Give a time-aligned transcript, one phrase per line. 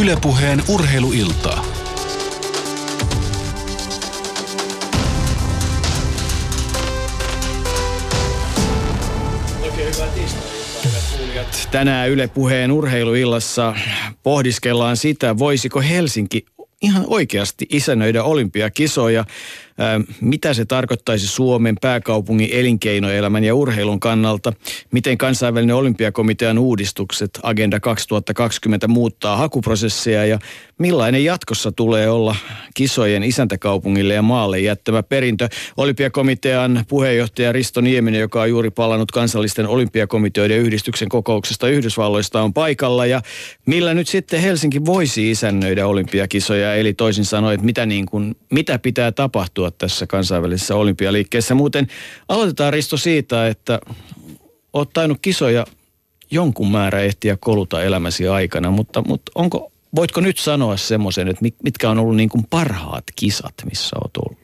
[0.00, 1.64] Ylepuheen urheiluiltaa.
[11.70, 13.74] Tänään Yle Puheen urheiluillassa
[14.22, 16.46] pohdiskellaan sitä, voisiko Helsinki
[16.82, 19.24] ihan oikeasti isännöidä olympiakisoja
[20.20, 24.52] mitä se tarkoittaisi Suomen pääkaupungin elinkeinoelämän ja urheilun kannalta,
[24.92, 30.38] miten kansainvälinen olympiakomitean uudistukset Agenda 2020 muuttaa hakuprosessia ja
[30.78, 32.36] millainen jatkossa tulee olla
[32.74, 35.48] kisojen isäntäkaupungille ja maalle jättämä perintö.
[35.76, 43.06] Olympiakomitean puheenjohtaja Risto Nieminen, joka on juuri palannut kansallisten olympiakomiteoiden yhdistyksen kokouksesta Yhdysvalloista, on paikalla.
[43.06, 43.22] Ja
[43.66, 48.78] millä nyt sitten Helsinki voisi isännöidä olympiakisoja, eli toisin sanoen, että mitä, niin kuin, mitä
[48.78, 51.54] pitää tapahtua onnistua tässä kansainvälisessä olympialiikkeessä.
[51.54, 51.86] Muuten
[52.28, 53.80] aloitetaan Risto siitä, että
[54.72, 55.66] olet tainnut kisoja
[56.30, 61.90] jonkun määrä ehtiä koluta elämäsi aikana, mutta, mutta onko, voitko nyt sanoa semmoisen, että mitkä
[61.90, 64.38] on ollut niin kuin parhaat kisat, missä olet ollut?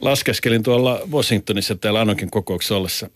[0.00, 3.10] Laskeskelin tuolla Washingtonissa täällä Anokin kokouksessa ollessa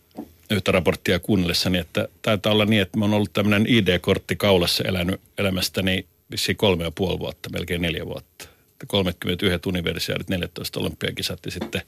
[0.50, 5.20] yhtä raporttia kuunnellessani, että taitaa olla niin, että mä oon ollut tämmöinen ID-kortti kaulassa elänyt
[5.38, 8.55] elämästäni vissiin kolme ja puoli vuotta, melkein neljä vuotta.
[8.86, 11.82] 31 universiaarit, 14 olympiakisat ja sitten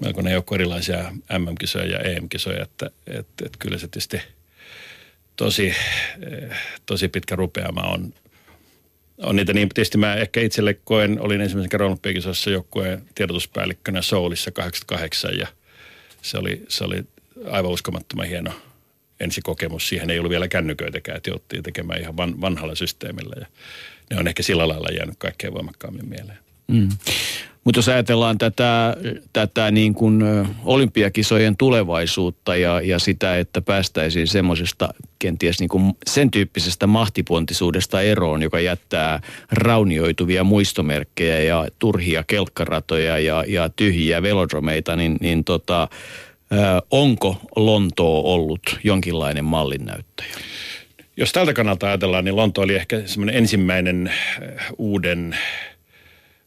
[0.00, 4.20] melkoinen joukko erilaisia MM-kisoja ja EM-kisoja, että, että, että kyllä se tietysti
[5.36, 5.74] tosi,
[6.86, 8.14] tosi pitkä rupeama on,
[9.18, 14.50] on niitä niin, tietysti mä ehkä itselle koen, olin ensimmäisen kerran olympiakisoissa joukkueen tiedotuspäällikkönä Soulissa
[14.50, 15.46] 88 ja
[16.22, 17.04] se oli, se oli
[17.50, 18.52] aivan uskomattoman hieno
[19.20, 19.88] ensikokemus.
[19.88, 23.46] Siihen ei ollut vielä kännyköitäkään, että jouttiin tekemään ihan van, vanhalla systeemillä ja
[24.10, 26.38] ne on ehkä sillä lailla jäänyt kaikkein voimakkaammin mieleen.
[26.68, 26.88] Mm.
[27.66, 28.96] Mutta jos ajatellaan tätä,
[29.32, 30.22] tätä niin kuin
[30.64, 38.42] olympiakisojen tulevaisuutta ja, ja sitä, että päästäisiin semmoisesta kenties niin kuin sen tyyppisestä mahtipontisuudesta eroon,
[38.42, 45.88] joka jättää raunioituvia muistomerkkejä ja turhia kelkkaratoja ja, ja tyhjiä velodromeita, niin, niin tota,
[46.90, 50.36] onko Lontoo ollut jonkinlainen mallinnäyttäjä?
[51.16, 55.38] Jos tältä kannalta ajatellaan, niin Lonto oli ehkä semmoinen ensimmäinen äh, uuden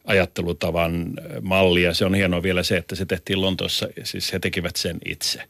[0.06, 4.40] ajattelutavan äh, malli ja se on hienoa vielä se, että se tehtiin Lontoossa, siis he
[4.40, 5.42] tekivät sen itse.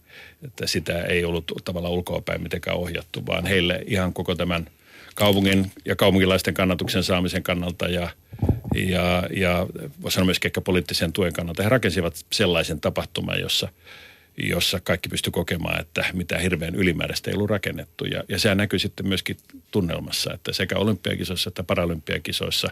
[0.43, 4.67] Että sitä ei ollut tavallaan ulkoapäin mitenkään ohjattu, vaan heille ihan koko tämän
[5.15, 8.09] kaupungin ja kaupunkilaisten kannatuksen saamisen kannalta ja,
[8.75, 9.67] ja, ja
[10.01, 11.63] voisi sanoa myöskin ehkä poliittisen tuen kannalta.
[11.63, 13.69] He rakensivat sellaisen tapahtuman, jossa–
[14.37, 18.05] jossa kaikki pysty kokemaan, että mitä hirveän ylimääräistä ei ollut rakennettu.
[18.05, 19.37] Ja, ja sehän näkyy sitten myöskin
[19.71, 22.67] tunnelmassa, että sekä olympiakisoissa että paralympiakisoissa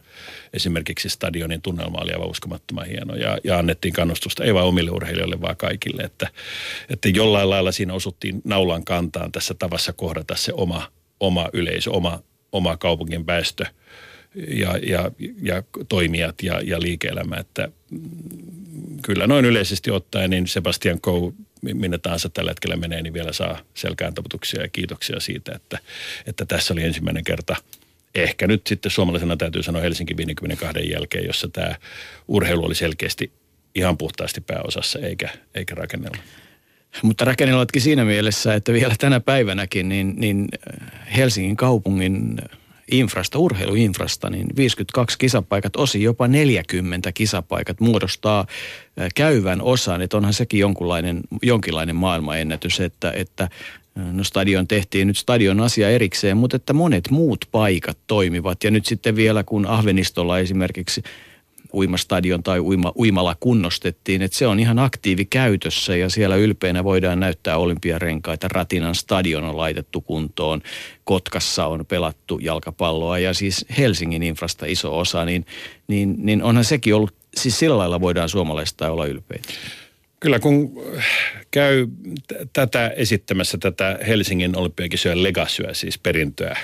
[0.53, 3.15] esimerkiksi stadionin tunnelma oli aivan uskomattoman hieno.
[3.15, 6.01] Ja, ja annettiin kannustusta ei vain omille urheilijoille, vaan kaikille.
[6.01, 6.27] Että,
[6.89, 12.23] että jollain lailla siinä osuttiin naulan kantaan tässä tavassa kohdata se oma, oma yleisö, oma,
[12.51, 13.65] oma kaupungin väestö
[14.35, 17.35] ja, ja, ja toimijat ja, ja liike-elämä.
[17.35, 17.69] Että
[19.01, 23.59] kyllä noin yleisesti ottaen, niin Sebastian Coe minne tahansa tällä hetkellä menee, niin vielä saa
[23.73, 25.79] selkään taputuksia ja kiitoksia siitä, että,
[26.25, 27.55] että tässä oli ensimmäinen kerta
[28.15, 31.75] ehkä nyt sitten suomalaisena täytyy sanoa Helsinki 52 jälkeen, jossa tämä
[32.27, 33.31] urheilu oli selkeästi
[33.75, 36.17] ihan puhtaasti pääosassa eikä, eikä rakennella.
[37.01, 40.47] Mutta rakennellatkin siinä mielessä, että vielä tänä päivänäkin niin, niin
[41.17, 42.37] Helsingin kaupungin
[42.91, 48.47] infrasta, urheiluinfrasta, niin 52 kisapaikat, osin jopa 40 kisapaikat muodostaa
[49.15, 50.01] käyvän osan.
[50.01, 53.49] Että onhan sekin jonkinlainen, jonkinlainen maailmanennätys, että, että
[54.11, 58.63] No stadion tehtiin nyt stadion asia erikseen, mutta että monet muut paikat toimivat.
[58.63, 61.03] Ja nyt sitten vielä kun Ahvenistolla esimerkiksi
[61.77, 67.19] uimastadion tai uima, uimala kunnostettiin, että se on ihan aktiivi käytössä ja siellä ylpeänä voidaan
[67.19, 68.47] näyttää olympiarenkaita.
[68.47, 70.61] Ratinan stadion on laitettu kuntoon,
[71.03, 75.45] Kotkassa on pelattu jalkapalloa ja siis Helsingin infrasta iso osa, niin,
[75.87, 79.47] niin, niin onhan sekin ollut, siis sillä lailla voidaan suomalaista olla ylpeitä.
[80.19, 80.81] Kyllä kun
[81.51, 81.87] käy
[82.53, 86.57] tätä esittämässä tätä Helsingin olympiakisojen legasyä, siis perintöä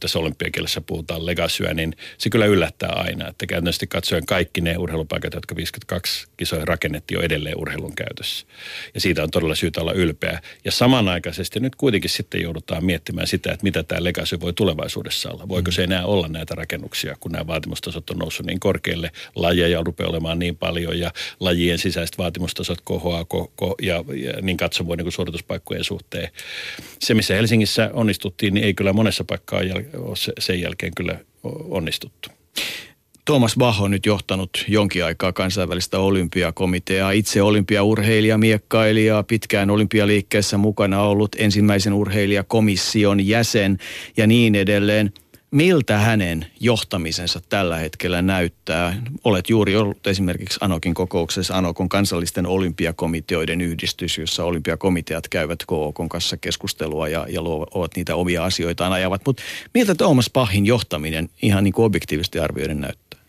[0.00, 5.34] tässä olympiakielessä puhutaan legasyä, niin se kyllä yllättää aina, että käytännössä katsoen kaikki ne urheilupaikat,
[5.34, 8.46] jotka 52 kisoja rakennettiin jo edelleen urheilun käytössä.
[8.94, 10.40] Ja siitä on todella syytä olla ylpeä.
[10.64, 15.48] Ja samanaikaisesti nyt kuitenkin sitten joudutaan miettimään sitä, että mitä tämä legasy voi tulevaisuudessa olla.
[15.48, 20.10] Voiko se enää olla näitä rakennuksia, kun nämä vaatimustasot on noussut niin korkealle, lajeja rupeaa
[20.10, 25.84] olemaan niin paljon ja lajien sisäiset vaatimustasot kohoaa ko- ja, ja niin katsomaan niin suorituspaikkojen
[25.84, 26.28] suhteen.
[27.00, 29.62] Se, missä Helsingissä onnistuttiin, niin ei kyllä monessa paikkaa
[29.94, 31.18] ole sen jälkeen kyllä
[31.70, 32.28] onnistuttu.
[33.24, 37.10] Thomas Bach on nyt johtanut jonkin aikaa kansainvälistä olympiakomiteaa.
[37.10, 43.78] Itse olympiaurheilija, miekkailija, pitkään olympialiikkeessä mukana ollut ensimmäisen urheilijakomission jäsen
[44.16, 45.12] ja niin edelleen.
[45.50, 49.02] Miltä hänen johtamisensa tällä hetkellä näyttää.
[49.24, 56.36] Olet juuri ollut esimerkiksi Anokin kokouksessa, Anokon kansallisten olympiakomiteoiden yhdistys, jossa olympiakomiteat käyvät KOKon kanssa
[56.36, 59.22] keskustelua ja, ja luovat niitä omia asioitaan ajavat.
[59.26, 59.42] Mutta
[59.74, 63.20] miltä Tuomas Pahin johtaminen ihan niin kuin objektiivisesti arvioiden näyttää?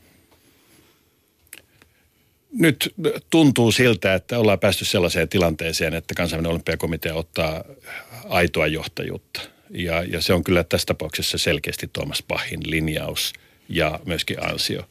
[2.51, 2.93] Nyt
[3.29, 7.63] tuntuu siltä, että ollaan päästy sellaiseen tilanteeseen, että kansainvälinen olympiakomitea ottaa
[8.29, 13.33] aitoa johtajuutta– ja, ja se on kyllä tässä tapauksessa selkeästi Tuomas Pahin linjaus
[13.69, 14.83] ja myöskin ansio.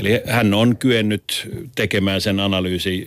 [0.00, 3.06] Eli hän on kyennyt tekemään sen analyysi,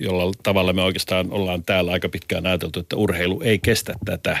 [0.00, 4.38] jolla tavalla me oikeastaan ollaan täällä aika pitkään ajateltu, että urheilu ei kestä tätä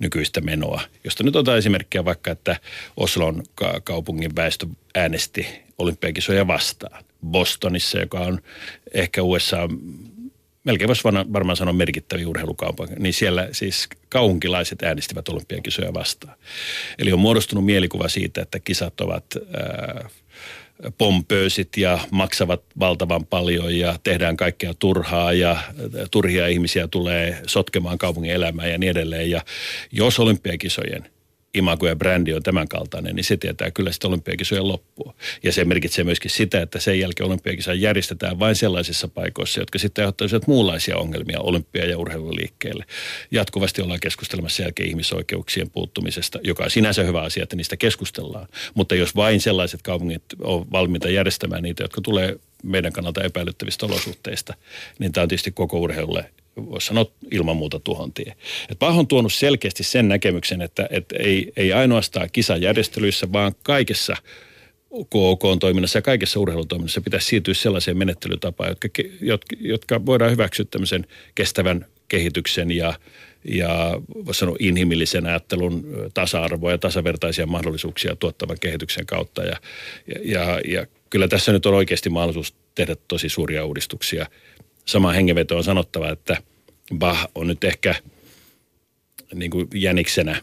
[0.00, 0.80] nykyistä menoa.
[1.04, 2.56] Josta nyt otetaan esimerkkiä vaikka, että
[2.96, 3.42] Oslon
[3.84, 5.46] kaupungin väestö äänesti
[5.78, 7.04] olympiakisoja vastaan.
[7.26, 8.40] Bostonissa, joka on
[8.94, 9.68] ehkä USA
[10.68, 16.36] melkein voisi varmaan sanoa merkittäviä urheilukaupunki, niin siellä siis kaupunkilaiset äänestivät olympiakisoja vastaan.
[16.98, 20.08] Eli on muodostunut mielikuva siitä, että kisat ovat ää,
[20.98, 25.56] pompöösit ja maksavat valtavan paljon ja tehdään kaikkea turhaa ja
[26.10, 29.30] turhia ihmisiä tulee sotkemaan kaupungin elämää ja niin edelleen.
[29.30, 29.42] Ja
[29.92, 31.08] jos olympiakisojen–
[31.58, 35.14] imago ja brändi on tämän kaltainen, niin se tietää kyllä sitä olympiakisojen loppua.
[35.42, 40.02] Ja se merkitsee myöskin sitä, että sen jälkeen olympiakisa järjestetään vain sellaisissa paikoissa, jotka sitten
[40.02, 42.84] aiheuttaisivat muunlaisia ongelmia olympia- ja urheiluliikkeelle.
[43.30, 48.48] Jatkuvasti ollaan keskustelemassa jälkeen ihmisoikeuksien puuttumisesta, joka on sinänsä hyvä asia, että niistä keskustellaan.
[48.74, 54.54] Mutta jos vain sellaiset kaupungit on valmiita järjestämään niitä, jotka tulee meidän kannalta epäilyttävistä olosuhteista,
[54.98, 56.30] niin tämä on tietysti koko urheilulle
[56.66, 58.34] voisi sanoa ilman muuta tuhontie.
[58.70, 64.16] Et Pah on tuonut selkeästi sen näkemyksen, että, että ei, ei ainoastaan kisajärjestelyissä, vaan kaikessa
[65.08, 68.88] KOK-toiminnassa ja kaikessa urheilutoiminnassa pitäisi siirtyä sellaiseen menettelytapaan, jotka,
[69.20, 72.94] jotka, jotka voidaan hyväksyä tämmöisen kestävän kehityksen ja,
[73.44, 79.42] ja voisi sanoa inhimillisen ajattelun tasa-arvoa ja tasavertaisia mahdollisuuksia tuottavan kehityksen kautta.
[79.42, 79.56] Ja,
[80.24, 84.26] ja, ja kyllä tässä nyt on oikeasti mahdollisuus tehdä tosi suuria uudistuksia–
[84.88, 86.36] sama hengenveto on sanottava, että
[86.98, 87.94] Bach on nyt ehkä
[89.34, 90.42] niin kuin jäniksenä.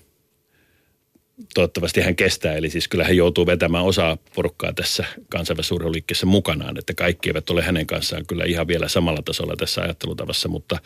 [1.53, 6.93] Toivottavasti hän kestää, eli siis kyllä hän joutuu vetämään osaa porukkaa tässä kansainvälisessä mukanaan, että
[6.93, 10.79] kaikki eivät ole hänen kanssaan kyllä ihan vielä samalla tasolla tässä ajattelutavassa, mutta,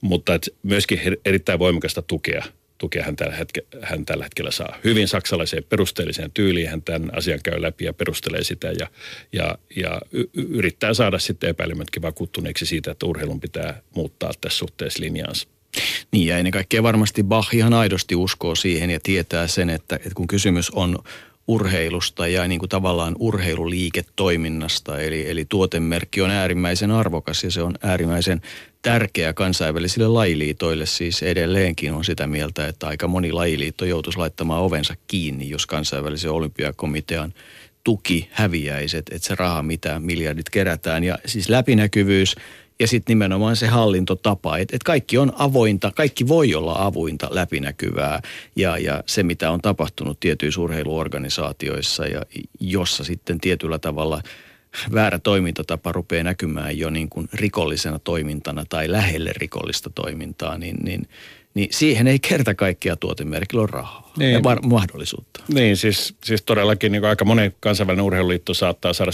[0.00, 0.32] mutta
[0.62, 2.42] myöskin erittäin voimakasta tukea–
[2.78, 4.76] tukea hän tällä, hetke, hän tällä hetkellä saa.
[4.84, 8.86] Hyvin saksalaiseen perusteelliseen tyyliin hän tämän asian käy läpi ja perustelee sitä ja,
[9.32, 10.00] ja, ja
[10.34, 15.48] yrittää saada sitten epäilemätkin vakuuttuneeksi siitä, että urheilun pitää muuttaa tässä suhteessa linjaansa.
[16.12, 20.14] Niin ja ennen kaikkea varmasti Bach ihan aidosti uskoo siihen ja tietää sen, että, että
[20.14, 20.98] kun kysymys on
[21.48, 25.00] urheilusta ja niin kuin tavallaan urheiluliiketoiminnasta.
[25.00, 28.40] Eli, eli tuotemerkki on äärimmäisen arvokas ja se on äärimmäisen
[28.82, 30.86] tärkeä kansainvälisille lajiliitoille.
[30.86, 36.30] Siis edelleenkin on sitä mieltä, että aika moni lajiliitto joutuisi laittamaan ovensa kiinni, jos kansainvälisen
[36.30, 37.34] olympiakomitean
[37.84, 41.04] tuki häviäisi, että, se raha, mitä miljardit kerätään.
[41.04, 42.34] Ja siis läpinäkyvyys
[42.80, 48.22] ja sitten nimenomaan se hallintotapa, että et kaikki on avointa, kaikki voi olla avointa, läpinäkyvää.
[48.56, 52.22] Ja, ja se mitä on tapahtunut tietyissä urheiluorganisaatioissa ja
[52.60, 54.22] jossa sitten tietyllä tavalla
[54.94, 61.08] väärä toimintatapa rupeaa näkymään jo niin kuin rikollisena toimintana tai lähelle rikollista toimintaa, niin, niin,
[61.58, 64.32] niin siihen ei kerta kaikkia tuotemerkillä ole rahaa niin.
[64.32, 65.40] ja var- mahdollisuutta.
[65.54, 69.12] Niin, siis, siis todellakin niin aika monen kansainvälinen urheiluliitto saattaa saada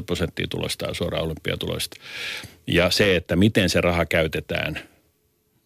[0.00, 1.96] 75-80 prosenttia tulostaan suoraan olympiatuloista.
[2.66, 4.78] Ja se, että miten se raha käytetään,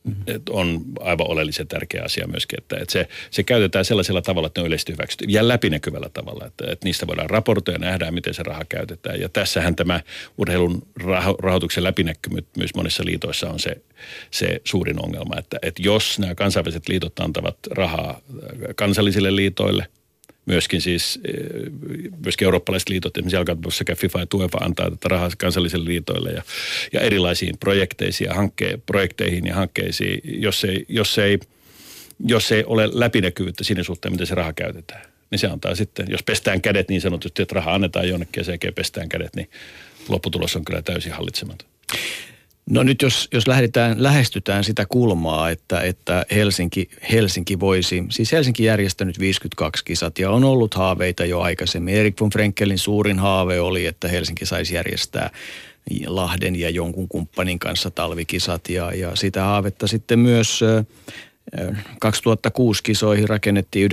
[0.04, 0.42] mm-hmm.
[0.50, 4.62] on aivan oleellisen tärkeä asia myöskin, että, että se, se käytetään sellaisella tavalla, että ne
[4.62, 8.42] on yleisesti hyväksytty ja läpinäkyvällä tavalla, että, että niistä voidaan raportoida ja nähdään, miten se
[8.42, 9.21] raha käytetään.
[9.21, 10.00] Ja tässähän tämä
[10.38, 13.76] urheilun raho, rahoituksen läpinäkyvyys monissa liitoissa on se,
[14.30, 18.21] se suurin ongelma, että, että jos nämä kansainväliset liitot antavat rahaa
[18.76, 19.87] kansallisille liitoille–
[20.46, 21.72] myöskin siis eh,
[22.25, 26.42] myöskin eurooppalaiset liitot, esimerkiksi jalkapallossa sekä FIFA ja UEFA antaa tätä rahaa kansallisille liitoille ja,
[26.92, 31.38] ja erilaisiin projekteisiin ja hankke, projekteihin ja hankkeisiin, jos ei, jos ei,
[32.26, 35.02] jos ei ole läpinäkyvyyttä siinä suhteen, miten se raha käytetään.
[35.30, 38.58] Niin se antaa sitten, jos pestään kädet niin sanotusti, että raha annetaan jonnekin ja sen
[38.75, 39.50] pestään kädet, niin
[40.08, 41.68] lopputulos on kyllä täysin hallitsematon.
[42.71, 48.64] No nyt jos, jos lähdetään, lähestytään sitä kulmaa, että, että Helsinki, Helsinki voisi, siis Helsinki
[48.64, 51.95] järjestänyt 52 kisat ja on ollut haaveita jo aikaisemmin.
[51.95, 55.31] Erik von Frenkelin suurin haave oli, että Helsinki saisi järjestää
[56.07, 60.61] Lahden ja jonkun kumppanin kanssa talvikisat ja, ja sitä haavetta sitten myös
[62.00, 63.90] 2006 kisoihin rakennettiin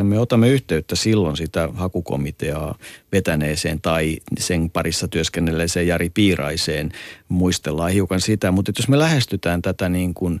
[0.00, 0.02] 97-99.
[0.02, 2.78] Me otamme yhteyttä silloin sitä hakukomiteaa
[3.12, 6.92] vetäneeseen tai sen parissa työskennelleeseen Jari Piiraiseen.
[7.28, 10.40] Muistellaan hiukan sitä, mutta jos me lähestytään tätä niin kuin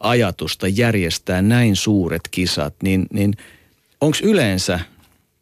[0.00, 3.34] ajatusta järjestää näin suuret kisat, niin, niin
[4.00, 4.80] onko yleensä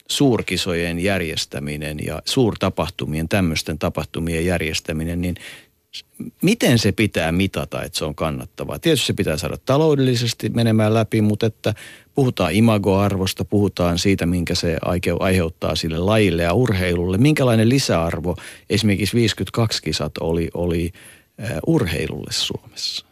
[0.09, 5.35] suurkisojen järjestäminen ja suurtapahtumien, tämmöisten tapahtumien järjestäminen, niin
[6.43, 8.79] miten se pitää mitata, että se on kannattavaa?
[8.79, 11.75] Tietysti se pitää saada taloudellisesti menemään läpi, mutta että
[12.15, 14.79] puhutaan imagoarvosta, puhutaan siitä, minkä se
[15.21, 17.19] aiheuttaa sille lajille ja urheilulle.
[17.19, 18.37] Minkälainen lisäarvo
[18.71, 20.93] esimerkiksi 52 kisat oli, oli
[21.67, 23.10] urheilulle Suomessa?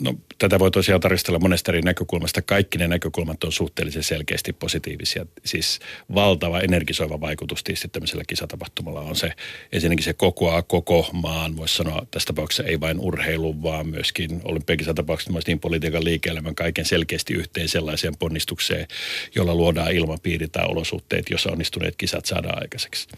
[0.00, 2.42] No, tätä voi tosiaan tarkastella monesta eri näkökulmasta.
[2.42, 5.26] Kaikki ne näkökulmat on suhteellisen selkeästi positiivisia.
[5.44, 5.80] Siis
[6.14, 9.32] valtava energisoiva vaikutus tietysti tämmöisellä kisatapahtumalla on se,
[9.72, 15.32] ensinnäkin se kokoaa koko maan, voisi sanoa tässä tapauksessa ei vain urheilu, vaan myöskin olympiakisatapauksessa
[15.32, 18.86] myös niin politiikan liike-elämän kaiken selkeästi yhteen sellaiseen ponnistukseen,
[19.34, 23.08] jolla luodaan ilmapiiri tai olosuhteet, jossa onnistuneet kisat saadaan aikaiseksi.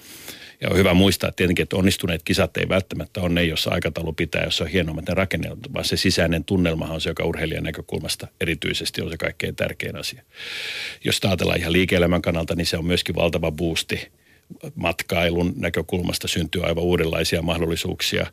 [0.60, 4.44] Ja on hyvä muistaa tietenkin, että onnistuneet kisat ei välttämättä ole ne, jossa aikataulu pitää,
[4.44, 9.02] jossa on hienommat ne rakennelmat, vaan se sisäinen tunnelmahan on se, joka urheilijan näkökulmasta erityisesti
[9.02, 10.22] on se kaikkein tärkein asia.
[11.04, 14.08] Jos ajatellaan ihan liike-elämän kannalta, niin se on myöskin valtava boosti
[14.74, 18.26] matkailun näkökulmasta syntyy aivan uudenlaisia mahdollisuuksia.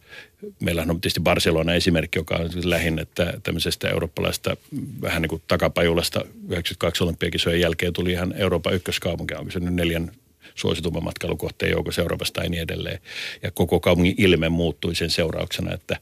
[0.59, 4.57] Meillä on tietysti Barcelona esimerkki, joka on lähinnä että tämmöisestä eurooppalaista
[5.01, 6.19] vähän niin kuin takapajulasta
[6.49, 10.11] 92 olympiakisojen jälkeen tuli ihan Euroopan ykköskaupunki, onko se nyt neljän
[10.57, 12.99] suositumman matkailukohteen joukossa Euroopasta ja niin edelleen.
[13.43, 15.97] Ja koko kaupungin ilme muuttui sen seurauksena, että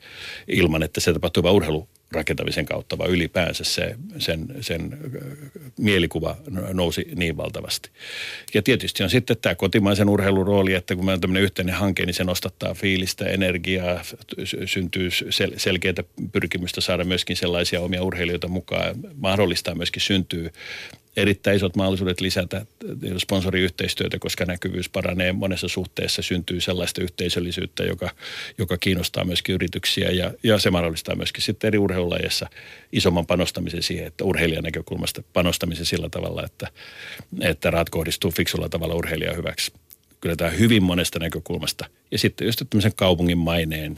[0.47, 4.97] ilman, että se tapahtui vain urheilu rakentamisen kautta, vaan ylipäänsä se, sen, sen
[5.79, 6.37] mielikuva
[6.73, 7.89] nousi niin valtavasti.
[8.53, 12.05] Ja tietysti on sitten tämä kotimaisen urheilun rooli, että kun meillä on tämmöinen yhteinen hanke,
[12.05, 14.01] niin se nostattaa fiilistä, energiaa,
[14.65, 20.51] syntyy sel- selkeitä pyrkimystä saada myöskin sellaisia omia urheilijoita mukaan, mahdollistaa myöskin syntyy
[21.17, 22.65] erittäin isot mahdollisuudet lisätä
[23.17, 28.09] sponsoriyhteistyötä, koska näkyvyys paranee monessa suhteessa, syntyy sellaista yhteisöllisyyttä, joka,
[28.57, 32.49] joka kiinnostaa myöskin yrityksiä ja, ja se mahdollistaa myöskin sitten eri urheilulajeissa
[32.91, 36.67] isomman panostamisen siihen, että urheilijan näkökulmasta panostamisen sillä tavalla, että,
[37.41, 39.73] että rahat kohdistuu fiksulla tavalla urheilijan hyväksi.
[40.21, 41.85] Kyllä tämä hyvin monesta näkökulmasta.
[42.11, 43.97] Ja sitten just tämmöisen kaupungin maineen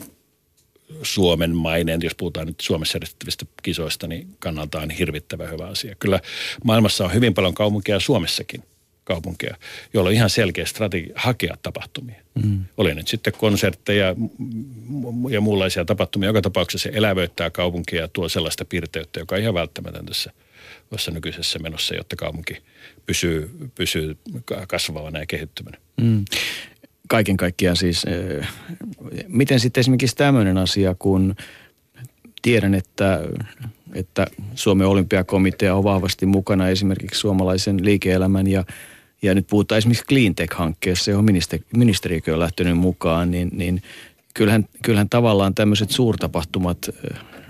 [1.04, 5.96] Suomen maineen, jos puhutaan nyt Suomessa järjestettävistä kisoista, niin kannalta on hirvittävä hyvä asia.
[5.96, 6.20] Kyllä
[6.64, 8.64] maailmassa on hyvin paljon kaupunkeja Suomessakin
[9.04, 9.56] kaupunkeja,
[9.94, 12.22] joilla on ihan selkeä strategia hakea tapahtumia.
[12.44, 12.66] Mm.
[12.78, 14.16] Oli nyt sitten konsertteja
[15.30, 16.30] ja muunlaisia tapahtumia.
[16.30, 20.32] Joka tapauksessa se elävöittää kaupunkia ja tuo sellaista piirteyttä, joka on ihan välttämätöntä tässä,
[20.90, 22.58] tässä nykyisessä menossa, jotta kaupunki
[23.06, 24.18] pysyy, pysyy
[24.68, 25.78] kasvavana ja kehittyvänä.
[26.02, 26.26] Mm
[27.08, 28.06] kaiken kaikkiaan siis,
[29.28, 31.36] miten sitten esimerkiksi tämmöinen asia, kun
[32.42, 33.22] tiedän, että,
[33.94, 38.64] että Suomen olympiakomitea on vahvasti mukana esimerkiksi suomalaisen liike-elämän ja,
[39.22, 43.82] ja nyt puhutaan esimerkiksi Cleantech-hankkeessa, johon ministeri, ministeriökin on lähtenyt mukaan, niin, niin
[44.34, 46.90] kyllähän, kyllähän tavallaan tämmöiset suurtapahtumat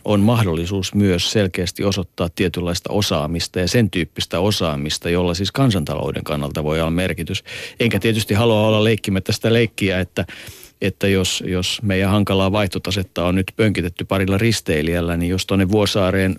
[0.08, 6.64] on mahdollisuus myös selkeästi osoittaa tietynlaista osaamista ja sen tyyppistä osaamista, jolla siis kansantalouden kannalta
[6.64, 7.44] voi olla merkitys.
[7.80, 10.26] Enkä tietysti halua olla leikkimättä sitä leikkiä, että
[10.82, 16.36] että jos, jos meidän hankalaa vaihtotasetta on nyt pönkitetty parilla risteilijällä, niin jos tuonne Vuosaareen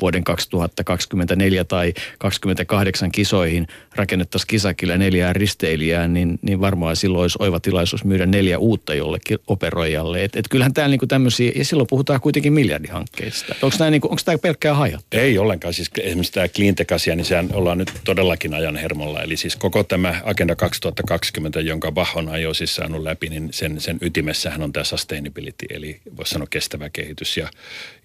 [0.00, 7.60] vuoden 2024 tai 2028 kisoihin rakennettaisiin kisakille neljää risteilijää, niin, niin varmaan silloin olisi oiva
[7.60, 10.24] tilaisuus myydä neljä uutta jollekin operoijalle.
[10.24, 13.54] Et, et kyllähän täällä niinku tämmöisiä, ja silloin puhutaan kuitenkin miljardihankkeista.
[13.62, 15.04] Onko tämä niinku, pelkkää hajat?
[15.12, 15.74] Ei ollenkaan.
[15.74, 19.22] Siis esimerkiksi tämä cleantech-asia, niin sehän ollaan nyt todellakin ajan hermolla.
[19.22, 23.98] Eli siis koko tämä Agenda 2020, jonka Bahon ajoi siis saanut läpi, niin sen sen
[24.00, 27.36] ytimessähän on tämä sustainability, eli voisi sanoa kestävä kehitys.
[27.36, 27.50] Ja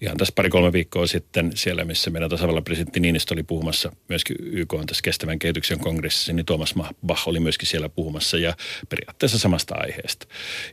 [0.00, 4.74] ihan tässä pari-kolme viikkoa sitten siellä, missä meidän tasavallan presidentti Niinistö oli puhumassa myöskin YK
[4.74, 6.74] on tässä kestävän kehityksen kongressissa, niin Tuomas
[7.06, 8.56] Bach oli myöskin siellä puhumassa ja
[8.88, 10.26] periaatteessa samasta aiheesta.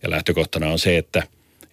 [0.03, 1.23] Ja lähtökohtana on se, että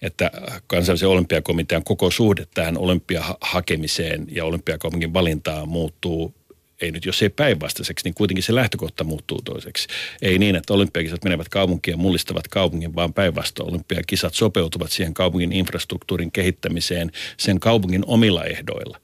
[0.01, 0.31] että
[0.67, 6.33] kansallisen olympiakomitean koko suhde tähän olympiahakemiseen ja olympiakaupungin valintaan muuttuu
[6.81, 9.87] ei nyt jos ei päinvastaiseksi, niin kuitenkin se lähtökohta muuttuu toiseksi.
[10.21, 15.51] Ei niin, että olympiakisat menevät kaupunkiin ja mullistavat kaupungin, vaan päinvastoin olympiakisat sopeutuvat siihen kaupungin
[15.51, 18.99] infrastruktuurin kehittämiseen sen kaupungin omilla ehdoilla.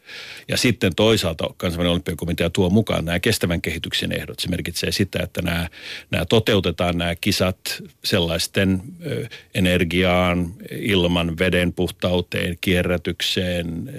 [0.48, 4.40] Ja sitten toisaalta kansainvälinen olympiakomitea tuo mukaan nämä kestävän kehityksen ehdot.
[4.40, 5.70] Se merkitsee sitä, että nämä,
[6.12, 7.60] nämä toteutetaan nämä kisat
[8.04, 8.82] sellaisten
[9.56, 13.90] energiaan, ilman, veden puhtauteen, kierrätykseen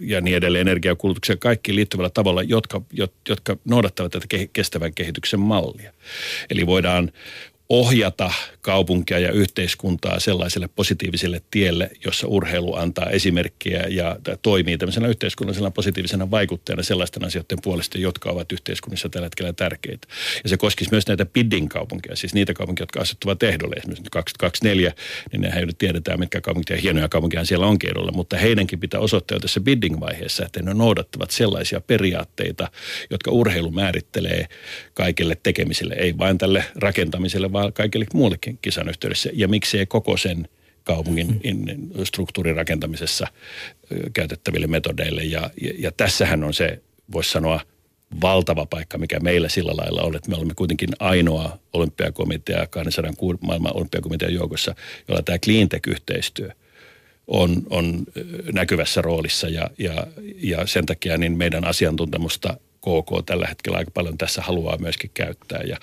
[0.00, 2.80] ja niin edelleen energiakulutukseen, kaikki liittyvällä tavalla, jotka,
[3.28, 5.92] jotka noudattavat tätä kestävän kehityksen mallia.
[6.50, 7.12] Eli voidaan
[7.68, 15.70] ohjata kaupunkia ja yhteiskuntaa sellaiselle positiiviselle tielle, jossa urheilu antaa esimerkkiä ja toimii tämmöisenä yhteiskunnallisena
[15.70, 20.08] positiivisena vaikuttajana sellaisten asioiden puolesta, jotka ovat yhteiskunnassa tällä hetkellä tärkeitä.
[20.42, 23.74] Ja se koskisi myös näitä bidding kaupunkeja, siis niitä kaupunkeja, jotka asettuvat ehdolle.
[23.76, 24.92] Esimerkiksi 2024,
[25.32, 29.00] niin nehän nyt tiedetään, mitkä kaupunkia ja hienoja kaupunkia siellä on ehdolla, mutta heidänkin pitää
[29.00, 32.68] osoittaa jo tässä bidding-vaiheessa, että ne noudattavat sellaisia periaatteita,
[33.10, 34.46] jotka urheilu määrittelee
[34.94, 39.30] kaikille tekemiselle, ei vain tälle rakentamiselle, vaan kaikille muullekin kisan yhteydessä.
[39.32, 40.48] Ja miksei koko sen
[40.84, 42.04] kaupungin mm-hmm.
[42.04, 43.26] struktuurin rakentamisessa
[44.12, 45.22] käytettäville metodeille.
[45.22, 47.60] Ja, ja, ja tässähän on se, voisi sanoa,
[48.22, 53.76] valtava paikka, mikä meillä sillä lailla on, että me olemme kuitenkin ainoa olympiakomitea 200 maailman
[53.76, 54.74] olympiakomitean joukossa,
[55.08, 56.50] jolla tämä cleantech-yhteistyö
[57.26, 58.04] on, on
[58.52, 64.18] näkyvässä roolissa ja, ja, ja sen takia niin meidän asiantuntemusta KK tällä hetkellä aika paljon
[64.18, 65.60] tässä haluaa myöskin käyttää.
[65.62, 65.76] Ja,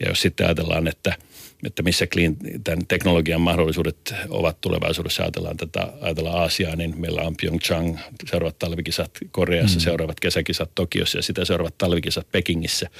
[0.00, 1.14] ja jos sitten ajatellaan, että–
[1.66, 5.22] että missä clean, tämän teknologian mahdollisuudet ovat tulevaisuudessa.
[5.22, 9.82] Ajatellaan tätä, ajatellaan Aasiaa, niin meillä on Pyeongchang, seuraavat talvikisat Koreassa, mm.
[9.82, 12.90] seuraavat kesäkisat Tokiossa ja sitä seuraavat talvikisat Pekingissä.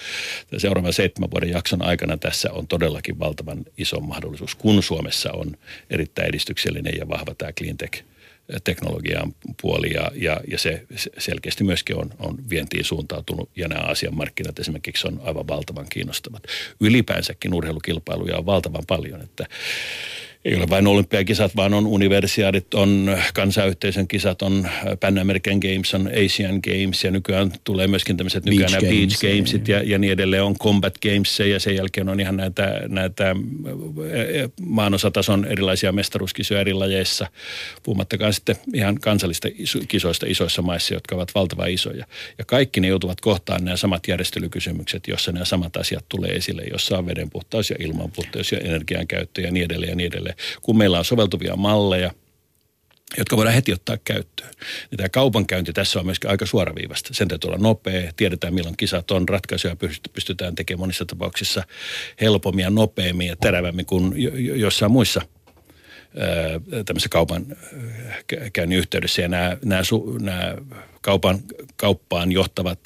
[0.56, 5.56] Seuraavan seitsemän vuoden jakson aikana tässä on todellakin valtavan iso mahdollisuus, kun Suomessa on
[5.90, 8.04] erittäin edistyksellinen ja vahva tämä cleantech
[8.64, 10.86] teknologian puoli ja, ja, ja se
[11.18, 16.42] selkeästi myöskin on, on vientiin suuntautunut ja nämä asianmarkkinat esimerkiksi on aivan valtavan kiinnostavat.
[16.80, 19.46] Ylipäänsäkin urheilukilpailuja on valtavan paljon, että
[20.44, 24.68] ei ole vain olympiakisat, vaan on universiaadit, on kansayhteisön kisat, on
[25.00, 29.20] Pan American Games, on Asian Games ja nykyään tulee myöskin tämmöiset Beach nykyään Games, Beach
[29.20, 30.42] Gamesit ja, ja niin edelleen.
[30.42, 33.36] On Combat Games ja sen jälkeen on ihan näitä, näitä
[34.60, 37.26] maanosatason erilaisia mestaruuskisoja eri lajeissa,
[37.82, 39.48] puhumattakaan sitten ihan kansallista
[39.88, 42.06] kisoista isoissa maissa, jotka ovat valtavan isoja.
[42.38, 46.98] Ja kaikki ne joutuvat kohtaan nämä samat järjestelykysymykset, jossa nämä samat asiat tulee esille, jossa
[46.98, 50.27] on vedenpuhtaus ja ilmanpuhtaus ja energiankäyttö ja niin edelleen ja niin edelleen
[50.62, 52.10] kun meillä on soveltuvia malleja,
[53.18, 54.50] jotka voidaan heti ottaa käyttöön.
[54.90, 57.14] Niin tämä kaupankäynti tässä on myöskin aika suoraviivasta.
[57.14, 59.76] Sen täytyy olla nopea, tiedetään milloin kisat on, ratkaisuja
[60.12, 61.64] pystytään tekemään monissa tapauksissa
[62.20, 64.14] helpommin ja nopeammin ja terävämmin kuin
[64.60, 65.20] jossain muissa
[66.86, 67.46] tämmöisessä kaupan
[68.52, 69.22] käynnin yhteydessä.
[69.22, 69.82] Ja nämä, nämä,
[70.20, 70.54] nämä
[71.00, 71.38] kaupan,
[71.76, 72.80] kauppaan johtavat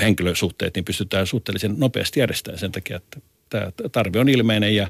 [0.00, 4.88] henkilösuhteet, niin pystytään suhteellisen nopeasti järjestämään sen takia, että tämä tarve on ilmeinen ja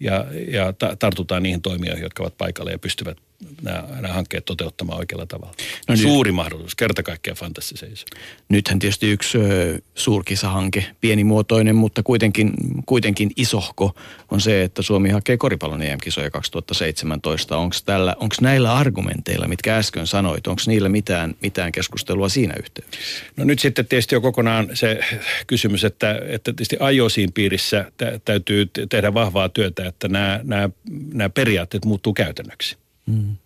[0.00, 3.18] ja, ja tartutaan niihin toimijoihin, jotka ovat paikalla ja pystyvät
[3.62, 5.54] nämä, nämä hankkeet toteuttamaan oikealla tavalla.
[5.88, 6.02] No niin.
[6.02, 8.06] Suuri mahdollisuus, kerta kaikkiaan fantastisen iso.
[8.48, 12.52] Nythän tietysti yksi ö, suurkisahanke, pienimuotoinen, mutta kuitenkin,
[12.86, 13.94] kuitenkin isohko
[14.30, 17.56] on se, että Suomi hakee koripallon EM-kisoja 2017.
[17.56, 23.24] Onko näillä argumenteilla, mitkä äsken sanoit, onko niillä mitään, mitään keskustelua siinä yhteydessä?
[23.36, 25.00] No nyt sitten tietysti on kokonaan se
[25.46, 30.70] kysymys, että, että tietysti IOCin piirissä tä, täytyy tehdä vahvaa työtä, että nämä, nämä,
[31.12, 32.81] nämä periaatteet muuttuu käytännöksi.
[33.12, 33.36] Mm.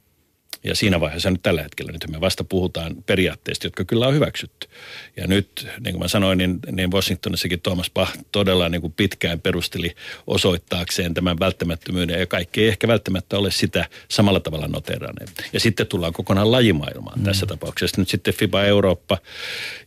[0.65, 4.69] Ja siinä vaiheessa nyt tällä hetkellä, nyt me vasta puhutaan periaatteista, jotka kyllä on hyväksytty.
[5.17, 9.41] Ja nyt, niin kuin mä sanoin, niin, niin Washingtonissakin Thomas Bach todella niin kuin pitkään
[9.41, 9.95] perusteli
[10.27, 12.21] osoittaakseen tämän välttämättömyyden.
[12.21, 15.31] Ja kaikki ei ehkä välttämättä ole sitä samalla tavalla noteranneet.
[15.53, 17.25] Ja sitten tullaan kokonaan lajimaailmaan mm.
[17.25, 18.01] tässä tapauksessa.
[18.01, 19.19] Nyt sitten FIBA Eurooppa,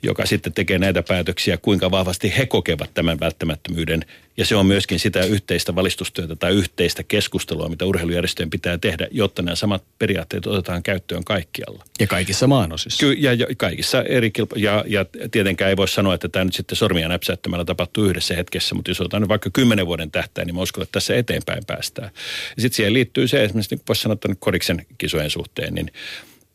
[0.03, 4.05] joka sitten tekee näitä päätöksiä, kuinka vahvasti he kokevat tämän välttämättömyyden
[4.39, 9.41] ja se on myöskin sitä yhteistä valistustyötä tai yhteistä keskustelua, mitä urheilujärjestöjen pitää tehdä, jotta
[9.41, 11.83] nämä samat periaatteet otetaan käyttöön kaikkialla.
[11.99, 12.99] Ja kaikissa maanosissa.
[12.99, 16.53] Ky- ja, ja kaikissa eri kilpa- ja, ja tietenkään ei voi sanoa, että tämä nyt
[16.53, 20.55] sitten sormia näpsäyttämällä tapahtuu yhdessä hetkessä, mutta jos otetaan nyt vaikka kymmenen vuoden tähtäin, niin
[20.55, 22.11] mä uskon, että tässä eteenpäin päästään.
[22.55, 25.91] Ja sitten siihen liittyy se, esimerkiksi niin voisi sanoa, koriksen kisojen suhteen, niin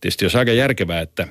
[0.00, 1.28] tietysti jos aika järkevää, että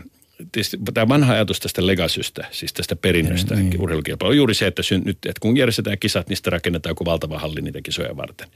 [0.51, 4.83] tietysti tämä vanha ajatus tästä legasystä, siis tästä perinnöstä niin, urheilukilpailu, on juuri se, että,
[4.83, 8.47] syn, nyt, että kun järjestetään kisat, sitten rakennetaan joku valtava halli niitä kisoja varten.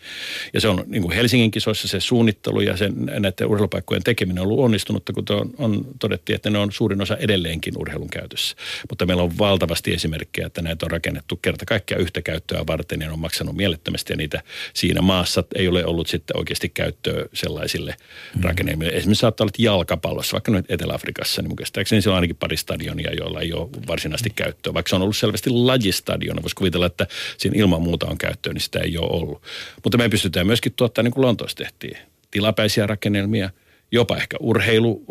[0.53, 4.47] Ja se on niin kuin Helsingin kisoissa se suunnittelu ja sen, näiden urheilupaikkojen tekeminen on
[4.47, 8.55] ollut onnistunutta, kun on, on todettiin, että ne on suurin osa edelleenkin urheilun käytössä.
[8.89, 13.07] Mutta meillä on valtavasti esimerkkejä, että näitä on rakennettu kerta kaikkiaan yhtä käyttöä varten ja
[13.07, 17.95] ne on maksanut mielettömästi ja niitä siinä maassa ei ole ollut sitten oikeasti käyttöä sellaisille
[18.35, 18.43] mm.
[18.43, 18.91] rakennelmille.
[18.91, 23.41] Esimerkiksi saattaa olla jalkapallossa, vaikka nyt Etelä-Afrikassa, niin käsittääkseni siellä on ainakin pari stadionia, joilla
[23.41, 24.73] ei ole varsinaisesti käyttöä.
[24.73, 28.61] Vaikka se on ollut selvästi lajistadiona, voisi kuvitella, että siinä ilman muuta on käyttöä, niin
[28.61, 29.41] sitä ei ole ollut.
[29.83, 31.97] Mutta me pystytään myöskin tuottaa, niin kuin Lontoossa tehtiin,
[32.31, 33.49] tilapäisiä rakennelmia–
[33.91, 35.03] jopa ehkä urheilu,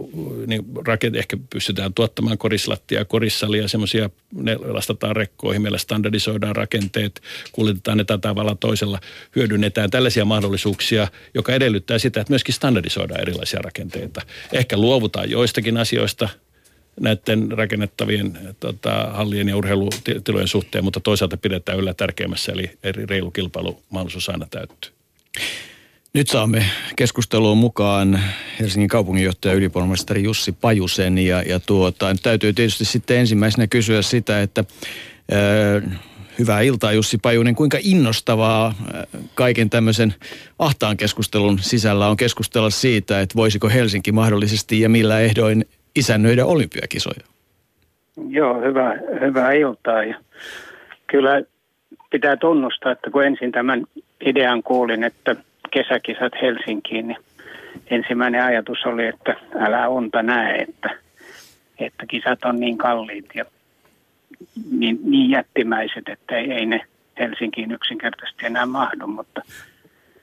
[0.46, 7.98] niin raket, ehkä pystytään tuottamaan korislattia, korissalia, semmoisia, ne lastataan rekkoihin, meillä standardisoidaan rakenteet, kuljetetaan
[7.98, 9.00] ne tavalla toisella,
[9.36, 14.22] hyödynnetään tällaisia mahdollisuuksia, joka edellyttää sitä, että myöskin standardisoidaan erilaisia rakenteita.
[14.52, 16.28] Ehkä luovutaan joistakin asioista,
[17.00, 23.30] näiden rakennettavien tota, hallien ja urheilutilojen suhteen, mutta toisaalta pidetään yllä tärkeimmässä, eli eri reilu
[23.30, 24.92] kilpailumahdollisuus aina täyttyy.
[26.14, 28.20] Nyt saamme keskusteluun mukaan
[28.60, 34.64] Helsingin kaupunginjohtaja ylipormestari Jussi Pajusen ja, ja tuota, täytyy tietysti sitten ensimmäisenä kysyä sitä, että
[35.30, 35.98] ää,
[36.38, 38.74] hyvää iltaa Jussi Pajunen, kuinka innostavaa
[39.34, 40.14] kaiken tämmöisen
[40.58, 45.64] ahtaan keskustelun sisällä on keskustella siitä, että voisiko Helsinki mahdollisesti ja millä ehdoin
[45.96, 47.26] isännöidä olympiakisoja?
[48.28, 50.04] Joo, hyvää, hyvää iltaa.
[50.04, 50.18] Ja
[51.06, 51.42] kyllä
[52.10, 53.84] pitää tunnustaa, että kun ensin tämän
[54.20, 55.36] idean kuulin, että
[55.70, 57.18] kesäkisat Helsinkiin, niin
[57.90, 60.90] ensimmäinen ajatus oli, että älä unta näe, että,
[61.78, 63.44] että kisat on niin kalliit ja
[64.70, 66.80] niin, niin jättimäiset, että ei, ei ne
[67.18, 69.06] Helsinkiin yksinkertaisesti enää mahdu.
[69.06, 69.42] Mutta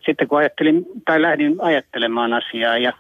[0.06, 2.94] sitten kun ajattelin, tai lähdin ajattelemaan asiaa ja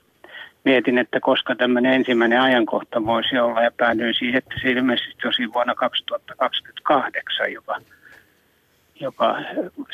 [0.64, 5.54] mietin, että koska tämmöinen ensimmäinen ajankohta voisi olla ja päädyin siihen, että se ilmeisesti olisi
[5.54, 7.76] vuonna 2028, joka,
[9.00, 9.36] joka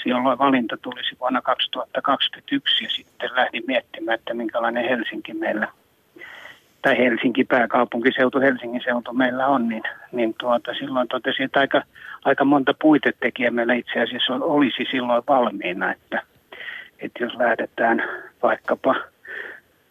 [0.06, 5.68] jolloin valinta tulisi vuonna 2021 ja sitten lähdin miettimään, että minkälainen Helsinki meillä
[6.82, 11.82] tai Helsinki pääkaupunkiseutu, Helsingin seutu meillä on, niin, niin tuota, silloin totesin, että aika,
[12.26, 16.22] aika monta puitetekijää meillä itse asiassa olisi silloin valmiina, että,
[17.00, 18.04] että jos lähdetään
[18.44, 18.96] vaikkapa–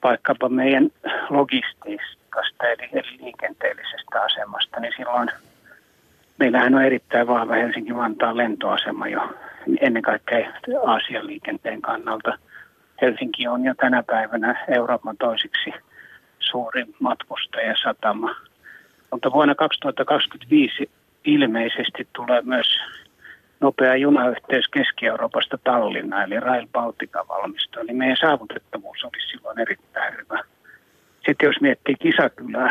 [0.02, 0.90] vaikkapa meidän
[1.30, 5.30] logistiikasta eli, eli liikenteellisestä asemasta, niin silloin
[6.38, 9.34] meillähän on erittäin vahva Helsinki-Vantaan lentoasema jo
[9.80, 10.52] ennen kaikkea
[10.86, 12.38] Aasian liikenteen kannalta.
[13.00, 15.70] Helsinki on jo tänä päivänä Euroopan toisiksi
[16.38, 18.34] suurin matkustajasatama.
[19.10, 20.90] Mutta vuonna 2025
[21.24, 22.66] ilmeisesti tulee myös
[23.60, 27.80] nopea junayhteys Keski-Euroopasta Tallinna, eli Rail Baltica valmistu.
[27.80, 30.44] Eli meidän saavutettavuus olisi silloin erittäin hyvä.
[31.26, 32.70] Sitten jos miettii kisakylää,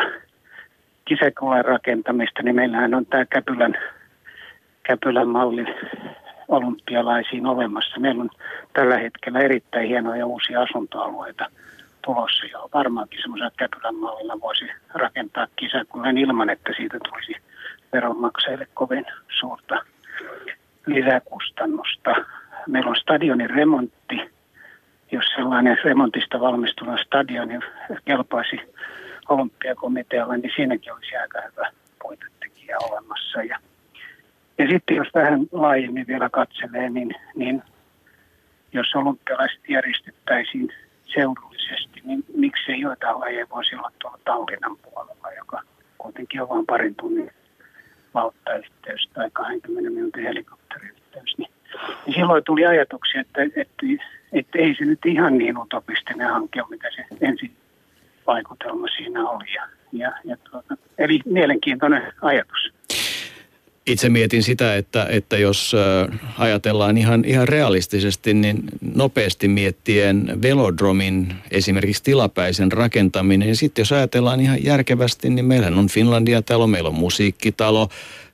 [1.04, 3.78] kisakylän rakentamista, niin meillähän on tämä Käpylän,
[4.82, 5.64] Käpylän malli
[6.48, 8.00] olympialaisiin olemassa.
[8.00, 8.30] Meillä on
[8.72, 11.50] tällä hetkellä erittäin hienoja uusia asuntoalueita
[12.04, 12.68] tulossa jo.
[12.74, 17.36] Varmaankin semmoisella Käpylän mallilla voisi rakentaa kisakylän ilman, että siitä tulisi
[17.92, 19.06] veronmaksajille kovin
[19.40, 19.84] suurta
[20.88, 22.14] lisäkustannusta.
[22.66, 24.30] Meillä on stadionin remontti.
[25.12, 27.58] Jos sellainen remontista valmistuva stadioni
[28.04, 28.60] kelpaisi
[29.28, 31.70] olympiakomitealle, niin siinäkin olisi aika hyvä
[32.02, 33.42] puitetekijä olemassa.
[33.42, 33.58] Ja,
[34.58, 37.62] ja sitten jos vähän laajemmin vielä katselee, niin, niin
[38.72, 40.68] jos olympialaiset järjestettäisiin
[41.04, 45.62] seudullisesti, niin miksei joitain lajeja voisi olla tuolla Tallinnan puolella, joka
[45.98, 47.30] kuitenkin on vain parin tunnin
[48.14, 50.26] valtayhteys tai 20 minuutin
[51.14, 51.50] helikopteriyhteys, niin,
[52.06, 56.62] niin silloin tuli ajatuksia, että, että, että, että ei se nyt ihan niin utopistinen hanke
[56.62, 57.50] ole, mitä se ensin
[58.26, 59.52] vaikutelma siinä oli.
[59.54, 62.72] Ja, ja, ja tuota, eli mielenkiintoinen ajatus.
[63.88, 65.72] Itse mietin sitä, että, että jos
[66.38, 68.62] ajatellaan ihan, ihan realistisesti, niin
[68.94, 73.56] nopeasti miettien velodromin esimerkiksi tilapäisen rakentaminen.
[73.56, 77.88] Sitten jos ajatellaan ihan järkevästi, niin meillä on Finlandia-talo, meillä on musiikkitalo,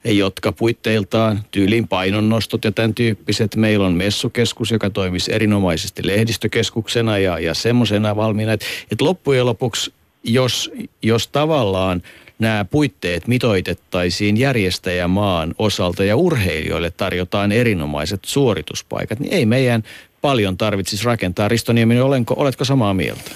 [0.05, 3.57] jotka puitteiltaan tyyliin painonnostot ja tämän tyyppiset.
[3.57, 8.53] Meillä on messukeskus, joka toimisi erinomaisesti lehdistökeskuksena ja, ja semmoisena valmiina.
[8.53, 9.93] Että et loppujen lopuksi,
[10.25, 10.71] jos,
[11.03, 12.03] jos tavallaan–
[12.45, 19.83] nämä puitteet mitoitettaisiin järjestäjämaan osalta ja urheilijoille tarjotaan erinomaiset suorituspaikat, niin ei meidän
[20.21, 21.49] paljon tarvitsisi rakentaa.
[21.49, 23.31] Risto Nieminen, olenko, oletko samaa mieltä?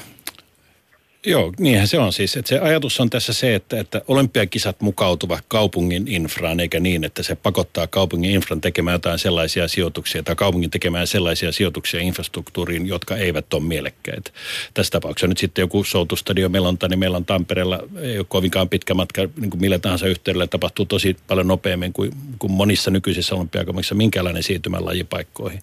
[1.27, 2.37] Joo, niinhän se on siis.
[2.37, 7.23] Että se ajatus on tässä se, että, että olympiakisat mukautuvat kaupungin infraan, eikä niin, että
[7.23, 13.17] se pakottaa kaupungin infran tekemään jotain sellaisia sijoituksia tai kaupungin tekemään sellaisia sijoituksia infrastruktuuriin, jotka
[13.17, 14.31] eivät ole mielekkäitä.
[14.75, 18.95] Tässä tapauksessa nyt sitten joku soutustadio Melonta, niin meillä on Tampereella ei ole kovinkaan pitkä
[18.95, 23.95] matka, niin kuin millä tahansa yhteydellä tapahtuu tosi paljon nopeammin kuin, kuin monissa nykyisissä olympiakaupungissa
[23.95, 25.61] minkälainen siirtymä lajipaikkoihin.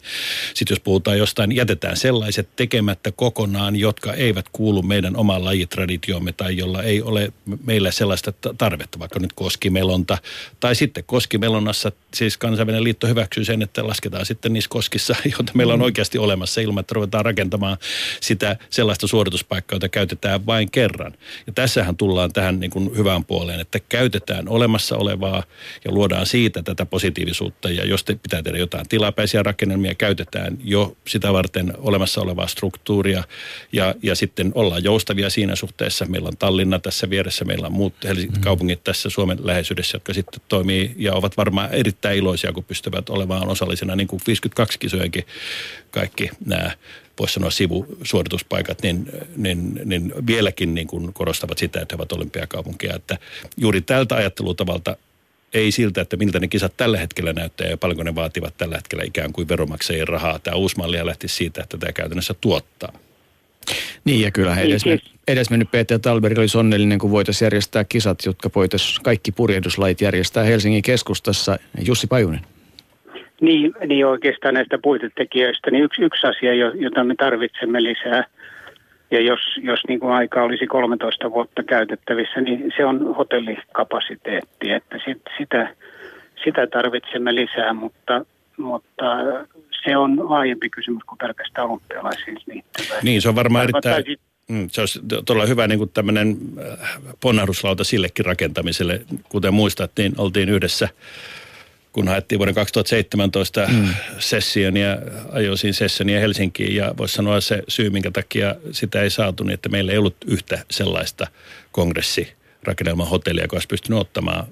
[0.54, 5.16] Sitten jos puhutaan jostain, jätetään sellaiset tekemättä kokonaan, jotka eivät kuulu meidän
[5.46, 7.34] omaan lajitraditiomme tai jolla ei ole
[7.66, 10.18] meillä sellaista tarvetta, vaikka nyt koskimelonta.
[10.60, 15.74] Tai sitten koskimelonnassa siis kansainvälinen liitto hyväksyy sen, että lasketaan sitten niissä koskissa, joita meillä
[15.74, 15.84] on mm.
[15.84, 17.78] oikeasti olemassa ilman, että ruvetaan rakentamaan
[18.22, 21.14] sitä sellaista suorituspaikkaa, jota käytetään vain kerran.
[21.48, 25.44] Ja tässähän tullaan tähän niin kuin hyvään puoleen, että käytetään olemassa olevaa
[25.86, 27.70] ja luodaan siitä tätä positiivisuutta.
[27.70, 33.24] Ja jos te pitää tehdä jotain tilapäisiä rakennelmia, käytetään jo sitä varten olemassa olevaa struktuuria
[33.72, 36.06] ja, ja sitten ollaan joustavia siinä suhteessa.
[36.06, 38.42] Meillä on Tallinna tässä vieressä, meillä on muut Helsingin mm.
[38.42, 43.50] kaupungit tässä Suomen läheisyydessä, jotka sitten toimii ja ovat varmaan erittäin iloisia, kun pystyvät olemaan
[43.50, 45.26] osallisena, niin kuin 52 kisojenkin
[45.92, 46.72] kaikki nämä
[47.20, 52.96] voisi sanoa sivusuorituspaikat, niin, niin, niin vieläkin niin kuin korostavat sitä, että he ovat olympiakaupunkia.
[52.96, 53.18] Että
[53.58, 54.98] juuri tältä ajattelutavalta
[55.54, 59.04] ei siltä, että miltä ne kisat tällä hetkellä näyttää ja paljonko ne vaativat tällä hetkellä
[59.04, 60.40] ikään kuin veromaksajien rahaa.
[60.40, 63.00] Tämä uusi malli lähti siitä, että tämä käytännössä tuottaa.
[64.06, 68.50] Niin ja kyllä niin, edesmen, edesmennyt Peter Talberg oli onnellinen, kun voitaisiin järjestää kisat, jotka
[68.56, 71.58] voitaisiin kaikki purjehduslajit järjestää Helsingin keskustassa.
[71.88, 72.42] Jussi Pajunen.
[73.42, 78.24] Niin, niin oikeastaan näistä puitetekijöistä, niin yksi, yksi asia, jota me tarvitsemme lisää,
[79.12, 85.00] ja jos, jos niin kuin aika olisi 13 vuotta käytettävissä, niin se on hotellikapasiteetti, että
[85.06, 85.76] sit, sitä,
[86.44, 88.26] sitä tarvitsemme lisää, mutta,
[88.58, 89.06] mutta
[89.86, 92.96] se on laajempi kysymys kuin pelkästään olympialaisiin liittyvä.
[93.04, 94.04] Niin, se on varmaan erittäin...
[94.50, 96.38] Mm, se olisi todella hyvä niin kuin tämmöinen
[96.82, 99.02] äh, ponnahduslauta sillekin rakentamiselle.
[99.30, 100.90] Kuten muistat, niin oltiin yhdessä
[101.96, 103.88] kun haettiin vuoden 2017 mm.
[104.20, 104.98] sessionia,
[105.32, 109.70] ajoisin sessionia Helsinkiin ja voisi sanoa se syy, minkä takia sitä ei saatu, niin että
[109.70, 111.28] meillä ei ollut yhtä sellaista
[111.72, 114.48] kongressirakennelman hotellia, joka olisi pystynyt ottamaan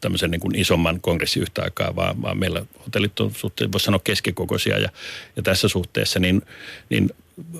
[0.00, 4.00] tämmöisen niin kuin isomman kongressi yhtä aikaa, vaan, vaan meillä hotellit on suhteen, voisi sanoa
[4.04, 4.88] keskikokoisia ja,
[5.36, 6.42] ja tässä suhteessa niin,
[6.90, 7.10] niin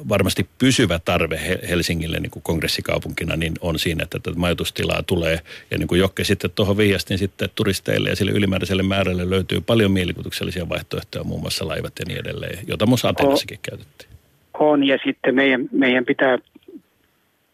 [0.08, 5.40] varmasti pysyvä tarve Helsingille niin kuin kongressikaupunkina niin on siinä, että tätä majoitustilaa tulee.
[5.70, 9.90] Ja niin kuin Jokke sitten tuohon vihjastin sitten turisteille ja sille ylimääräiselle määrälle löytyy paljon
[9.90, 14.10] mielikuvituksellisia vaihtoehtoja, muun muassa laivat ja niin edelleen, jota myös Atenassakin käytettiin.
[14.58, 16.38] On ja sitten meidän, meidän pitää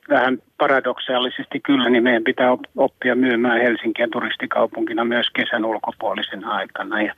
[0.08, 7.02] vähän paradoksaalisesti kyllä, niin meidän pitää oppia myymään Helsinkiä turistikaupunkina myös kesän ulkopuolisen aikana.
[7.02, 7.14] Ja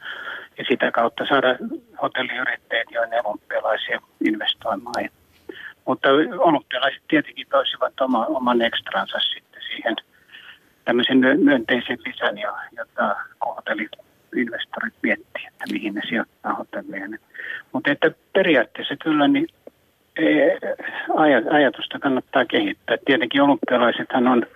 [0.60, 1.56] ja sitä kautta saada
[2.02, 5.08] hotelliyrittäjät ja olympialaisia investoimaan.
[5.84, 9.96] Mutta olympialaiset tietenkin toisivat oma, oman ekstransa sitten siihen
[10.84, 12.36] tämmöisen myönteisen lisän,
[12.76, 13.16] jota
[13.56, 17.18] hotelliinvestorit miettii, että mihin ne sijoittaa hotelleja.
[17.72, 19.48] Mutta että periaatteessa kyllä niin
[21.50, 22.96] ajatusta kannattaa kehittää.
[23.04, 24.46] Tietenkin olympialaisethan on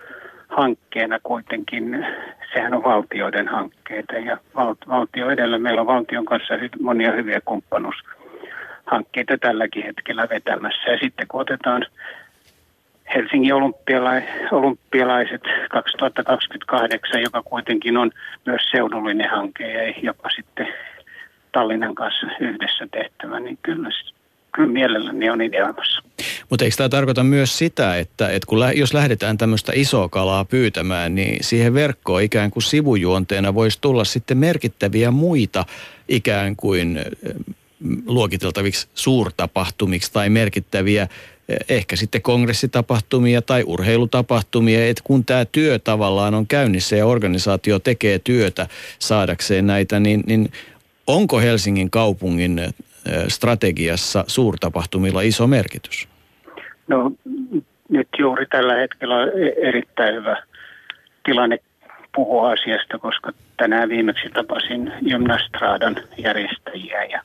[0.47, 2.05] hankkeena kuitenkin,
[2.53, 9.37] sehän on valtioiden hankkeita ja val, valtio edellä, meillä on valtion kanssa monia hyviä kumppanuushankkeita
[9.37, 10.91] tälläkin hetkellä vetämässä.
[10.91, 11.85] Ja sitten kun otetaan
[13.15, 18.11] Helsingin olympiala- olympialaiset 2028, joka kuitenkin on
[18.45, 20.67] myös seudullinen hanke ja jopa sitten
[21.51, 23.89] Tallinnan kanssa yhdessä tehtävä, niin kyllä
[24.55, 26.01] kyllä mielelläni on ideoimassa.
[26.49, 30.45] Mutta eikö tämä tarkoita myös sitä, että, että kun lä- jos lähdetään tämmöistä isoa kalaa
[30.45, 35.65] pyytämään, niin siihen verkkoon ikään kuin sivujuonteena voisi tulla sitten merkittäviä muita
[36.07, 36.99] ikään kuin
[38.05, 41.07] luokiteltaviksi suurtapahtumiksi tai merkittäviä
[41.69, 48.19] ehkä sitten kongressitapahtumia tai urheilutapahtumia, että kun tämä työ tavallaan on käynnissä ja organisaatio tekee
[48.19, 48.67] työtä
[48.99, 50.51] saadakseen näitä, niin, niin
[51.07, 52.61] onko Helsingin kaupungin
[53.27, 56.07] strategiassa suurtapahtumilla iso merkitys?
[56.87, 57.11] No
[57.89, 60.43] nyt juuri tällä hetkellä on e- erittäin hyvä
[61.23, 61.59] tilanne
[62.15, 67.21] puhua asiasta, koska tänään viimeksi tapasin Gymnastradan järjestäjiä ja,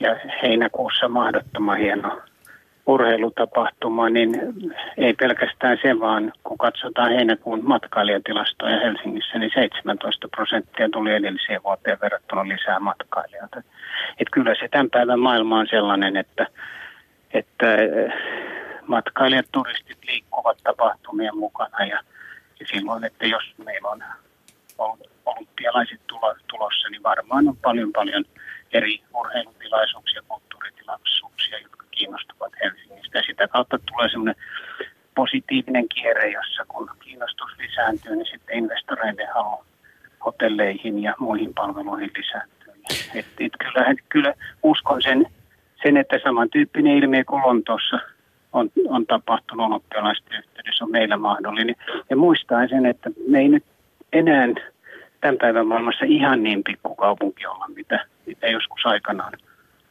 [0.00, 2.22] ja heinäkuussa mahdottoman hieno
[2.90, 4.40] urheilutapahtuma, niin
[4.96, 11.98] ei pelkästään se, vaan kun katsotaan heinäkuun matkailijoitilastoja Helsingissä, niin 17 prosenttia tuli edelliseen vuoteen
[12.02, 13.62] verrattuna lisää matkailijoita.
[14.18, 16.46] Et kyllä se tämän päivän maailma on sellainen, että,
[17.32, 18.12] että eh,
[18.86, 22.00] matkailijat, turistit liikkuvat tapahtumien mukana ja,
[22.60, 24.02] ja silloin, että jos meillä on
[25.26, 26.00] olympialaiset
[26.46, 28.24] tulossa, niin varmaan on paljon paljon
[28.72, 33.18] eri urheilutilaisuuksia, kulttuuritilaisuuksia, jotka kiinnostuvat Helsingistä.
[33.18, 34.34] Ja sitä kautta tulee semmoinen
[35.14, 39.64] positiivinen kierre, jossa kun kiinnostus lisääntyy, niin sitten investoreiden halu
[40.24, 42.72] hotelleihin ja muihin palveluihin lisääntyy.
[43.14, 45.26] Et, et kyllä, kyllä uskon sen,
[45.82, 47.98] sen, että samantyyppinen ilmiö kuin Lontoossa
[48.52, 51.76] on, on tapahtunut olympialaisten yhteydessä on meillä mahdollinen.
[52.10, 53.64] Ja muistaa sen, että me ei nyt
[54.12, 54.46] enää
[55.20, 59.32] tämän päivän maailmassa ihan niin pikkukaupunki olla, mitä, mitä joskus aikanaan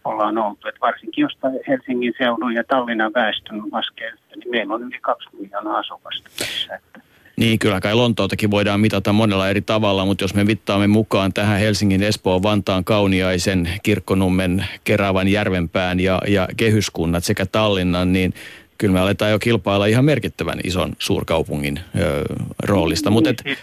[0.10, 0.68] ollaan oltu.
[0.68, 5.78] Et varsinkin jos Helsingin seudun ja Tallinnan väestön laskee, niin meillä on yli kaksi miljoonaa
[5.78, 6.76] asukasta tässä.
[6.76, 7.00] Että
[7.40, 11.60] niin, kyllä kai Lontootakin voidaan mitata monella eri tavalla, mutta jos me vittaamme mukaan tähän
[11.60, 18.34] Helsingin, Espoon, Vantaan, Kauniaisen, Kirkkonummen, Keravan, Järvenpään ja, ja kehyskunnat sekä Tallinnan, niin
[18.78, 22.24] kyllä me aletaan jo kilpailla ihan merkittävän ison suurkaupungin ö,
[22.64, 23.10] roolista.
[23.10, 23.42] Mutta et...
[23.44, 23.60] siis,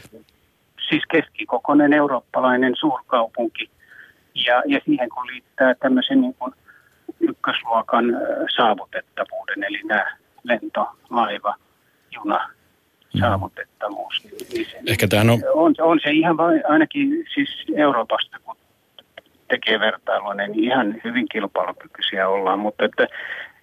[0.89, 3.71] siis keskikokoinen eurooppalainen suurkaupunki
[4.47, 6.53] ja, ja siihen kun liittää tämmöisen niin kuin
[7.21, 8.05] ykkösluokan
[8.57, 11.55] saavutettavuuden, eli nämä lento, laiva,
[12.15, 12.51] juna,
[13.15, 13.21] mm.
[13.21, 14.25] saavutettavuus.
[14.25, 15.39] Niin se, Ehkä tähän on...
[15.55, 15.75] on...
[15.81, 18.57] On se ihan vain, ainakin siis Euroopasta, kun
[19.49, 23.09] tekee vertailua, niin ihan hyvin kilpailukykyisiä ollaan, mutta että,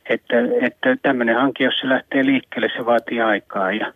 [0.09, 3.93] että, että tämmöinen hanke, jos se lähtee liikkeelle, se vaatii aikaa ja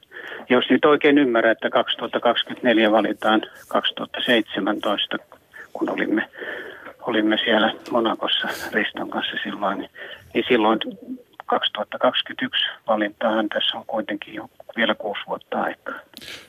[0.49, 5.17] jos nyt oikein ymmärrän, että 2024 valitaan 2017,
[5.77, 6.29] kun olimme,
[7.01, 9.89] olimme siellä Monakossa Riston kanssa silloin, niin,
[10.33, 10.79] niin silloin
[11.45, 15.99] 2021 valintaan tässä on kuitenkin jo vielä kuusi vuotta aikaa.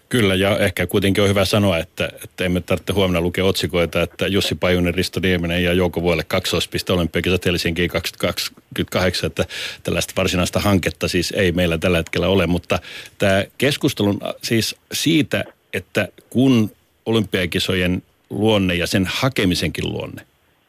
[0.09, 4.27] Kyllä, ja ehkä kuitenkin on hyvä sanoa, että, että emme tarvitse huomenna lukea otsikoita, että
[4.27, 9.45] Jussi Pajunen, Risto Nieminen ja Jouko Vuolle kaksoispiste olympiakisat Helsinkiin 2028, että
[9.83, 12.79] tällaista varsinaista hanketta siis ei meillä tällä hetkellä ole, mutta
[13.19, 16.71] tämä keskustelun siis siitä, että kun
[17.07, 20.27] olympiakisojen luonne ja sen hakemisenkin luonne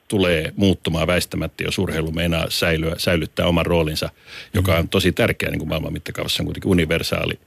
[0.08, 4.10] tulee muuttumaan väistämättä, jos urheilu meinaa säilyä, säilyttää oman roolinsa,
[4.54, 7.40] joka on tosi tärkeä niin kuin maailman mittakaavassa, on kuitenkin universaali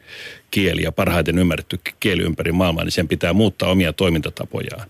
[0.50, 4.88] kieli ja parhaiten ymmärretty kieli ympäri maailmaa, niin sen pitää muuttaa omia toimintatapojaan.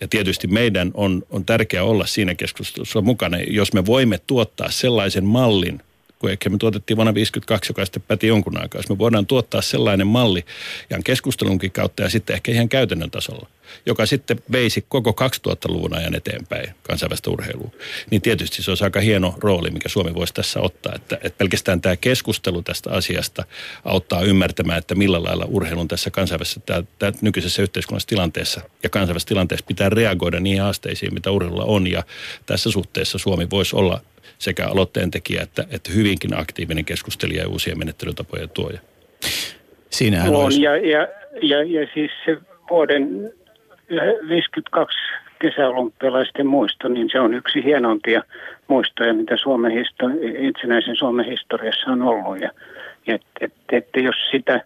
[0.00, 5.24] Ja tietysti meidän on, on tärkeää olla siinä keskustelussa mukana, jos me voimme tuottaa sellaisen
[5.24, 5.80] mallin,
[6.18, 8.78] kun ehkä me tuotettiin vuonna 1952, joka sitten päti jonkun aikaa.
[8.78, 10.44] Jos me voidaan tuottaa sellainen malli
[10.90, 13.48] ihan keskustelunkin kautta ja sitten ehkä ihan käytännön tasolla,
[13.86, 17.70] joka sitten veisi koko 2000-luvun ajan eteenpäin kansainvälistä urheilua,
[18.10, 20.92] niin tietysti se olisi aika hieno rooli, mikä Suomi voisi tässä ottaa.
[20.94, 23.44] Että, että pelkästään tämä keskustelu tästä asiasta
[23.84, 29.28] auttaa ymmärtämään, että millä lailla urheilun tässä kansainvälisessä, tämä, tämä nykyisessä yhteiskunnallisessa tilanteessa ja kansainvälisessä
[29.28, 31.86] tilanteessa pitää reagoida niihin haasteisiin, mitä urheilulla on.
[31.86, 32.02] Ja
[32.46, 34.00] tässä suhteessa Suomi voisi olla
[34.38, 38.80] sekä aloitteen tekijä että, että hyvinkin aktiivinen keskustelija ja uusien menettelytapojen tuoja.
[39.90, 40.44] Siinähän on.
[40.44, 40.62] Olisi...
[40.62, 41.08] Ja, ja,
[41.42, 42.36] ja, ja siis se
[42.70, 43.32] vuoden
[44.28, 44.98] 52
[45.38, 48.22] kesäolympialaisten muisto, niin se on yksi hienompia
[48.68, 52.40] muistoja, mitä Suomen histo- itsenäisen Suomen historiassa on ollut.
[52.40, 52.50] Ja,
[53.06, 54.60] että et, et, jos sitä,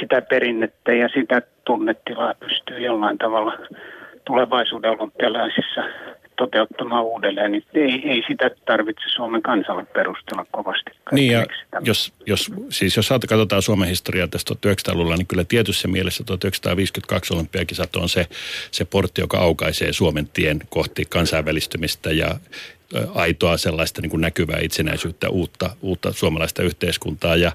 [0.00, 3.58] sitä perinnettä ja sitä tunnetilaa pystyy jollain tavalla
[4.24, 5.84] tulevaisuuden olympialaisissa
[6.36, 10.90] toteuttamaan uudelleen, niin ei, ei sitä tarvitse Suomen kansalle perustella kovasti.
[11.12, 11.46] Niin ja
[11.80, 17.96] jos, jos, siis jos katsotaan Suomen historiaa tästä 1900-luvulla, niin kyllä tietyssä mielessä 1952 olympiakisat
[17.96, 18.26] on se,
[18.70, 22.36] se portti, joka aukaisee Suomen tien kohti kansainvälistymistä ja
[23.14, 27.52] aitoa sellaista niin kuin näkyvää itsenäisyyttä, uutta, uutta suomalaista yhteiskuntaa ja,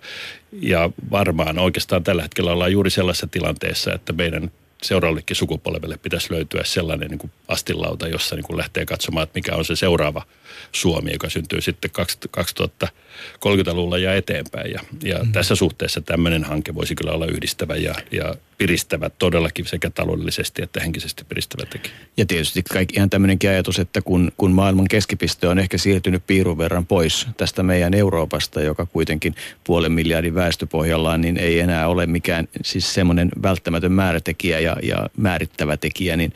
[0.61, 4.51] ja varmaan oikeastaan tällä hetkellä ollaan juuri sellaisessa tilanteessa, että meidän
[4.83, 9.55] seuraavallekin sukupolvelle pitäisi löytyä sellainen niin kuin astilauta, jossa niin kuin lähtee katsomaan, että mikä
[9.55, 10.25] on se seuraava
[10.71, 14.71] Suomi, joka syntyy sitten 2030-luvulla ja eteenpäin.
[14.71, 15.31] Ja, ja mm.
[15.31, 20.79] tässä suhteessa tämmöinen hanke voisi kyllä olla yhdistävä ja, ja piristävä todellakin sekä taloudellisesti että
[20.79, 21.93] henkisesti piristävä tekijä.
[22.17, 26.57] Ja tietysti kaikki ihan tämmöinenkin ajatus, että kun, kun maailman keskipiste on ehkä siirtynyt piirun
[26.57, 32.47] verran pois tästä meidän Euroopasta, joka kuitenkin puolen miljardin väestöpohjallaan, niin ei enää ole mikään
[32.63, 36.33] siis semmoinen välttämätön määrätekijä ja, ja määrittävä tekijä, niin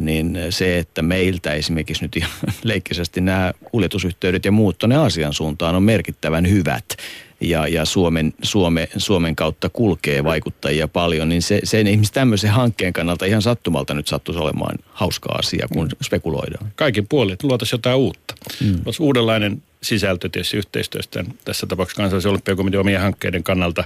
[0.00, 2.30] niin se, että meiltä esimerkiksi nyt ihan
[2.62, 6.96] leikkisesti nämä kuljetusyhteydet ja muut tuonne Aasian suuntaan on merkittävän hyvät
[7.40, 12.92] ja, ja Suomen, Suome, Suomen kautta kulkee vaikuttajia paljon, niin se, sen ihmisen tämmöisen hankkeen
[12.92, 15.96] kannalta ihan sattumalta nyt sattuisi olemaan hauska asia, kun mm.
[16.02, 16.72] spekuloidaan.
[16.76, 18.34] Kaikin puolin, että luotaisiin jotain uutta.
[18.60, 18.80] Mm.
[18.84, 23.84] Olisi uudenlainen sisältö tietysti yhteistyöstä tässä tapauksessa kansallisen olympiakomitean omien hankkeiden kannalta,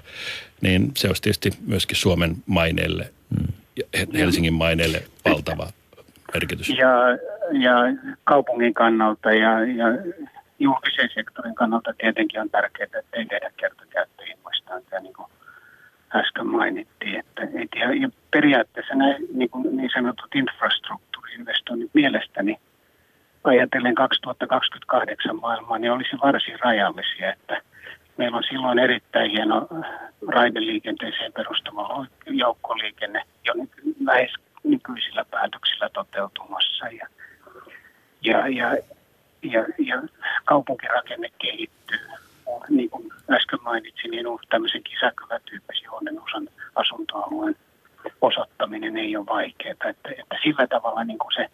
[0.61, 3.53] niin se olisi tietysti myöskin Suomen maineelle mm.
[3.77, 5.72] ja Helsingin maineelle valtava
[6.35, 6.68] merkitys.
[6.68, 6.92] Ja,
[7.53, 7.75] ja
[8.25, 9.87] kaupungin kannalta ja, ja
[10.59, 15.29] julkisen sektorin kannalta tietenkin on tärkeää, että ei tehdä kertakäyttöinvestointeja, niin kuin
[16.14, 17.18] äsken mainittiin.
[17.18, 22.59] Että, et, ja, ja periaatteessa näin, niin, kuin niin sanotut infrastruktuuriinvestoinnit mielestäni
[23.44, 27.61] ajatellen 2028 maailmaa, niin olisi varsin rajallisia, että
[28.16, 29.68] meillä on silloin erittäin hieno
[30.29, 33.55] raideliikenteeseen perustuva joukkoliikenne jo
[34.05, 36.87] lähes nykyisillä päätöksillä toteutumassa.
[36.87, 37.07] Ja,
[38.20, 38.77] ja, ja,
[39.42, 40.03] ja, ja
[40.44, 41.98] kaupunkirakenne kehittyy.
[42.68, 45.90] Niin kuin äsken mainitsin, niin on tämmöisen kisäkylätyyppisen
[46.22, 47.57] osan asuntoalueen
[48.20, 49.72] osoittaminen ei ole vaikeaa.
[49.72, 51.50] Että, että sillä tavalla niin kuin se,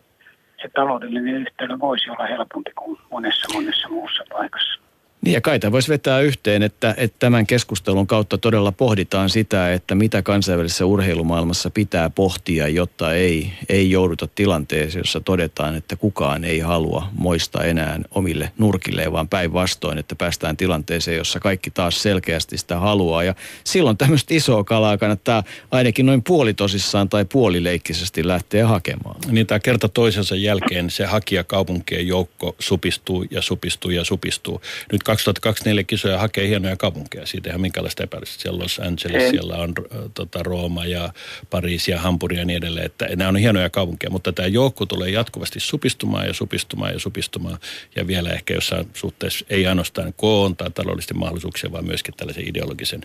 [0.62, 4.80] se taloudellinen yhteyden voisi olla helpompi kuin monessa monessa muussa paikassa.
[5.24, 9.94] Niin ja kai voisi vetää yhteen, että, että tämän keskustelun kautta todella pohditaan sitä, että
[9.94, 16.58] mitä kansainvälisessä urheilumaailmassa pitää pohtia, jotta ei, ei jouduta tilanteeseen, jossa todetaan, että kukaan ei
[16.58, 22.78] halua moista enää omille nurkilleen, vaan päinvastoin, että päästään tilanteeseen, jossa kaikki taas selkeästi sitä
[22.78, 23.24] haluaa.
[23.24, 29.16] Ja silloin tämmöistä isoa kalaa kannattaa ainakin noin puolitosissaan tai puolileikkisesti lähteä hakemaan.
[29.30, 34.60] Niin tämä kerta toisensa jälkeen se hakijakaupunkien joukko supistuu ja supistuu ja supistuu.
[34.92, 37.26] Nyt 2024 kisoja hakee hienoja kaupunkeja.
[37.26, 38.42] Siitä ihan minkälaista epäilystä.
[38.42, 39.30] Siellä on Los Angeles, Ei.
[39.30, 41.12] siellä on äh, tota, Rooma ja
[41.50, 42.86] Pariisi ja Hampuri ja niin edelleen.
[42.86, 47.58] Että nämä on hienoja kaupunkeja, mutta tämä joukko tulee jatkuvasti supistumaan ja supistumaan ja supistumaan.
[47.96, 53.00] Ja vielä ehkä jossain suhteessa ei ainoastaan koon tai taloudellisten mahdollisuuksia, vaan myöskin tällaisen ideologisen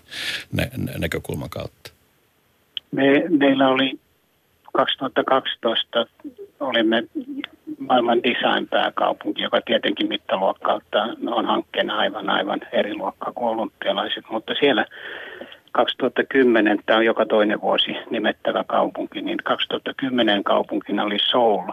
[0.52, 1.90] nä- nä- näkökulman kautta.
[2.92, 3.98] Me, meillä oli
[4.72, 6.06] 2012
[6.60, 7.04] olimme
[7.78, 14.86] maailman design-pääkaupunki, joka tietenkin mittaluokkautta on hankkeena aivan aivan eri luokkaa kuin olympialaiset, mutta siellä
[15.72, 21.72] 2010, tämä on joka toinen vuosi nimettävä kaupunki, niin 2010 kaupunkina oli Seoul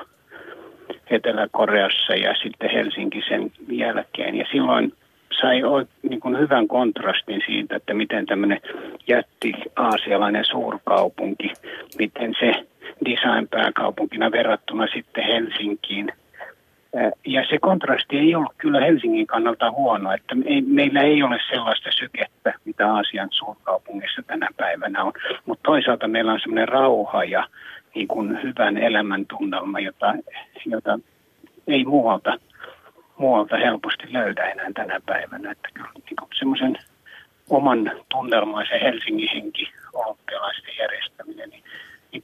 [1.09, 4.35] Etelä-Koreassa ja sitten Helsinki sen jälkeen.
[4.35, 4.93] Ja silloin
[5.41, 5.61] sai
[6.09, 8.61] niin kuin hyvän kontrastin siitä, että miten tämmöinen
[9.07, 11.53] jätti aasialainen suurkaupunki,
[11.97, 12.65] miten se
[13.05, 16.11] design-pääkaupunkina verrattuna sitten Helsinkiin.
[17.25, 21.89] Ja se kontrasti ei ollut kyllä Helsingin kannalta huono, että ei, meillä ei ole sellaista
[21.91, 25.13] sykettä, mitä Aasian suurkaupungissa tänä päivänä on.
[25.45, 27.47] Mutta toisaalta meillä on semmoinen rauha ja
[27.95, 30.13] niin kuin hyvän elämän tunnelma, jota,
[30.65, 30.99] jota
[31.67, 32.37] ei muualta,
[33.17, 35.51] muualta helposti löydä enää tänä päivänä.
[35.51, 36.77] Että kyllä niin semmoisen
[37.49, 42.23] oman tunnelmaisen Helsingin henki olympialaisten järjestäminen, niin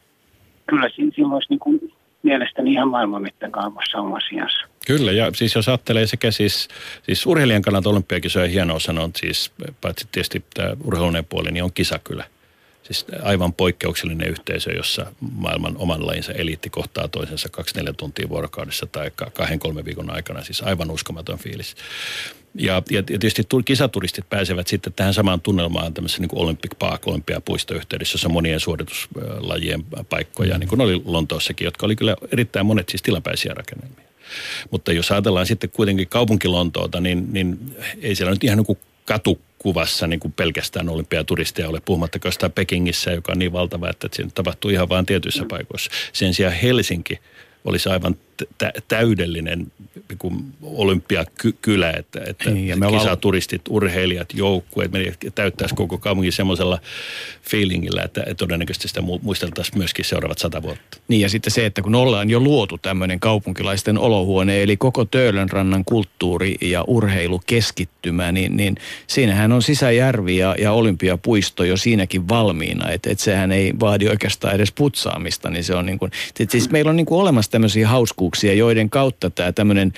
[0.68, 4.68] kyllä siinä olisi niin kuin mielestäni ihan maailman mittakaavassa oma sijassa.
[4.88, 6.68] Kyllä, ja siis jos ajattelee sekä siis,
[7.04, 12.24] siis urheilijan kannalta olympiakisoja hienoa on siis, paitsi tietysti tämä urheiluneen puoli, niin on kisakylä.
[12.92, 18.86] Siis aivan poikkeuksellinen yhteisö, jossa maailman oman lajinsa eliitti kohtaa toisensa kaksi neljä tuntia vuorokaudessa
[18.86, 20.44] tai kahden kolmen viikon aikana.
[20.44, 21.76] Siis aivan uskomaton fiilis.
[22.56, 28.14] Ja, ja tietysti kisaturistit pääsevät sitten tähän samaan tunnelmaan tämmöisessä niin kuin Olympic Park, olympiapuistoyhteydessä,
[28.16, 33.54] jossa monien suorituslajien paikkoja, niin kuin oli Lontoossakin, jotka oli kyllä erittäin monet siis tilapäisiä
[33.54, 34.06] rakennelmia.
[34.72, 38.80] Mutta jos ajatellaan sitten kuitenkin kaupunkilontoota, niin, niin ei siellä nyt ihan niin kuin
[39.60, 44.32] katukuvassa niin kuin pelkästään olympiaturisteja ole, puhumattakaan jostain Pekingissä, joka on niin valtava, että siinä
[44.36, 45.92] tapahtuu ihan vain tietyissä paikoissa.
[46.14, 47.20] Sen sijaan Helsinki
[47.66, 48.16] olisi aivan
[48.88, 49.72] täydellinen
[50.10, 53.76] niin olympiakylä, että, että niin, ja me kisaturistit, ollaan...
[53.76, 56.80] urheilijat, joukkueet, me täyttäisi koko kaupungin semmoisella
[57.50, 60.98] feelingillä, että, että todennäköisesti sitä muisteltaisiin myöskin seuraavat sata vuotta.
[61.08, 65.86] Niin ja sitten se, että kun ollaan jo luotu tämmöinen kaupunkilaisten olohuone, eli koko Töölönrannan
[65.86, 68.76] kulttuuri- ja urheilukeskittymä, niin, niin
[69.08, 74.56] siinähän on sisäjärvi ja, ja olympiapuisto jo siinäkin valmiina, että et sehän ei vaadi oikeastaan
[74.56, 76.12] edes putsaamista, niin se on niin kuin,
[76.50, 79.94] siis meillä on niin kuin olemassa tämmöisiä hauskuuksia, joiden kautta tämä tämmöinen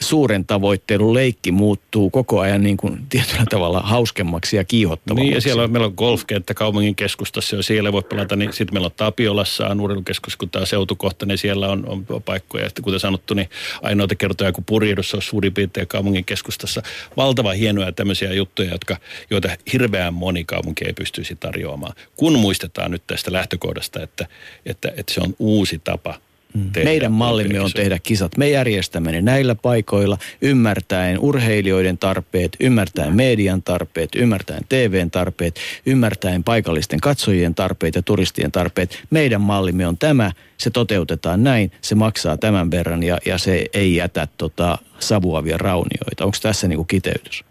[0.00, 5.26] suuren tavoittelun leikki muuttuu koko ajan niin kuin tietyllä tavalla hauskemmaksi ja kiihottavammaksi.
[5.26, 8.74] Niin ja siellä on, meillä on golfkenttä kaupungin keskustassa, jo siellä voi pelata, niin sitten
[8.74, 12.64] meillä on Tapiolassa on urheilukeskus, kun tämä seutukohta, niin siellä on, on paikkoja.
[12.64, 13.48] Ja sitten kuten sanottu, niin
[13.82, 16.82] ainoita kertoja, kun Purjehdossa on suurin piirtein kaupungin keskustassa.
[17.16, 18.96] Valtava hienoja tämmöisiä juttuja, jotka,
[19.30, 21.92] joita hirveän moni kaupunki ei pystyisi tarjoamaan.
[22.16, 24.26] Kun muistetaan nyt tästä lähtökohdasta, että,
[24.66, 26.25] että, että se on uusi tapa
[26.56, 26.70] Mm.
[26.84, 28.36] Meidän mallimme on tehdä kisat.
[28.36, 36.44] Me järjestämme ne näillä paikoilla, ymmärtäen urheilijoiden tarpeet, ymmärtäen median tarpeet, ymmärtäen TVn tarpeet, ymmärtäen
[36.44, 39.02] paikallisten katsojien tarpeet ja turistien tarpeet.
[39.10, 43.94] Meidän mallimme on tämä, se toteutetaan näin, se maksaa tämän verran ja, ja se ei
[43.94, 46.24] jätä tota, savuavia raunioita.
[46.24, 47.44] Onko tässä niinku kiteytys?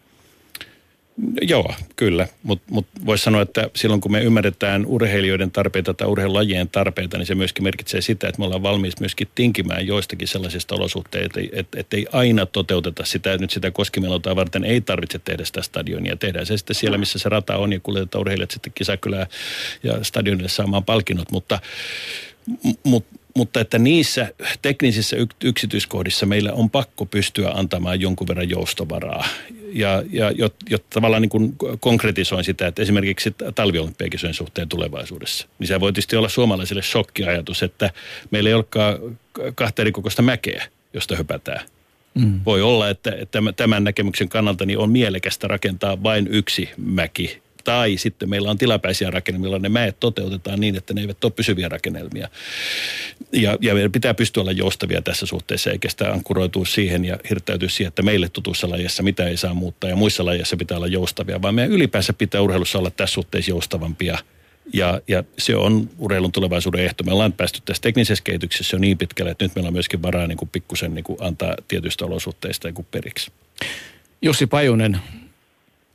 [1.42, 2.28] Joo, kyllä.
[2.44, 7.26] Mutta mut voisi sanoa, että silloin kun me ymmärretään urheilijoiden tarpeita tai urheilulajien tarpeita, niin
[7.26, 11.94] se myöskin merkitsee sitä, että me ollaan valmis myöskin tinkimään joistakin sellaisista olosuhteista, että et
[11.94, 16.16] ei aina toteuteta sitä, nyt sitä koskimelontaa varten ei tarvitse tehdä sitä stadionia.
[16.16, 19.28] Tehdään se sitten siellä, missä se rata on ja kuljetetaan urheilijat sitten kisakylään
[19.84, 21.60] ja stadionille saamaan palkinnot, mutta,
[22.84, 29.26] mutta mutta että niissä teknisissä yksityiskohdissa meillä on pakko pystyä antamaan jonkun verran joustovaraa.
[29.74, 30.32] Ja, ja
[30.70, 36.16] jotta tavallaan niin kuin konkretisoin sitä, että esimerkiksi talviolympiakisojen suhteen tulevaisuudessa, niin se voi tietysti
[36.16, 37.90] olla suomalaisille shokkiajatus, että
[38.32, 38.98] meillä ei olekaan
[39.56, 41.66] kahta eri kokoista mäkeä, josta höpätään.
[42.14, 42.40] Mm.
[42.46, 47.98] Voi olla, että, että tämän näkemyksen kannalta niin on mielekästä rakentaa vain yksi mäki tai
[47.98, 52.28] sitten meillä on tilapäisiä rakennelmia, ne mäet toteutetaan niin, että ne eivät ole pysyviä rakennelmia.
[53.32, 57.70] Ja, ja meidän pitää pystyä olla joustavia tässä suhteessa, eikä sitä ankkuroitua siihen ja hirttäytyä
[57.70, 61.42] siihen, että meille tutussa lajissa mitä ei saa muuttaa ja muissa lajeissa pitää olla joustavia,
[61.42, 64.18] vaan meidän ylipäänsä pitää urheilussa olla tässä suhteessa joustavampia–
[64.74, 67.04] ja, ja se on urheilun tulevaisuuden ehto.
[67.04, 70.28] Me ollaan päästy tässä teknisessä kehityksessä jo niin pitkälle, että nyt meillä on myöskin varaa
[70.28, 73.32] niin kuin pikkusen niin kuin antaa tietyistä olosuhteista niin kuin periksi.
[74.22, 74.98] Jussi Pajunen,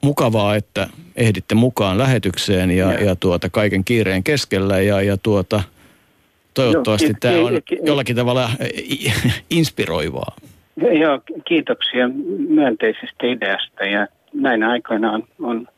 [0.02, 3.04] mukavaa, että ehditte mukaan lähetykseen ja, ja.
[3.04, 5.62] ja tuota, kaiken kiireen keskellä ja, ja tuota,
[6.54, 8.50] toivottavasti no, tämä on jollakin tavalla
[9.50, 10.36] inspiroivaa.
[11.00, 12.08] Joo, kiitoksia
[12.48, 15.68] myönteisestä ideasta ja näinä aikoina on, on,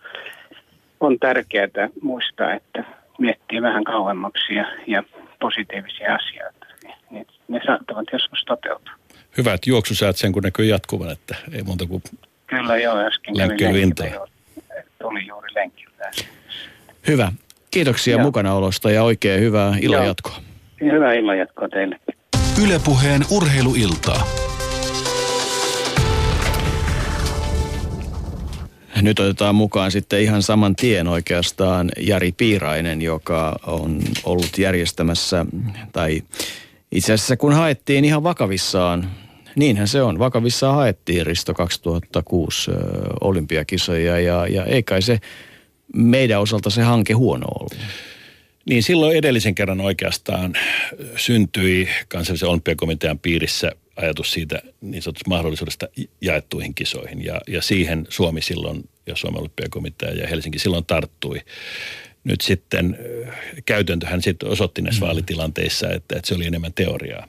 [1.01, 2.85] on tärkeää muistaa, että
[3.19, 5.03] miettii vähän kauemmaksi ja, ja
[5.41, 6.67] positiivisia asioita,
[7.11, 8.93] niin ne saattavat joskus toteutua.
[9.37, 12.03] Hyvät juoksusäät sen, kun näkyy jatkuvan, että ei muuta kuin
[12.57, 14.27] Kyllä joo, äsken lenkillä
[15.01, 16.11] Tuli juuri lenkiltä.
[17.09, 17.33] Hyvä.
[17.71, 18.23] Kiitoksia joo.
[18.23, 20.37] mukanaolosta ja oikein hyvää illanjatkoa.
[20.81, 21.99] Hyvää illanjatkoa teille.
[22.65, 24.27] Ylepuheen urheiluiltaa.
[29.03, 35.47] Nyt otetaan mukaan sitten ihan saman tien oikeastaan Jari Piirainen, joka on ollut järjestämässä,
[35.93, 36.23] tai
[36.93, 39.11] itse asiassa kun haettiin ihan vakavissaan,
[39.57, 42.75] niinhän se on, vakavissaan haettiin Risto 2006 ö,
[43.21, 45.21] olympiakisoja ja, ja ei kai se
[45.95, 47.77] meidän osalta se hanke huono ollut.
[48.67, 50.55] Niin silloin edellisen kerran oikeastaan
[51.17, 55.89] syntyi kansallisen olympiakomitean piirissä ajatus siitä niin sanotusta mahdollisuudesta
[56.21, 57.25] jaettuihin kisoihin.
[57.25, 61.41] Ja, ja siihen Suomi silloin, ja Suomen olympiakomitea ja Helsinki silloin tarttui.
[62.25, 62.99] Nyt sitten
[63.65, 65.07] käytäntöhän sitten osoitti näissä mm.
[65.07, 67.29] vaalitilanteissa, että, että se oli enemmän teoriaa.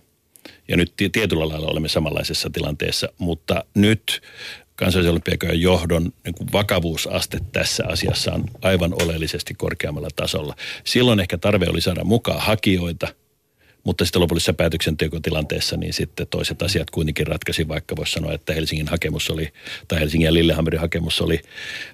[0.68, 4.22] Ja nyt tietyllä lailla olemme samanlaisessa tilanteessa, mutta nyt
[4.76, 10.56] kansallisen johdon niin kuin vakavuusaste tässä asiassa on aivan oleellisesti korkeammalla tasolla.
[10.84, 13.08] Silloin ehkä tarve oli saada mukaan hakijoita,
[13.84, 18.88] mutta sitten lopullisessa päätöksentekotilanteessa niin sitten toiset asiat kuitenkin ratkaisi, vaikka voisi sanoa, että Helsingin
[18.88, 19.54] hakemus oli,
[19.88, 21.40] tai Helsingin ja Lillehammerin hakemus oli,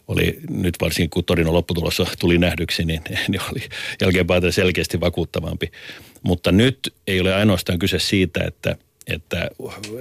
[0.07, 3.61] oli nyt varsinkin kun Torinon lopputulossa tuli nähdyksi, niin, niin oli
[4.01, 5.71] jälkeenpäin selkeästi vakuuttavampi.
[6.23, 8.75] Mutta nyt ei ole ainoastaan kyse siitä, että–
[9.09, 9.49] että,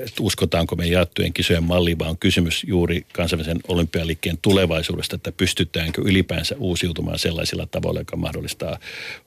[0.05, 6.03] että uskotaanko me jaettujen kisojen malliin, vaan on kysymys juuri kansainvälisen olympialiikkeen tulevaisuudesta, että pystytäänkö
[6.05, 8.79] ylipäänsä uusiutumaan sellaisilla tavoilla, joka mahdollistaa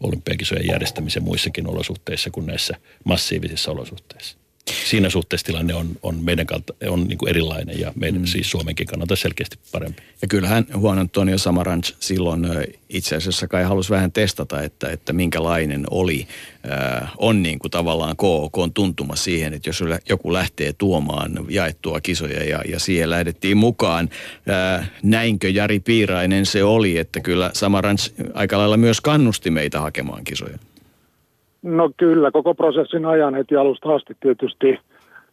[0.02, 4.38] olympiakisojen järjestämisen muissakin olosuhteissa kuin näissä massiivisissa olosuhteissa
[4.86, 8.26] siinä suhteessa tilanne on, on meidän kalta, on niin kuin erilainen ja meidän mm.
[8.26, 10.04] siis Suomenkin kannalta selkeästi parempi.
[10.22, 12.48] Ja kyllähän Juan Antonio Samaranch silloin
[12.90, 16.28] itse asiassa kai halusi vähän testata, että, että minkälainen oli,
[16.72, 22.02] äh, on niin kuin tavallaan KOK on tuntuma siihen, että jos joku lähtee tuomaan jaettua
[22.02, 24.10] kisoja ja, ja siihen lähdettiin mukaan.
[24.80, 30.24] Äh, näinkö Jari Piirainen se oli, että kyllä Samaranch aika lailla myös kannusti meitä hakemaan
[30.24, 30.58] kisoja?
[31.62, 34.80] No kyllä, koko prosessin ajan heti alusta asti tietysti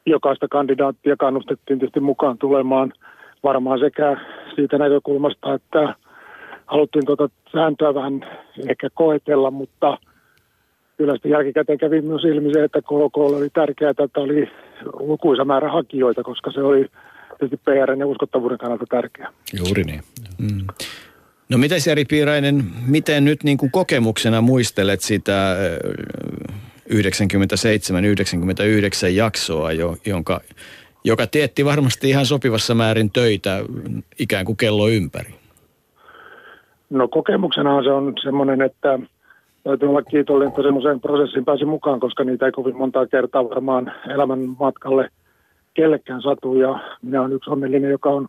[0.07, 2.93] jokaista kandidaattia kannustettiin tietysti mukaan tulemaan
[3.43, 4.17] varmaan sekä
[4.55, 5.95] siitä näkökulmasta, että
[6.67, 8.27] haluttiin tuota sääntöä vähän
[8.69, 9.99] ehkä koetella, mutta
[10.97, 14.51] kyllä sitten jälkikäteen kävi myös ilmi se, että KK oli tärkeää, että oli
[15.01, 16.87] lukuisa määrä hakijoita, koska se oli
[17.39, 19.33] tietysti PR ja uskottavuuden kannalta tärkeää.
[19.59, 20.01] Juuri niin.
[20.39, 20.67] Mm.
[21.49, 25.57] No miten Jari Piirainen, miten nyt niin kuin kokemuksena muistelet sitä
[26.91, 26.95] 97-99
[29.13, 29.73] jaksoa,
[30.07, 30.41] jonka,
[31.05, 33.65] joka teetti varmasti ihan sopivassa määrin töitä
[34.19, 35.35] ikään kuin kello ympäri?
[36.91, 38.99] No kokemuksena se on semmoinen, että
[39.65, 43.93] täytyy olla kiitollinen, että semmoiseen prosessiin pääsi mukaan, koska niitä ei kovin montaa kertaa varmaan
[44.15, 45.09] elämän matkalle
[45.75, 46.55] kellekään satu.
[46.55, 48.29] Ja minä olen yksi onnellinen, joka on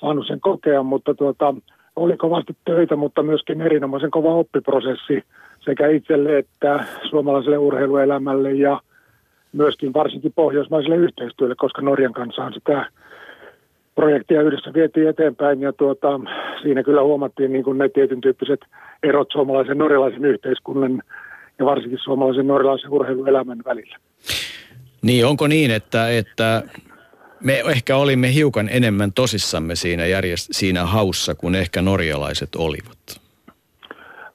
[0.00, 1.54] saanut sen kokea, mutta tuota,
[1.96, 5.22] oli kovasti töitä, mutta myöskin erinomaisen kova oppiprosessi
[5.64, 8.80] sekä itselle että suomalaiselle urheiluelämälle ja
[9.52, 12.86] myöskin varsinkin pohjoismaiselle yhteistyölle, koska Norjan kanssa on sitä
[13.94, 16.20] projektia yhdessä vietiin eteenpäin ja tuota,
[16.62, 18.60] siinä kyllä huomattiin niin kuin ne tietyn tyyppiset
[19.02, 21.02] erot suomalaisen norjalaisen yhteiskunnan
[21.58, 23.96] ja varsinkin suomalaisen norjalaisen urheiluelämän välillä.
[25.02, 26.62] Niin, onko niin, että, että
[27.44, 33.20] me ehkä olimme hiukan enemmän tosissamme siinä, järjest- siinä haussa kuin ehkä norjalaiset olivat.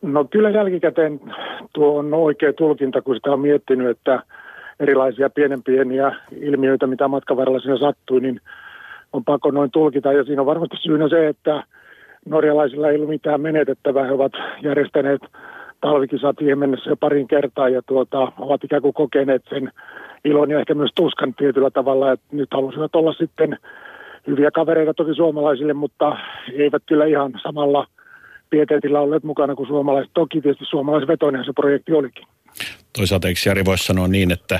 [0.01, 1.20] No kyllä jälkikäteen
[1.74, 4.24] tuo on oikea tulkinta, kun sitä on miettinyt, että
[4.80, 8.41] erilaisia pienen pieniä ilmiöitä, mitä matkan varrella siinä sattui, niin
[9.14, 10.14] on pakko noin tulkita.
[10.14, 11.64] Ja siinä on varmasti syynä se, että
[12.26, 14.05] norjalaisilla ei ollut mitään menetettävää.
[14.05, 14.34] He ovat
[14.64, 15.22] järjestäneet
[15.82, 19.72] talvikisat siihen mennessä jo parin kertaa ja tuota, ovat ikään kuin kokeneet sen
[20.24, 23.57] ilon ja ehkä myös tuskan tietyllä tavalla, että nyt halusivat olla sitten
[24.28, 26.17] hyviä kavereita toki suomalaisille, mutta
[26.53, 27.88] eivät kyllä ihan samalla
[28.49, 30.11] pieteetillä olleet mukana kuin suomalaiset.
[30.13, 32.28] Toki tietysti suomalaisvetoinen se projekti olikin.
[32.93, 34.60] Toisaalta eikö Jari voisi sanoa niin, että,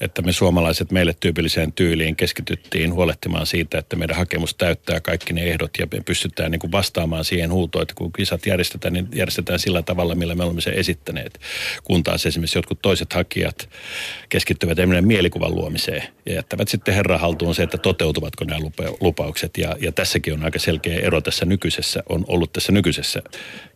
[0.00, 5.42] että me suomalaiset meille tyypilliseen tyyliin keskityttiin huolehtimaan siitä, että meidän hakemus täyttää kaikki ne
[5.42, 9.58] ehdot ja me pystytään niin kuin vastaamaan siihen huutoon, että kun kisat järjestetään, niin järjestetään
[9.58, 11.40] sillä tavalla, millä me olemme sen esittäneet.
[11.84, 13.68] Kun taas esimerkiksi jotkut toiset hakijat
[14.28, 18.60] keskittyvät enemmän mielikuvan luomiseen ja jättävät sitten herran haltuun se, että toteutuvatko nämä
[19.00, 19.58] lupaukset.
[19.58, 23.22] Ja, ja tässäkin on aika selkeä ero tässä nykyisessä, on ollut tässä nykyisessä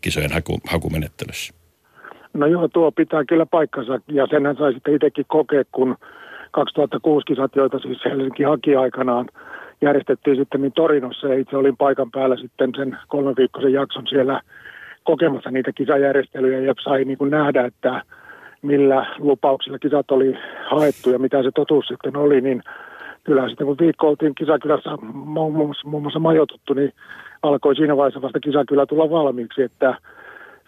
[0.01, 1.66] kisojen haku, hakumenettelyssä.
[2.37, 4.01] No joo, tuo pitää kyllä paikkansa.
[4.09, 5.97] Ja senhän sai sitten itsekin kokea, kun
[6.51, 9.26] 2006 kisat, joita siis Helsinki haki aikanaan,
[9.80, 11.28] järjestettiin sitten niin Torinossa.
[11.28, 14.41] Ja itse olin paikan päällä sitten sen kolmen viikkoisen jakson siellä
[15.05, 16.61] kokemassa niitä kisajärjestelyjä.
[16.61, 18.03] Ja sai niin kuin nähdä, että
[18.62, 20.39] millä lupauksilla kisat oli
[20.70, 22.62] haettu ja mitä se totuus sitten oli, niin
[23.24, 26.93] kyllä sitten kun viikko oltiin kisakylässä muun muassa, muun muassa majoituttu, niin
[27.43, 29.97] alkoi siinä vaiheessa vasta kisakylä tulla valmiiksi, että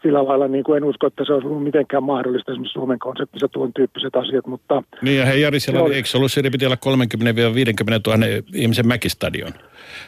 [0.03, 3.49] sillä lailla niin kuin en usko, että se olisi ollut mitenkään mahdollista esimerkiksi Suomen konseptissa
[3.49, 4.83] tuon tyyppiset asiat, mutta...
[5.03, 9.53] Niin ja hei Jari, siellä oli, eikö ollut, siellä piti olla 30-50 000 ihmisen mäkistadion,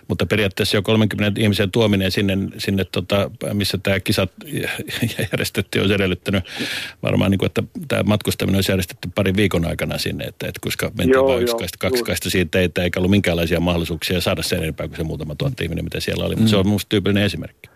[0.08, 4.30] mutta periaatteessa jo 30 ihmisen tuominen sinne, sinne tota, missä tämä kisat
[5.32, 6.44] järjestettiin, olisi edellyttänyt
[7.02, 10.90] varmaan, niin kuin, että tämä matkustaminen olisi järjestetty parin viikon aikana sinne, että, että koska
[10.98, 14.96] mentiin vain yksi kaksi kaista siitä teitä, eikä ollut minkäänlaisia mahdollisuuksia saada sen enempää kuin
[14.96, 16.38] se muutama tuhatta ihminen, mitä siellä oli, mm.
[16.38, 17.70] mutta se on minusta tyypillinen esimerkki.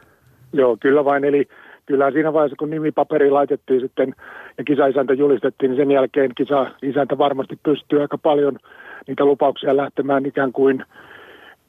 [0.52, 1.48] Joo, kyllä vain, eli
[1.86, 4.14] kyllä siinä vaiheessa, kun nimipaperi laitettiin sitten
[4.58, 8.58] ja kisaisäntä julistettiin, niin sen jälkeen kisaisäntä varmasti pystyy aika paljon
[9.06, 10.84] niitä lupauksia lähtemään ikään kuin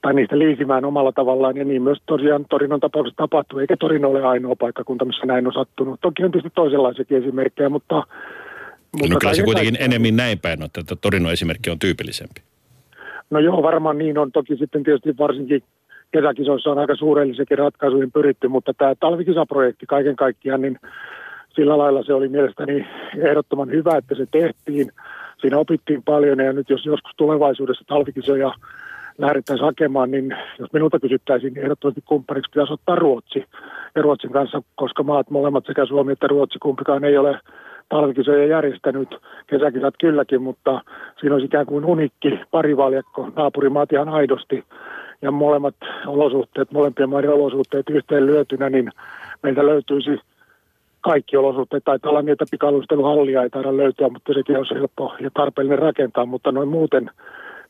[0.01, 4.23] tai niistä liisimään omalla tavallaan, ja niin myös tosiaan Torinon tapauksessa tapahtuu, eikä Torino ole
[4.23, 6.01] ainoa paikkakunta, missä näin on sattunut.
[6.01, 7.95] Toki on tietysti toisenlaisiakin esimerkkejä, mutta...
[7.95, 9.85] mutta no kyllä se kuitenkin kaikkea...
[9.85, 12.41] enemmän näin päin on, että Torino-esimerkki on tyypillisempi.
[13.29, 14.31] No joo, varmaan niin on.
[14.31, 15.63] Toki sitten tietysti varsinkin
[16.11, 20.79] kesäkisoissa on aika suurellisiakin ratkaisuihin pyritty, mutta tämä talvikisaprojekti kaiken kaikkiaan, niin
[21.55, 22.87] sillä lailla se oli mielestäni
[23.17, 24.91] ehdottoman hyvä, että se tehtiin.
[25.41, 28.51] Siinä opittiin paljon ja nyt jos joskus tulevaisuudessa talvikisoja
[29.17, 33.45] lähdettäisiin hakemaan, niin jos minulta kysyttäisiin, niin ehdottomasti kumppaniksi pitäisi ottaa Ruotsi.
[33.95, 37.39] Ja Ruotsin kanssa, koska maat molemmat sekä Suomi että Ruotsi kumpikaan ei ole
[37.89, 39.09] talvikisoja järjestänyt,
[39.47, 40.81] kesäkisat kylläkin, mutta
[41.19, 44.63] siinä olisi ikään kuin unikki parivaljakko, naapurimaat ihan aidosti
[45.21, 45.75] ja molemmat
[46.07, 48.91] olosuhteet, molempien maiden olosuhteet yhteen lyötynä, niin
[49.43, 50.19] meiltä löytyisi
[51.01, 51.83] kaikki olosuhteet.
[51.83, 56.51] Taitaa olla niitä pikaluisteluhallia ei taida löytyä, mutta sekin on helppo ja tarpeellinen rakentaa, mutta
[56.51, 57.09] noin muuten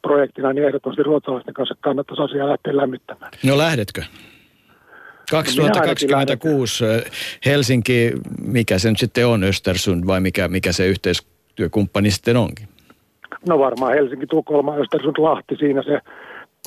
[0.02, 3.32] projektina, niin ehdottomasti ruotsalaisten kanssa kannattaisi asiaa lähteä lämmittämään.
[3.46, 4.02] No lähdetkö?
[5.32, 6.86] 2026
[7.46, 8.12] Helsinki,
[8.42, 12.68] mikä se nyt sitten on, Östersund vai mikä, mikä se yhteistyökumppani sitten onkin?
[13.48, 16.00] No varmaan Helsinki, Tukholma, Östersund, Lahti, siinä se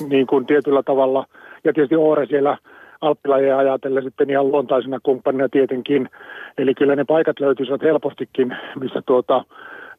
[0.09, 1.25] niin kuin tietyllä tavalla.
[1.63, 2.57] Ja tietysti Oore siellä
[3.01, 6.09] alppilajeja ajatellen sitten ihan luontaisena kumppanina tietenkin.
[6.57, 9.45] Eli kyllä ne paikat löytyisivät helpostikin, missä tuota,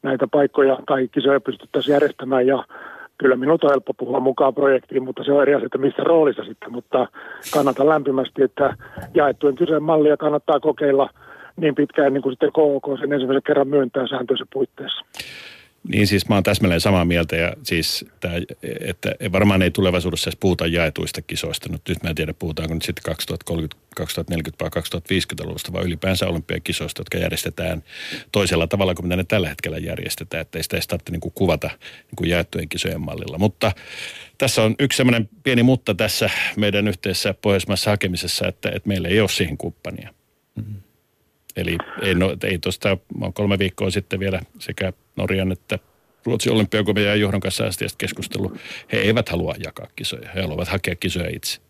[0.03, 2.47] näitä paikkoja tai kisoja pystyttäisiin järjestämään.
[2.47, 2.63] Ja
[3.21, 6.43] kyllä minulta on helppo puhua mukaan projektiin, mutta se on eri asia, että missä roolissa
[6.43, 6.71] sitten.
[6.71, 7.07] Mutta
[7.53, 8.75] kannatan lämpimästi, että
[9.13, 11.09] jaettujen kyseen mallia kannattaa kokeilla
[11.57, 15.05] niin pitkään niin kuin sitten KOK sen ensimmäisen kerran myöntää sääntöisen puitteissa.
[15.87, 18.31] Niin siis mä oon täsmälleen samaa mieltä ja siis tää,
[18.79, 21.69] että varmaan ei tulevaisuudessa edes puhuta jaetuista kisoista.
[21.69, 27.01] Nyt, nyt mä en tiedä puhutaanko nyt sitten 2030, 2040 vai 2050-luvusta, vaan ylipäänsä olympiakisoista,
[27.01, 27.83] jotka järjestetään
[28.31, 30.41] toisella tavalla kuin mitä ne tällä hetkellä järjestetään.
[30.41, 33.37] Että ei sitä edes tarvitse niin kuin kuvata niin kuin jaettujen kisojen mallilla.
[33.37, 33.71] Mutta
[34.37, 39.19] tässä on yksi semmoinen pieni mutta tässä meidän yhteisessä pohjoismaissa hakemisessa, että, että meillä ei
[39.19, 40.13] ole siihen kumppania.
[40.55, 40.90] Mm-hmm.
[41.55, 42.97] Eli ei, no, ei tuosta,
[43.33, 45.79] kolme viikkoa sitten vielä sekä Norjan että
[46.25, 48.53] Ruotsin olympiakomitean johdon kanssa asiasta keskustelu.
[48.91, 51.61] He eivät halua jakaa kisoja, he haluavat hakea kisoja itse.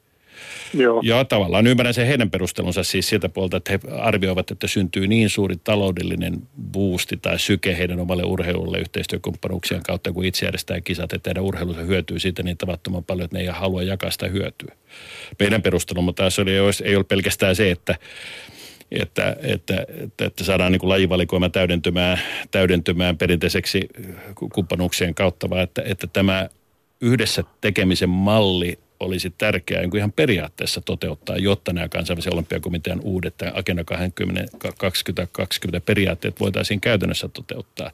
[0.74, 1.02] Joo.
[1.04, 5.30] Ja tavallaan ymmärrän sen heidän perustelunsa siis siltä puolta, että he arvioivat, että syntyy niin
[5.30, 11.30] suuri taloudellinen boosti tai syke heidän omalle urheilulle yhteistyökumppanuuksien kautta, kun itse järjestää kisat, että
[11.30, 14.76] heidän urheilunsa hyötyy siitä niin tavattoman paljon, että ne ei halua jakaa sitä hyötyä.
[15.40, 16.52] Meidän perustelumme taas oli,
[16.84, 17.96] ei ole pelkästään se, että
[18.92, 22.20] että, että, että, että saadaan niin kuin lajivalikoima täydentymään,
[22.52, 23.90] täydentymään perinteiseksi
[24.54, 26.50] kumppanuuksien kautta, vaan että, että tämä
[27.02, 33.84] yhdessä tekemisen malli olisi tärkeää niin ihan periaatteessa toteuttaa, jotta nämä kansainvälisen olympiakomitean uudet Agenda
[33.84, 37.92] 20, 2020 periaatteet voitaisiin käytännössä toteuttaa.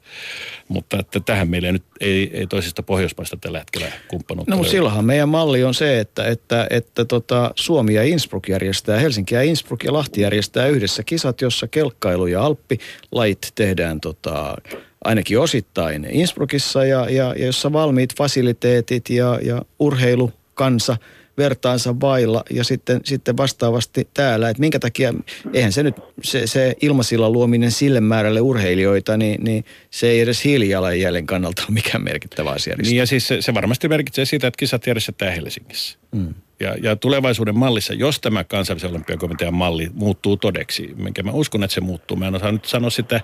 [0.68, 4.50] Mutta että tähän meillä nyt ei, ei toisista Pohjoismaista tällä hetkellä kumppanuutta.
[4.50, 8.98] No mutta silloinhan meidän malli on se, että, että, että tota Suomi ja Innsbruck järjestää,
[8.98, 14.56] Helsinki ja Innsbruck ja Lahti järjestää yhdessä kisat, jossa kelkkailu ja alppilait tehdään tota,
[15.04, 20.96] ainakin osittain Innsbruckissa ja, ja, ja jossa valmiit fasiliteetit ja, ja urheilu kansa
[21.38, 25.14] vertaansa vailla ja sitten, sitten vastaavasti täällä, että minkä takia,
[25.52, 30.44] eihän se nyt, se, se ilmasillan luominen sille määrälle urheilijoita, niin, niin se ei edes
[30.44, 32.76] hiilijalanjäljen kannalta ole mikään merkittävä asia.
[32.76, 35.98] Niin ja siis se, se varmasti merkitsee sitä, että kisat järjestetään Helsingissä.
[36.12, 36.34] Mm.
[36.60, 41.74] Ja, ja tulevaisuuden mallissa, jos tämä kansainvälisen olympiakomitean malli muuttuu todeksi, minkä mä uskon, että
[41.74, 42.16] se muuttuu.
[42.16, 43.20] Mä en osaa nyt sanoa sitä,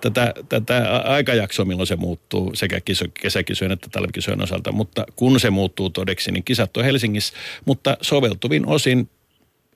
[0.00, 5.50] tätä, tätä aikajaksoa, milloin se muuttuu sekä kiso, kesäkisojen että talvikisojen osalta, mutta kun se
[5.50, 7.34] muuttuu todeksi, niin kisat on Helsingissä,
[7.64, 9.10] mutta soveltuvin osin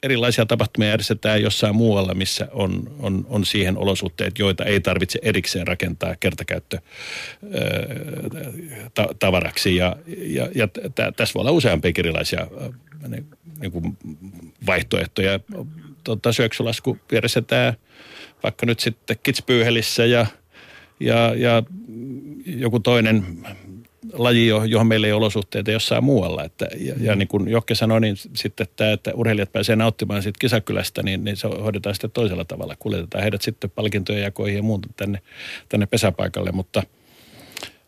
[0.02, 5.66] erilaisia tapahtumia järjestetään jossain muualla, missä on, on, on siihen olosuhteet, joita ei tarvitse erikseen
[5.66, 6.78] rakentaa kertakäyttö
[8.94, 9.76] ta, tavaraksi.
[9.76, 10.68] Ja, ja, ja
[11.16, 12.46] tässä voi olla useampia erilaisia
[13.08, 13.26] niin,
[13.60, 13.96] niin kuin
[14.66, 15.40] vaihtoehtoja.
[16.04, 17.74] Tota, syöksylasku järjestetään
[18.42, 20.26] vaikka nyt sitten Kitspyyhelissä ja,
[21.00, 21.62] ja, ja
[22.46, 23.24] joku toinen
[24.12, 26.44] laji, johon meillä ei ole olosuhteita jossain muualla.
[26.44, 30.38] Että, ja, ja niin kuin Jokke sanoi, niin sitten tämä, että urheilijat pääsee nauttimaan siitä
[30.38, 32.76] kisakylästä, niin, niin se hoidetaan sitten toisella tavalla.
[32.78, 35.18] Kuljetetaan heidät sitten palkintojen jakoihin ja muuta tänne,
[35.68, 36.82] tänne pesäpaikalle, mutta,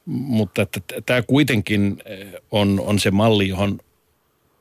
[0.06, 2.02] mutta että tämä kuitenkin
[2.50, 3.78] on, on se malli, johon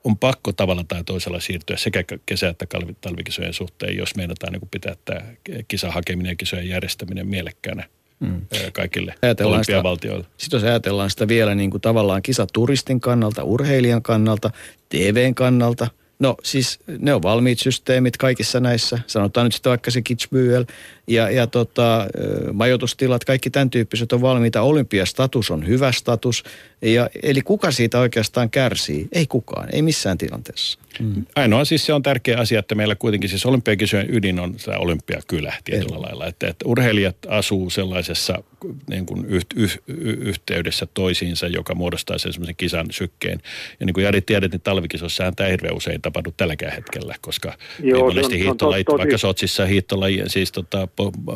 [0.04, 2.66] on pakko tavalla tai toisella siirtyä sekä kesä- että
[3.02, 5.22] talvikisojen suhteen, jos meinataan niin pitää tämä
[5.68, 7.90] kisahakeminen ja kisojen järjestäminen mielekkäänä
[8.28, 8.42] mm.
[8.74, 9.16] kaikille
[9.46, 10.26] olympiavaltioille.
[10.38, 14.52] Sitten jos ajatellaan sitä vielä niin kuin tavallaan kisaturistin kannalta, urheilijan kannalta,
[14.90, 15.88] TVn kannalta–
[16.24, 19.00] No siis ne on valmiit systeemit kaikissa näissä.
[19.08, 20.66] Sanotaan nyt sitten vaikka se Kitzbühel
[21.08, 22.08] ja, ja tota,
[22.54, 24.62] majoitustilat, kaikki tämän tyyppiset on valmiita.
[24.62, 26.44] Olympiastatus on hyvä status.
[26.82, 29.08] Ja, eli kuka siitä oikeastaan kärsii?
[29.12, 30.80] Ei kukaan, ei missään tilanteessa.
[31.00, 31.26] Mm.
[31.36, 35.54] Ainoa siis se on tärkeä asia, että meillä kuitenkin siis olympiakisojen ydin on tämä olympiakylä
[35.64, 36.04] tietyllä Eli.
[36.04, 36.28] lailla.
[36.28, 38.44] Että, että urheilijat asuu sellaisessa
[38.90, 43.40] niin kuin yh, yh, yhteydessä toisiinsa, joka muodostaa sen semmoisen kisan sykkeen.
[43.80, 48.08] Ja niin kuin Jari tiedät, niin talvikisossahan tämä hirveän usein tapahdu tälläkään hetkellä, koska Joo,
[48.08, 50.88] monesti hiihtolajit, vaikka Sotsissa hiihtolajien, siis tota,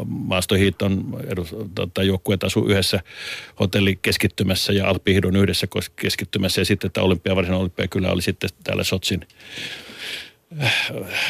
[0.08, 1.04] maastohiihton
[1.76, 3.00] tota, joukkueet asuu yhdessä
[3.60, 5.68] hotellikeskittymässä ja alppihiidon yhdessä
[6.02, 9.22] keskittymässä ja sitten tämä olympia, varsinainen olympiakylä oli sitten täällä Sotsin
[10.64, 10.74] äh,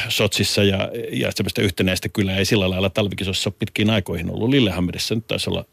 [0.08, 4.50] Sotsissa ja, ja semmoista yhtenäistä kylää ei sillä lailla talvikisossa ole pitkiin aikoihin ollut.
[4.50, 5.64] Lillehammerissa nyt taisi olla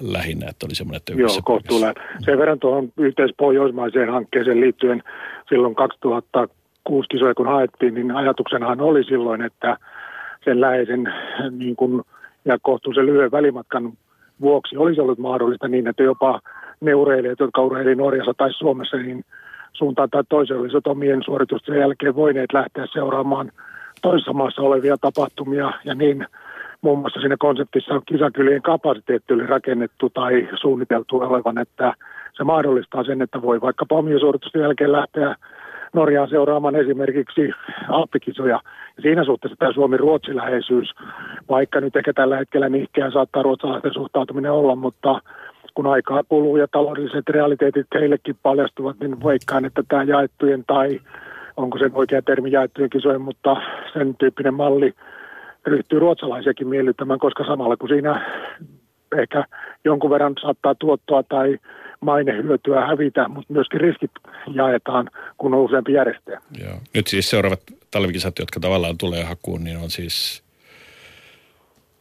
[0.00, 1.94] lähinnä, että oli semmoinen, että Joo, kohtuullinen.
[2.24, 5.02] Sen verran tuohon yhteispohjoismaiseen hankkeeseen liittyen
[5.48, 9.76] silloin 2006 kisoja kun haettiin, niin ajatuksenahan oli silloin, että
[10.44, 11.12] sen läheisen
[11.50, 12.02] niin kuin,
[12.44, 13.92] ja kohtuullisen lyhyen välimatkan
[14.40, 16.40] vuoksi olisi ollut mahdollista niin, että jopa
[16.80, 19.24] ne urheilijat, jotka urheilivat Norjassa tai Suomessa, niin
[19.72, 23.52] suuntaan tai toiseen olisivat omien suoritusten jälkeen voineet lähteä seuraamaan
[24.02, 25.72] toisessa maassa olevia tapahtumia.
[25.84, 26.26] Ja niin
[26.82, 31.94] muun muassa siinä konseptissa on kisakylien kapasiteetti oli rakennettu tai suunniteltu olevan, että
[32.36, 35.36] se mahdollistaa sen, että voi vaikka omien suoritusten jälkeen lähteä
[35.92, 37.50] Norjaan seuraamaan esimerkiksi
[37.88, 38.60] Alppikisoja.
[38.96, 40.94] Ja siinä suhteessa tämä Suomi-Ruotsi-läheisyys,
[41.50, 45.20] vaikka nyt ehkä tällä hetkellä nihkeä saattaa ruotsalaisten suhtautuminen olla, mutta
[45.74, 51.00] kun aikaa kuluu ja taloudelliset realiteetit heillekin paljastuvat, niin veikkaan, että tämä jaettujen tai
[51.56, 53.56] onko se oikea termi jaettujen kisojen, mutta
[53.92, 54.94] sen tyyppinen malli
[55.66, 58.20] ryhtyy ruotsalaisiakin miellyttämään, koska samalla kun siinä
[59.18, 59.44] ehkä
[59.84, 61.58] jonkun verran saattaa tuottoa tai
[62.00, 64.10] mainehyötyä hävitä, mutta myöskin riskit
[64.54, 66.40] jaetaan, kun on useampi järjestäjä.
[66.60, 66.78] Joo.
[66.94, 70.44] Nyt siis seuraavat talvikisat, jotka tavallaan tulee hakuun, niin on siis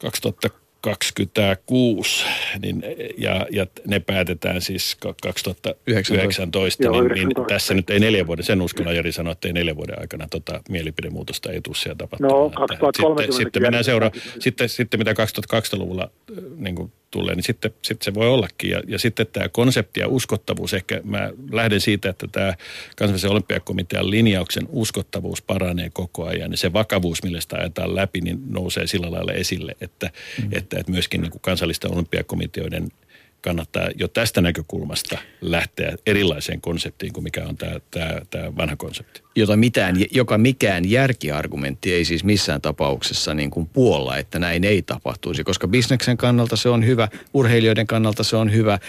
[0.01, 0.49] 2000
[0.81, 2.25] 26,
[2.61, 2.83] niin,
[3.17, 8.61] ja, ja ne päätetään siis 2019, Joo, niin, niin tässä nyt ei neljä vuoden, sen
[8.61, 12.41] uskon Jari sanoi, että ei neljä vuoden aikana tota mielipidemuutosta ei tule siellä tapahtumaan.
[12.41, 16.09] No, 2030 sitten, sitten mennään seuraa, sitten, sitten mitä 2020-luvulla
[16.57, 18.69] niin kuin tulee, niin sitten, sitten se voi ollakin.
[18.71, 22.53] Ja, ja sitten tämä konsepti ja uskottavuus, ehkä mä lähden siitä, että tämä
[22.95, 26.51] kansallisen olympiakomitean linjauksen uskottavuus paranee koko ajan.
[26.51, 30.09] Ja se vakavuus, millä sitä ajetaan läpi, niin nousee sillä lailla esille, että,
[30.41, 30.49] mm.
[30.51, 32.87] että, että myöskin niin kuin kansallisten olympiakomiteoiden–
[33.41, 39.21] kannattaa jo tästä näkökulmasta lähteä erilaiseen konseptiin kuin mikä on tämä, tämä, tämä vanha konsepti.
[39.39, 44.81] Jota mitään, joka mikään järkiargumentti ei siis missään tapauksessa niin kuin puolla, että näin ei
[44.81, 48.79] tapahtuisi, koska bisneksen kannalta se on hyvä, urheilijoiden kannalta se on hyvä,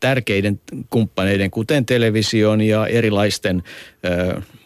[0.00, 3.62] tärkeiden kumppaneiden, kuten television ja erilaisten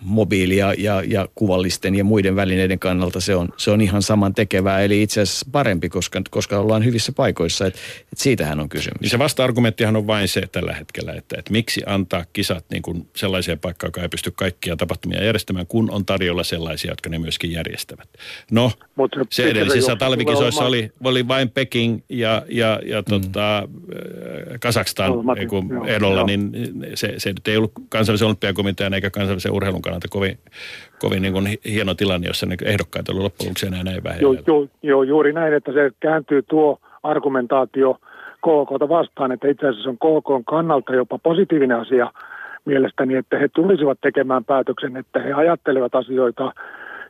[0.00, 4.80] mobiilia ja, ja kuvallisten ja muiden välineiden kannalta se on, se on ihan saman tekevää,
[4.80, 7.80] eli itse asiassa parempi, koska, koska ollaan hyvissä paikoissa, että
[8.12, 9.00] et siitähän on kysymys.
[9.00, 13.08] Niin se vasta-argumenttihan on vain se tällä hetkellä, että, että miksi antaa kisat niin kuin
[13.16, 17.52] sellaiseen paikkaan, joka ei pysty kaikkia tapahtumia järjestämään, kun on tarjolla sellaisia, jotka ne myöskin
[17.52, 18.08] järjestävät.
[18.50, 23.04] No, Mut se edellisissä talvikisoissa oli, oli vain Peking ja, ja, ja mm.
[23.04, 23.68] tota,
[24.60, 25.12] Kasakstan
[25.86, 26.52] edolla, niin
[26.94, 30.38] se, se nyt ei ollut kansallisen olympiakomitean eikä kansallisen urheilun kannalta kovin,
[30.98, 34.20] kovin niin kuin hieno tilanne, jossa niin ehdokkaita oli loppujen lopuksi enää näin vähän.
[34.20, 37.98] Joo, joo, joo, juuri näin, että se kääntyy tuo argumentaatio
[38.42, 42.12] KKta vastaan, että itse asiassa on KK kannalta jopa positiivinen asia
[42.64, 46.52] mielestäni, että he tulisivat tekemään päätöksen, että he ajattelevat asioita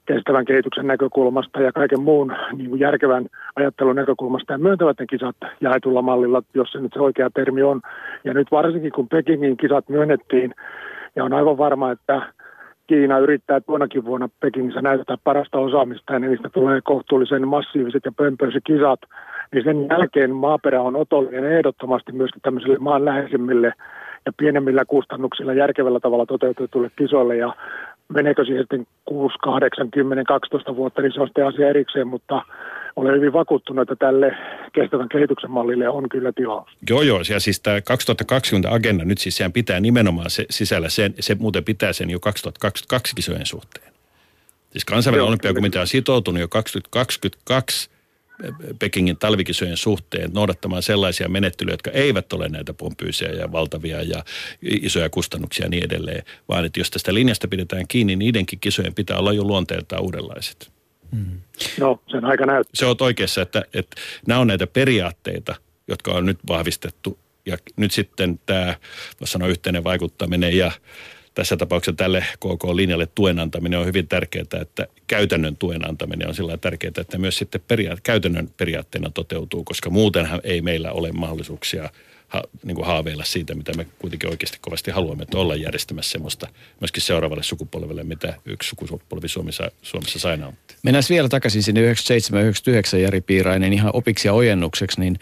[0.07, 3.27] kestävän kehityksen näkökulmasta ja kaiken muun niin kuin järkevän
[3.57, 7.81] ajattelun näkökulmasta ja myöntävät ne kisat jaetulla mallilla, jos se nyt se oikea termi on.
[8.25, 10.55] Ja nyt varsinkin kun Pekingin kisat myönnettiin,
[11.17, 12.23] ja on aivan varma, että
[12.87, 18.63] Kiina yrittää tuonakin vuonna Pekingissä näyttää parasta osaamista ja niistä tulee kohtuullisen massiiviset ja pömpöiset
[18.67, 19.01] kisat,
[19.53, 23.73] niin sen jälkeen maaperä on otollinen ehdottomasti myöskin tämmöisille maanläheisimmille
[24.27, 27.57] ja pienemmillä kustannuksilla järkevällä tavalla toteutetuille kisoille ja
[28.09, 32.43] meneekö siihen sitten 6, 8, 10, 12 vuotta, niin se on sitten asia erikseen, mutta
[32.97, 34.37] olen hyvin vakuuttunut, että tälle
[34.73, 36.71] kestävän kehityksen mallille on kyllä tilaa.
[36.91, 37.21] Joo, joo.
[37.31, 41.65] Ja siis tämä 2020 agenda nyt siis sehän pitää nimenomaan se, sisällä sen, se muuten
[41.65, 43.93] pitää sen jo 2022 kisojen suhteen.
[44.71, 47.92] Siis kansainvälinen olympiakomitea on sitoutunut jo 2022
[48.79, 54.25] Pekingin talvikisojen suhteen noudattamaan sellaisia menettelyjä, jotka eivät ole näitä pompyisiä ja valtavia ja
[54.63, 58.95] isoja kustannuksia ja niin edelleen, vaan että jos tästä linjasta pidetään kiinni, niin niidenkin kisojen
[58.95, 60.73] pitää olla jo luonteeltaan uudenlaiset.
[61.11, 61.41] Mm.
[61.81, 62.71] No, sen aika näyttää.
[62.75, 65.55] Se on oikeassa, että, että nämä on näitä periaatteita,
[65.89, 68.75] jotka on nyt vahvistettu ja nyt sitten tämä,
[69.21, 70.73] voisi sanoa, yhteinen vaikuttaminen ja
[71.35, 76.57] tässä tapauksessa tälle KK-linjalle tuen antaminen on hyvin tärkeää, että käytännön tuen antaminen on sillä
[76.57, 81.91] tärkeää, että myös sitten peria- käytännön periaatteena toteutuu, koska muutenhan ei meillä ole mahdollisuuksia
[82.29, 86.49] ha, niin kuin haaveilla siitä, mitä me kuitenkin oikeasti kovasti haluamme, että olla järjestämässä semmoista
[86.81, 90.77] myöskin seuraavalle sukupolvelle, mitä yksi sukupolvi Suomessa, Suomessa sai nauttia.
[90.83, 95.19] Mennään vielä takaisin sinne 97-99 Jari Piirainen ihan opiksi ja ojennukseksi, niin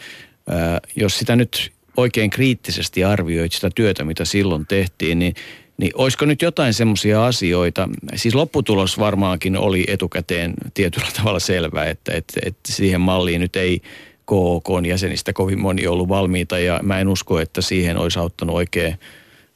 [0.51, 5.35] äh, jos sitä nyt oikein kriittisesti arvioit sitä työtä, mitä silloin tehtiin, niin
[5.81, 12.13] niin olisiko nyt jotain semmoisia asioita, siis lopputulos varmaankin oli etukäteen tietyllä tavalla selvää, että,
[12.15, 13.83] että, että siihen malliin nyt ei
[14.25, 18.99] KOK jäsenistä kovin moni ollut valmiita ja mä en usko, että siihen olisi auttanut oikein,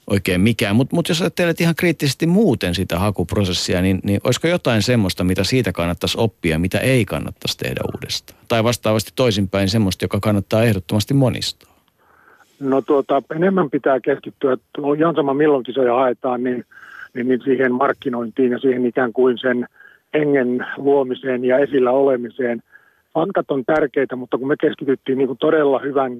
[0.06, 0.76] oikein mikään.
[0.76, 5.44] Mutta mut jos ajattelet ihan kriittisesti muuten sitä hakuprosessia, niin, niin olisiko jotain semmoista, mitä
[5.44, 8.40] siitä kannattaisi oppia, mitä ei kannattaisi tehdä uudestaan?
[8.48, 11.73] Tai vastaavasti toisinpäin semmoista, joka kannattaa ehdottomasti monistaa?
[12.64, 14.56] No tuota, enemmän pitää keskittyä,
[14.98, 16.64] ihan sama milloin kisoja haetaan, niin,
[17.14, 19.66] niin, niin siihen markkinointiin ja siihen ikään kuin sen
[20.14, 22.62] hengen luomiseen ja esillä olemiseen.
[23.14, 26.12] Fankat on tärkeitä, mutta kun me keskityttiin niin kuin todella hyvän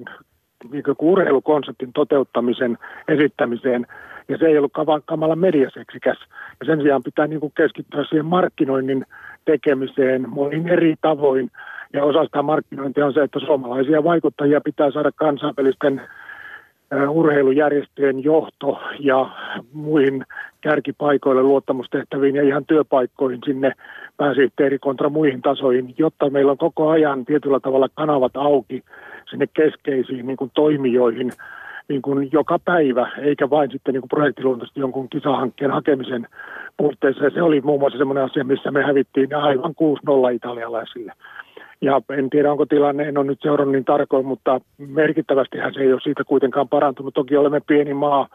[0.71, 2.77] niin kuin urheilukonseptin toteuttamisen
[3.07, 3.87] esittämiseen,
[4.29, 4.73] ja se ei ollut
[5.05, 6.17] kamala mediaseksikäs.
[6.59, 9.05] Ja sen sijaan pitää niin kuin keskittyä siihen markkinoinnin
[9.45, 11.51] tekemiseen monin eri tavoin.
[11.93, 16.01] Ja osa sitä markkinointia on se, että suomalaisia vaikuttajia pitää saada kansainvälisten
[17.09, 19.29] urheilujärjestöjen johto ja
[19.73, 20.25] muihin
[20.61, 23.71] kärkipaikoille, luottamustehtäviin ja ihan työpaikkoihin sinne
[24.17, 28.83] pääsihteeri kontra muihin tasoihin, jotta meillä on koko ajan tietyllä tavalla kanavat auki
[29.29, 31.31] sinne keskeisiin niin kuin toimijoihin
[31.87, 36.27] niin kuin joka päivä, eikä vain sitten niin kuin projektiluontoisesti jonkun kisahankkeen hakemisen
[36.77, 37.23] puitteissa.
[37.23, 39.75] Ja se oli muun muassa semmoinen asia, missä me hävittiin aivan
[40.31, 41.13] 6-0 italialaisille.
[41.85, 45.93] Ja en tiedä, onko tilanne, en ole nyt seurannut niin tarkoin, mutta merkittävästi se ei
[45.93, 47.13] ole siitä kuitenkaan parantunut.
[47.13, 48.27] Toki olemme pieni maa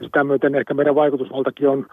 [0.00, 1.86] ja sitä myöten ehkä meidän vaikutusvaltakin on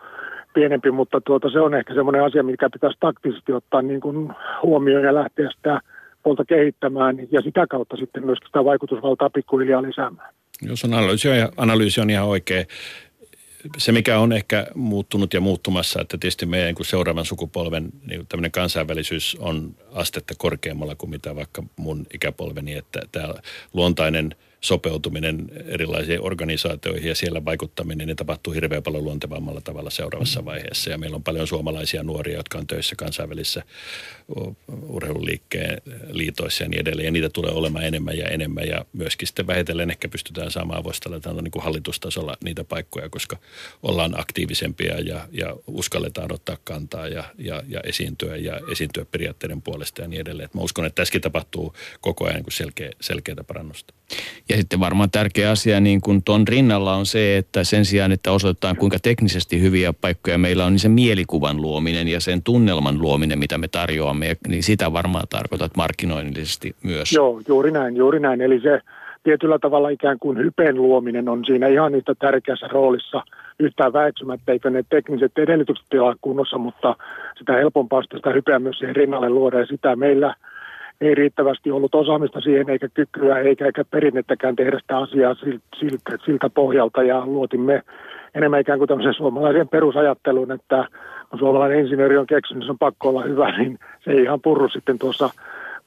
[0.53, 4.33] pienempi, mutta tuota, se on ehkä semmoinen asia, mikä pitäisi taktisesti ottaa niin kuin
[4.63, 5.79] huomioon ja lähteä sitä
[6.23, 10.33] puolta kehittämään ja sitä kautta sitten myös sitä vaikutusvaltaa pikkuhiljaa lisäämään.
[10.61, 12.63] Jos on analyysi, analyysi on ihan oikea
[13.77, 18.51] se, mikä on ehkä muuttunut ja muuttumassa, että tietysti meidän kun seuraavan sukupolven niin tämmöinen
[18.51, 23.33] kansainvälisyys on astetta korkeammalla kuin mitä vaikka mun ikäpolveni, että tämä
[23.73, 30.89] luontainen– sopeutuminen erilaisiin organisaatioihin ja siellä vaikuttaminen niin tapahtuu hirveän paljon luontevammalla tavalla seuraavassa vaiheessa.
[30.89, 33.63] Ja meillä on paljon suomalaisia nuoria, jotka on töissä kansainvälisissä
[34.87, 37.05] urheiluliikkeen liitoissa ja niin edelleen.
[37.05, 41.41] Ja niitä tulee olemaan enemmän ja enemmän ja myöskin sitten vähitellen ehkä pystytään saamaan vuostella
[41.41, 43.37] niin kuin hallitustasolla niitä paikkoja, koska
[43.83, 50.01] ollaan aktiivisempia ja, ja uskalletaan ottaa kantaa ja, ja, ja esiintyä ja esiintyä periaatteiden puolesta
[50.01, 50.45] ja niin edelleen.
[50.45, 53.93] Et mä uskon, että tässäkin tapahtuu koko ajan niin selkeä, selkeää parannusta.
[54.49, 58.31] Ja sitten varmaan tärkeä asia niin kuin ton rinnalla on se, että sen sijaan, että
[58.31, 63.39] osoitetaan kuinka teknisesti hyviä paikkoja meillä on, niin se mielikuvan luominen ja sen tunnelman luominen,
[63.39, 67.11] mitä me tarjoamme, niin sitä varmaan tarkoitat markkinoinnillisesti myös.
[67.13, 68.41] Joo, juuri näin, juuri näin.
[68.41, 68.79] Eli se
[69.23, 73.23] tietyllä tavalla ikään kuin hypen luominen on siinä ihan yhtä tärkeässä roolissa
[73.59, 76.95] yhtään väeksymättä, eikö ne tekniset edellytykset ole kunnossa, mutta
[77.37, 80.35] sitä helpompaa sitä hypeä myös siihen rinnalle luoda ja sitä meillä–
[81.01, 85.35] ei riittävästi ollut osaamista siihen eikä kykyä eikä, eikä perinnettäkään tehdä sitä asiaa
[85.79, 87.81] siltä, siltä pohjalta ja luotimme
[88.35, 90.87] enemmän ikään kuin tämmöisen suomalaisen perusajattelun, että
[91.29, 94.69] kun suomalainen insinööri on keksinyt, se on pakko olla hyvä, niin se ei ihan purru
[94.69, 95.29] sitten tuossa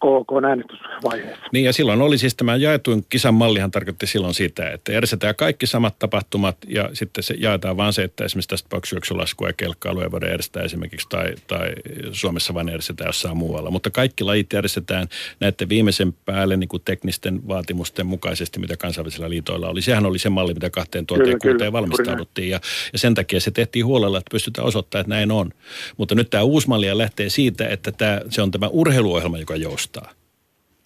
[0.07, 1.47] KK äänestysvaiheessa.
[1.53, 5.67] Niin ja silloin oli siis tämä jaetuin kisan mallihan tarkoitti silloin sitä, että järjestetään kaikki
[5.67, 10.31] samat tapahtumat ja sitten se jaetaan vaan se, että esimerkiksi tästä paksujuoksulaskua ja kelkkailuja voidaan
[10.31, 11.73] järjestää esimerkiksi tai, tai
[12.13, 13.71] Suomessa vain järjestetään jossain muualla.
[13.71, 15.09] Mutta kaikki lajit järjestetään
[15.41, 19.83] näiden viimeisen päälle niin kuin teknisten vaatimusten mukaisesti, mitä kansainvälisillä liitoilla oli.
[19.83, 22.61] Sehän oli se malli, mitä 2006 valmistauduttiin ja,
[22.93, 25.51] ja sen takia se tehtiin huolella, että pystytään osoittamaan, että näin on.
[25.97, 29.96] Mutta nyt tämä uusi malli lähtee siitä, että tämä, se on tämä urheiluohjelma, joka joustaa.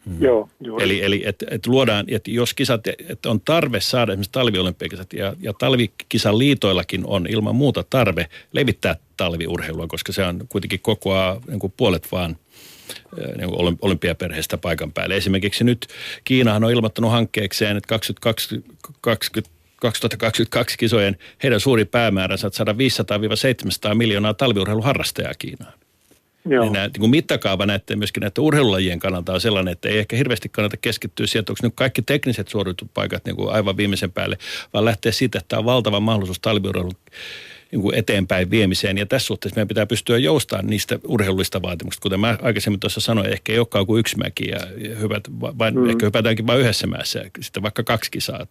[0.06, 0.22] Mm.
[0.22, 0.84] Joo, juuri.
[0.84, 5.34] Eli, eli että et luodaan, että jos kisat, että on tarve saada esimerkiksi talviolympiakisat ja,
[5.40, 11.60] ja talvikisan liitoillakin on ilman muuta tarve levittää talviurheilua, koska se on kuitenkin kokoaa niin
[11.60, 12.36] kuin puolet vaan
[13.36, 15.16] niin kuin olympiaperheestä paikan päälle.
[15.16, 15.86] Esimerkiksi nyt
[16.24, 22.72] Kiinahan on ilmoittanut hankkeekseen, että 2020 2022 kisojen heidän suuri päämääränsä, että saada
[23.92, 25.79] 500-700 miljoonaa talviurheiluharrastajaa Kiinaan.
[26.44, 26.64] Joo.
[26.64, 30.16] Niin, nämä, niin kuin mittakaava näiden, myöskin näiden urheilulajien kannalta on sellainen, että ei ehkä
[30.16, 34.38] hirveästi kannata keskittyä siihen, että onko nyt kaikki tekniset suorituspaikat niin kuin aivan viimeisen päälle,
[34.72, 36.96] vaan lähteä siitä, että tämä on valtava mahdollisuus talviurheilun
[37.72, 38.98] niin kuin eteenpäin viemiseen.
[38.98, 42.02] Ja tässä suhteessa meidän pitää pystyä joustamaan niistä urheilullista vaatimuksista.
[42.02, 44.58] Kuten mä aikaisemmin tuossa sanoin, ehkä ei olekaan kuin yksi mäki ja
[45.00, 45.90] hyvät, vain, mm.
[45.90, 47.24] ehkä hypätäänkin vain yhdessä mäessä.
[47.40, 48.46] Sitten vaikka kaksi kisaa.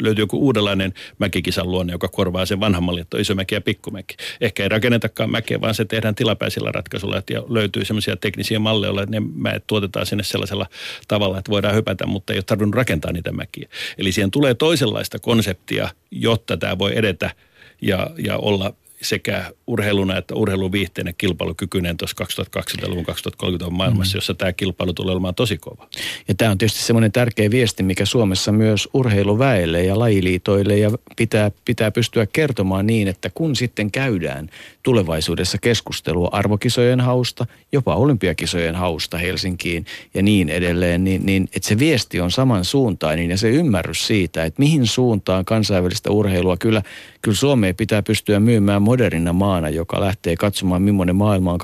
[0.00, 3.60] Löytyy joku uudenlainen mäkikisan luonne, joka korvaa sen vanhan mallin, että on iso mäki ja
[3.60, 4.16] pikkumäki.
[4.40, 7.18] Ehkä ei rakennetakaan mäkeä, vaan se tehdään tilapäisillä ratkaisuilla.
[7.18, 10.66] Että löytyy sellaisia teknisiä malleja, että ne mäet tuotetaan sinne sellaisella
[11.08, 13.68] tavalla, että voidaan hypätä, mutta ei ole tarvinnut rakentaa niitä mäkiä.
[13.98, 17.30] Eli siihen tulee toisenlaista konseptia, jotta tämä voi edetä–
[17.80, 24.18] ja, ja olla sekä urheiluna että urheiluviihteinen kilpailukykyinen tuossa 2020-luvun 2030 maailmassa, mm.
[24.18, 25.88] jossa tämä kilpailu tulee olemaan tosi kova.
[26.28, 31.50] Ja tämä on tietysti semmoinen tärkeä viesti, mikä Suomessa myös urheiluväelle ja lajiliitoille ja pitää,
[31.64, 34.50] pitää pystyä kertomaan niin, että kun sitten käydään
[34.82, 41.78] tulevaisuudessa keskustelua arvokisojen hausta, jopa olympiakisojen hausta Helsinkiin ja niin edelleen, niin, niin että se
[41.78, 46.82] viesti on samansuuntainen ja se ymmärrys siitä, että mihin suuntaan kansainvälistä urheilua kyllä,
[47.22, 51.60] kyllä Suomeen pitää pystyä myymään modernina maana, joka lähtee katsomaan, millainen maailma on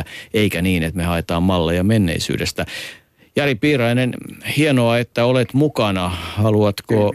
[0.00, 0.04] 2050-2060,
[0.34, 2.66] eikä niin, että me haetaan malleja menneisyydestä.
[3.36, 4.14] Jari Piirainen,
[4.56, 6.08] hienoa, että olet mukana.
[6.14, 7.12] Haluatko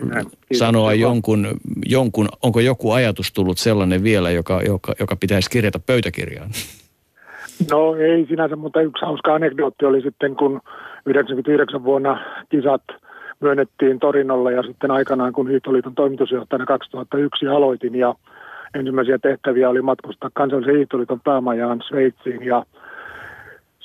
[0.54, 1.48] sanoa jonkun,
[1.86, 6.50] jonkun, onko joku ajatus tullut sellainen vielä, joka, joka, joka pitäisi kirjata pöytäkirjaan?
[7.72, 10.62] No ei sinänsä, mutta yksi hauska anekdootti oli sitten, kun
[11.06, 12.82] 99 vuonna kisat
[13.40, 18.16] myönnettiin Torinolle ja sitten aikanaan, kun Hiihtoliiton toimitusjohtajana 2001 aloitin ja
[18.74, 22.66] ensimmäisiä tehtäviä oli matkustaa kansallisen Hiihtoliiton päämajaan Sveitsiin ja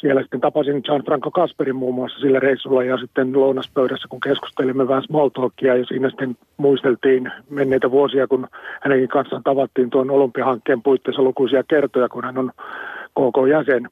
[0.03, 5.03] siellä sitten tapasin Gianfranco Kasperin muun muassa sillä reissulla ja sitten lounaspöydässä, kun keskustelimme vähän
[5.03, 8.49] small talkia ja siinä sitten muisteltiin menneitä vuosia, kun
[8.81, 12.53] hänenkin kanssaan tavattiin tuon olympiahankkeen puitteissa lukuisia kertoja, kun hän on
[13.15, 13.89] KK-jäsen.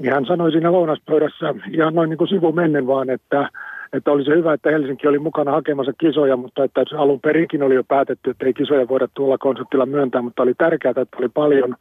[0.00, 3.48] Niin hän sanoi siinä lounaspöydässä ihan noin niin kuin sivumennen vaan, että
[3.92, 7.84] että olisi hyvä, että Helsinki oli mukana hakemassa kisoja, mutta että alun perinkin oli jo
[7.84, 11.76] päätetty, että ei kisoja voida tuolla konseptilla myöntää, mutta oli tärkeää, että oli paljon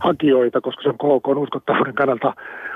[0.00, 2.34] hakijoita, koska se on KK uskottavuuden kannalta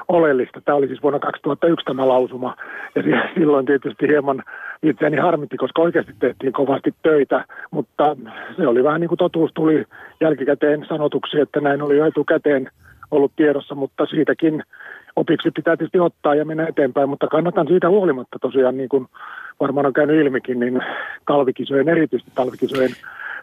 [0.08, 0.60] oleellista.
[0.60, 2.56] Tämä oli siis vuonna 2001 tämä lausuma,
[2.94, 3.02] ja
[3.38, 4.42] silloin tietysti hieman
[4.82, 8.16] itseäni harmitti, koska oikeasti tehtiin kovasti töitä, mutta
[8.56, 9.84] se oli vähän niin kuin totuus tuli
[10.20, 12.70] jälkikäteen sanotuksi, että näin oli jo etukäteen
[13.10, 14.62] ollut tiedossa, mutta siitäkin
[15.18, 19.06] opiksi pitää tietysti ottaa ja mennä eteenpäin, mutta kannatan siitä huolimatta tosiaan, niin kuin
[19.60, 20.80] varmaan on käynyt ilmikin, niin
[21.26, 22.90] talvikisojen, erityisesti talvikisojen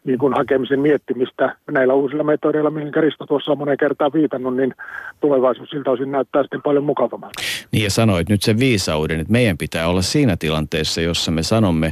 [0.05, 4.73] niin kuin hakemisen miettimistä näillä uusilla metodeilla, mihin Risto tuossa on monen kertaan viitannut, niin
[5.21, 7.41] tulevaisuus siltä osin näyttää sitten paljon mukavammalta.
[7.71, 11.91] Niin ja sanoit nyt sen viisauden, että meidän pitää olla siinä tilanteessa, jossa me sanomme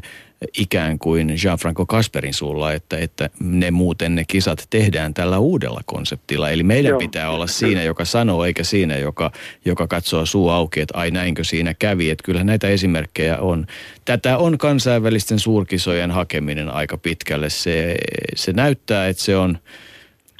[0.58, 6.50] ikään kuin Jean-Franco Kasperin suulla, että, että ne muuten ne kisat tehdään tällä uudella konseptilla.
[6.50, 7.00] Eli meidän Joo.
[7.00, 9.32] pitää olla siinä, joka sanoo, eikä siinä, joka,
[9.66, 12.10] joka katsoo suu auki, että ai näinkö siinä kävi.
[12.10, 13.68] Että kyllä näitä esimerkkejä on.
[14.06, 17.50] Tätä on kansainvälisten suurkisojen hakeminen aika pitkälle.
[17.50, 17.96] Se,
[18.36, 19.58] se näyttää, että se on...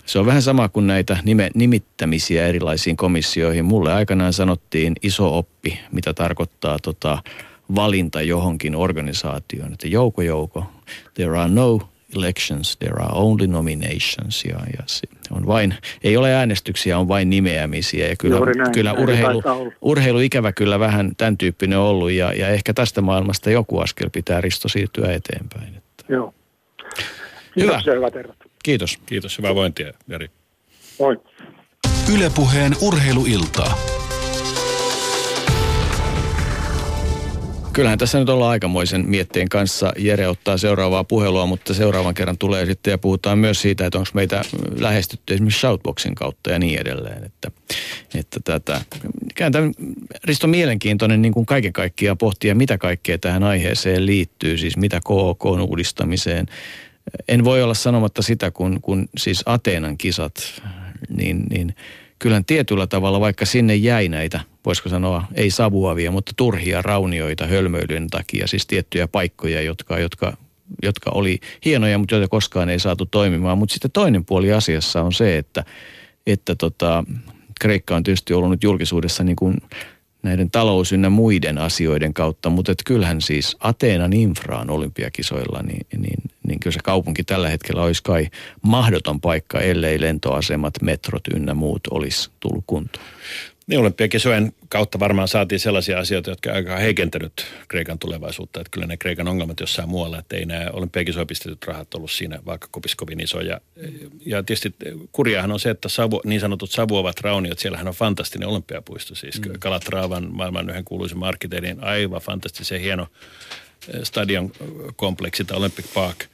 [0.06, 3.66] Se on vähän sama kuin näitä nime, nimittämisiä erilaisiin komissioihin.
[3.66, 7.18] Mulle aikanaan sanottiin iso oppi, mitä tarkoittaa tota,
[7.76, 9.74] valinta johonkin organisaatioon.
[9.74, 10.66] Että jouko jouko,
[11.14, 11.80] there are no
[12.18, 14.46] elections, there are only nominations.
[14.46, 18.08] Ja, ja se on vain, ei ole äänestyksiä, on vain nimeämisiä.
[18.08, 19.44] Ja kyllä, näin, kyllä urheilu,
[19.82, 24.42] urheilu ikävä kyllä vähän tämän tyyppinen ollut ja, ja ehkä tästä maailmasta joku askel pitää
[24.42, 25.76] Risto siirtyä eteenpäin.
[25.76, 26.04] Että.
[26.10, 26.34] Joo.
[27.56, 27.82] Hyvä.
[27.86, 28.14] hyvät
[28.64, 29.00] Kiitos.
[29.06, 30.30] Kiitos, hyvää vointia, Jari.
[31.00, 31.18] Moi.
[32.14, 33.93] Ylepuheen urheiluiltaa.
[37.74, 39.94] Kyllähän tässä nyt ollaan aikamoisen mietteen kanssa.
[39.98, 44.10] Jere ottaa seuraavaa puhelua, mutta seuraavan kerran tulee sitten ja puhutaan myös siitä, että onko
[44.14, 44.42] meitä
[44.80, 47.24] lähestytty esimerkiksi Shoutboxin kautta ja niin edelleen.
[47.24, 47.52] Että,
[48.16, 48.82] että tätä,
[49.36, 49.62] kääntää
[50.24, 55.46] Risto mielenkiintoinen niin kuin kaiken kaikkiaan pohtia, mitä kaikkea tähän aiheeseen liittyy, siis mitä KOK
[55.46, 56.46] uudistamiseen.
[57.28, 60.62] En voi olla sanomatta sitä, kun, kun siis Ateenan kisat,
[61.10, 61.76] niin, niin
[62.24, 68.08] kyllähän tietyllä tavalla, vaikka sinne jäi näitä– voisiko sanoa, ei savuavia, mutta turhia raunioita hölmöilyn
[68.08, 70.38] takia, siis tiettyjä paikkoja, jotka, jotka,
[70.84, 73.58] jotka oli hienoja, mutta joita koskaan ei saatu toimimaan.
[73.58, 75.64] Mutta sitten toinen puoli asiassa on se, että,
[76.28, 77.04] että tota,
[77.62, 79.58] Kreikka on tietysti ollut nyt julkisuudessa niin kuin
[80.24, 86.20] näiden talous ynnä muiden asioiden kautta, mutta et kyllähän siis Ateenan infraan olympiakisoilla, niin, niin,
[86.48, 88.28] niin kyllä se kaupunki tällä hetkellä olisi kai
[88.62, 93.06] mahdoton paikka, ellei lentoasemat, metrot ynnä muut olisi tullut kuntoon.
[93.68, 98.60] Niin olympiakisojen kautta varmaan saatiin sellaisia asioita, jotka on aika heikentänyt Kreikan tulevaisuutta.
[98.60, 102.40] Että kyllä ne Kreikan ongelmat jossain muualla, että ei nämä olympiakisojen pistetyt rahat ollut siinä
[102.46, 103.62] vaikka kovin isoja.
[104.26, 104.76] Ja tietysti
[105.12, 109.16] kurjahan on se, että savu, niin sanotut savuavat rauniot, siellähän on fantastinen olympiapuisto.
[109.16, 109.54] Siis mm.
[109.60, 113.08] Kalatraavan maailman yhden kuuluisen arkkitehdin aivan fantastisen hieno
[113.94, 114.52] eh, stadion
[114.96, 116.26] kompleksi tai Olympic Park–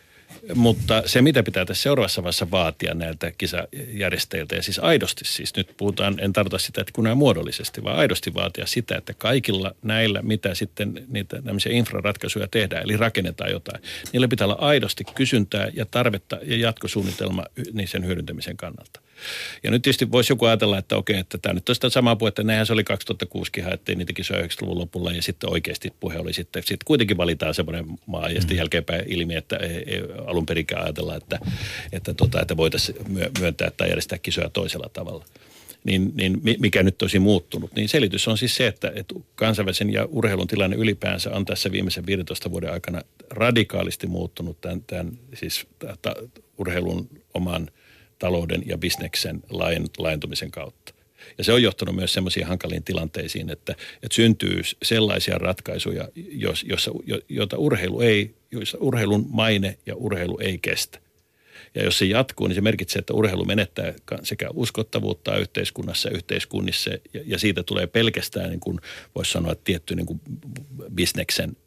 [0.55, 5.73] mutta se, mitä pitää tässä seuraavassa vaiheessa vaatia näiltä kisajärjestäjiltä, ja siis aidosti siis, nyt
[5.77, 10.55] puhutaan, en tarkoita sitä, että kun muodollisesti, vaan aidosti vaatia sitä, että kaikilla näillä, mitä
[10.55, 13.83] sitten niitä tämmöisiä infraratkaisuja tehdään, eli rakennetaan jotain,
[14.13, 19.01] niillä pitää olla aidosti kysyntää ja tarvetta ja jatkosuunnitelma niin sen hyödyntämisen kannalta.
[19.63, 22.43] Ja nyt tietysti voisi joku ajatella, että okei, että tämä nyt on sitä samaa puhetta,
[22.43, 26.63] näinhän se oli 2006 haettiin niitä kisoja 90-luvun lopulla ja sitten oikeasti puhe oli sitten,
[26.63, 28.59] sitten kuitenkin valitaan semmoinen maa ja sitten mm.
[28.59, 31.39] jälkeenpäin ilmi, että ei, ei alun perinkään ajatella, että,
[31.91, 32.97] että, tota, että voitaisiin
[33.39, 35.25] myöntää tai järjestää kisoja toisella tavalla
[35.83, 40.05] niin, niin mikä nyt olisi muuttunut, niin selitys on siis se, että, että kansainvälisen ja
[40.05, 45.67] urheilun tilanne ylipäänsä on tässä viimeisen 15 vuoden aikana radikaalisti muuttunut tämän, tämän siis
[46.01, 46.15] ta,
[46.57, 47.71] urheilun oman
[48.19, 49.43] talouden ja bisneksen
[49.97, 50.93] laajentumisen kautta.
[51.37, 56.91] Ja se on johtanut myös semmoisiin hankaliin tilanteisiin, että, että syntyy sellaisia ratkaisuja, jos, jossa,
[57.29, 60.99] joita urheilu ei, joissa urheilun maine ja urheilu ei kestä.
[61.75, 63.93] Ja jos se jatkuu, niin se merkitsee, että urheilu menettää
[64.23, 68.79] sekä uskottavuutta yhteiskunnassa, yhteiskunnissa ja, ja siitä tulee pelkästään, niin kuin
[69.15, 70.21] voisi sanoa, tietty niin kuin
[70.95, 71.57] bisneksen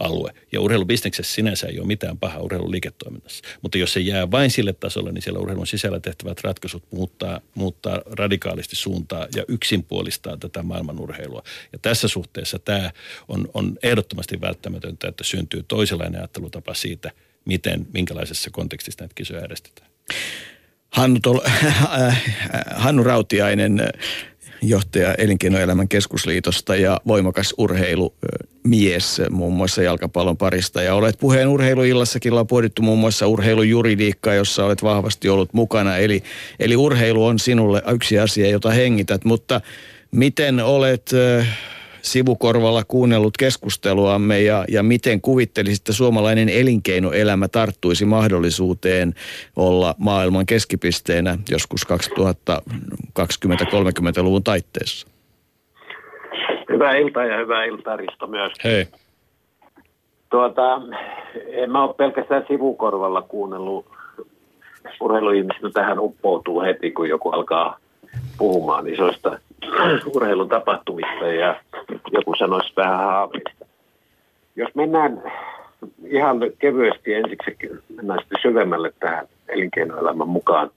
[0.00, 0.32] alue.
[0.52, 3.44] Ja urheilubisneksessä sinänsä ei ole mitään pahaa urheiluliiketoiminnassa.
[3.62, 8.00] Mutta jos se jää vain sille tasolle, niin siellä urheilun sisällä tehtävät ratkaisut muuttaa, muuttaa
[8.06, 11.42] radikaalisti suuntaa ja yksinpuolistaa tätä maailman urheilua.
[11.72, 12.90] Ja tässä suhteessa tämä
[13.28, 17.10] on, on ehdottomasti välttämätöntä, että syntyy toisenlainen ajattelutapa siitä,
[17.44, 19.90] miten, minkälaisessa kontekstissa näitä kisoja järjestetään.
[20.90, 21.40] Hannu, Tol,
[22.84, 23.82] Hannu Rautiainen,
[24.62, 30.82] johtaja Elinkeinoelämän keskusliitosta ja voimakas urheilumies muun muassa jalkapallon parista.
[30.82, 35.96] Ja olet puheen urheiluillassakin, on pohdittu muun muassa urheilujuridiikkaa, jossa olet vahvasti ollut mukana.
[35.96, 36.22] Eli,
[36.58, 39.60] eli urheilu on sinulle yksi asia, jota hengität, mutta
[40.10, 41.10] miten olet
[42.02, 49.14] sivukorvalla kuunnellut keskusteluamme ja, ja miten kuvittelisit, että suomalainen elinkeinoelämä tarttuisi mahdollisuuteen
[49.56, 55.06] olla maailman keskipisteenä joskus 2020-30-luvun taitteessa?
[56.72, 58.52] Hyvää iltaa ja hyvää iltaa Risto myös.
[58.64, 58.86] Hei.
[60.30, 60.82] Tuota,
[61.48, 63.86] en mä ole pelkästään sivukorvalla kuunnellut
[65.00, 67.78] urheiluihmistä tähän uppoutuu heti, kun joku alkaa
[68.38, 69.38] puhumaan isoista
[70.14, 71.60] urheilun tapahtumista ja
[72.12, 73.66] joku sanoisi vähän haaveista.
[74.56, 75.22] Jos mennään
[76.06, 77.56] ihan kevyesti ensiksi,
[77.96, 80.70] mennään sitten syvemmälle tähän elinkeinoelämän mukaan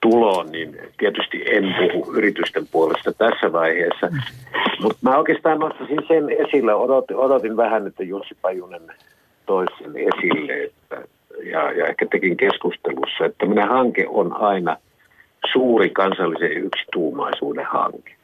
[0.00, 4.10] tuloon, niin tietysti en puhu yritysten puolesta tässä vaiheessa.
[4.82, 8.82] Mutta mä oikeastaan nostaisin sen esille, odotin, odotin vähän, että Jussi Pajunen
[9.46, 11.08] toisi sen esille, että,
[11.44, 14.76] ja, ja ehkä tekin keskustelussa, että tämmöinen hanke on aina
[15.52, 18.14] suuri kansallisen yksituumaisuuden hanke.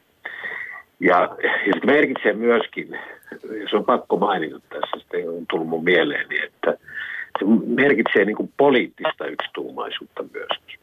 [0.99, 1.35] Ja,
[1.67, 2.99] ja se merkitsee myöskin,
[3.69, 6.77] se on pakko mainita tässä, sitten on tullut mun mieleeni, että
[7.39, 10.79] se merkitsee niin kuin poliittista yksituumaisuutta myöskin.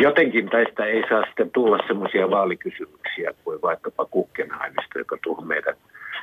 [0.00, 5.74] Jotenkin tästä ei saa sitten tulla semmoisia vaalikysymyksiä kuin vaikkapa Kukkenhaimista, joka tuohon meidän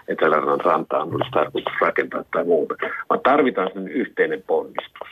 [0.08, 2.76] Etelärannan rantaan olisi tarkoitus rakentaa tai muuta,
[3.10, 5.08] vaan tarvitaan sen yhteinen ponnistus.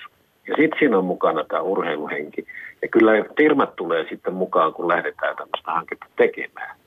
[0.51, 2.45] Ja sitten siinä on mukana tämä urheiluhenki.
[2.81, 6.81] Ja kyllä firmat tulee sitten mukaan, kun lähdetään tämmöistä hanketta tekemään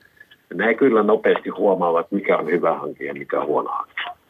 [0.54, 4.20] ne kyllä nopeasti huomaavat, mikä on hyvä hanke ja mikä on huono hanke.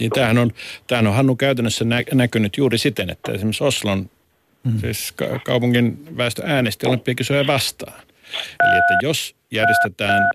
[0.00, 0.50] Niin tämähän on,
[0.86, 4.10] tämähän on Hannu käytännössä nä- näkynyt juuri siten, että esimerkiksi Oslon,
[4.64, 4.78] hmm.
[4.78, 8.00] siis ka- kaupungin väestö äänesti olympiakisoja vastaan.
[8.64, 10.30] Eli että jos järjestetään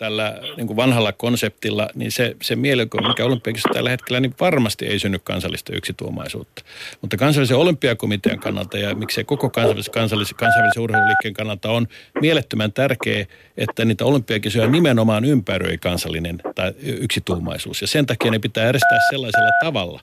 [0.00, 4.86] tällä niin kuin vanhalla konseptilla, niin se, se mielikuva, mikä olympiakissa tällä hetkellä, niin varmasti
[4.86, 6.62] ei synny kansallista yksituumaisuutta.
[7.00, 11.86] Mutta kansallisen olympiakomitean kannalta ja miksei koko kansallisen, kansallisen, kansallisen urheiluliikkeen kannalta on
[12.20, 17.80] mielettömän tärkeää, että niitä olympiakisoja nimenomaan ympäröi kansallinen tai yksituumaisuus.
[17.80, 20.00] Ja sen takia ne pitää järjestää sellaisella tavalla,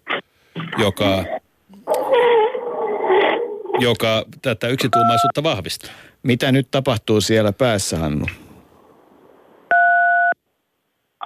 [0.77, 1.25] joka
[3.79, 5.91] joka tätä yksituumaisuutta vahvistaa.
[6.23, 8.25] Mitä nyt tapahtuu siellä päässä, Hannu?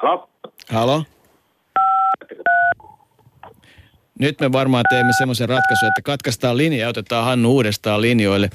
[0.02, 0.30] Halo?
[0.69, 1.03] Halo?
[4.19, 8.49] Nyt me varmaan teemme semmoisen ratkaisun, että katkaistaan linja ja otetaan Hannu uudestaan linjoille.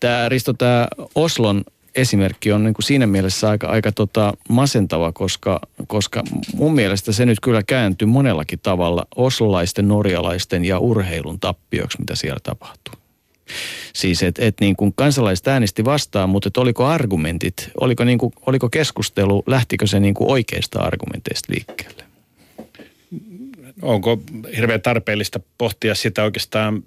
[0.00, 1.64] Tämä Risto, tämä Oslon
[1.94, 6.22] esimerkki on niin kuin siinä mielessä aika, aika tota masentava, koska, koska
[6.54, 12.40] mun mielestä se nyt kyllä kääntyy monellakin tavalla oslolaisten, norjalaisten ja urheilun tappioksi, mitä siellä
[12.42, 13.01] tapahtuu.
[13.92, 18.32] Siis että et niin kuin kansalaiset äänesti vastaan, mutta et oliko argumentit, oliko, niin kuin,
[18.46, 22.04] oliko keskustelu, lähtikö se niin kuin oikeista argumenteista liikkeelle?
[23.82, 24.22] Onko
[24.56, 26.84] hirveän tarpeellista pohtia sitä oikeastaan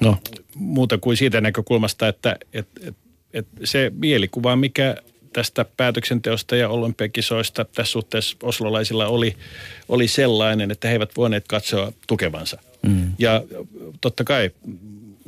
[0.00, 0.16] no.
[0.54, 2.96] muuta kuin siitä näkökulmasta, että et, et,
[3.32, 4.96] et se mielikuva, mikä
[5.32, 9.36] tästä päätöksenteosta ja olympiakisoista tässä suhteessa oslolaisilla oli,
[9.88, 12.60] oli sellainen, että he eivät voineet katsoa tukevansa.
[12.82, 13.12] Mm.
[13.18, 13.44] Ja
[14.00, 14.50] totta kai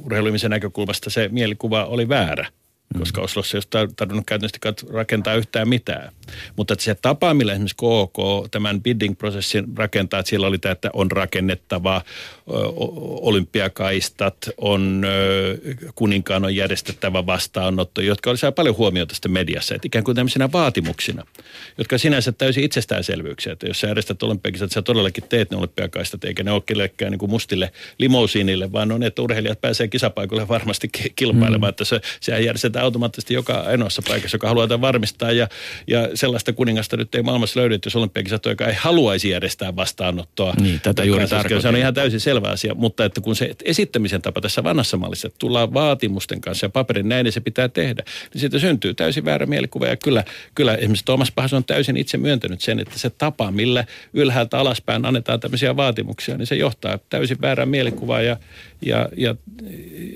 [0.04, 2.46] urheiluimisen näkökulmasta se mielikuva oli väärä
[2.98, 4.58] koska Oslossa ei olisi tarvinnut käytännössä
[4.92, 6.12] rakentaa yhtään mitään.
[6.56, 10.90] Mutta että se tapa, millä esimerkiksi KK tämän bidding-prosessin rakentaa, että siellä oli tämä, että
[10.92, 12.02] on rakennettava
[13.20, 15.06] olympiakaistat, on
[15.94, 20.52] kuninkaan on järjestettävä vastaanotto, jotka oli saa paljon huomiota sitten mediassa, että ikään kuin tämmöisenä
[20.52, 21.26] vaatimuksina,
[21.78, 26.42] jotka sinänsä täysin itsestäänselvyyksiä, että jos sä järjestät olympiakisat, sä todellakin teet ne olympiakaistat, eikä
[26.42, 31.60] ne ole kellekään niin kuin mustille limousiinille, vaan on, että urheilijat pääsee kisapaikalle varmasti kilpailemaan,
[31.60, 31.68] mm.
[31.68, 35.32] että se, sehän järjestetään automaattisesti joka ainoassa paikassa, joka haluaa varmistaa.
[35.32, 35.48] Ja,
[35.86, 40.54] ja sellaista kuningasta nyt ei maailmassa löydy, jos olympiakisat joka ei haluaisi järjestää vastaanottoa.
[40.60, 41.62] Niin, tätä juuri tarkoitan.
[41.62, 45.26] Se on ihan täysin selvä asia, mutta että kun se esittämisen tapa tässä vanhassa mallissa,
[45.26, 48.02] että tullaan vaatimusten kanssa ja paperin näin, niin se pitää tehdä,
[48.34, 49.86] niin siitä syntyy täysin väärä mielikuva.
[49.86, 50.24] Ja kyllä,
[50.54, 55.04] kyllä esimerkiksi Tuomas Pahas on täysin itse myöntänyt sen, että se tapa, millä ylhäältä alaspäin
[55.04, 58.36] annetaan tämmöisiä vaatimuksia, niin se johtaa täysin väärään mielikuvaan ja,
[58.82, 59.34] ja, ja,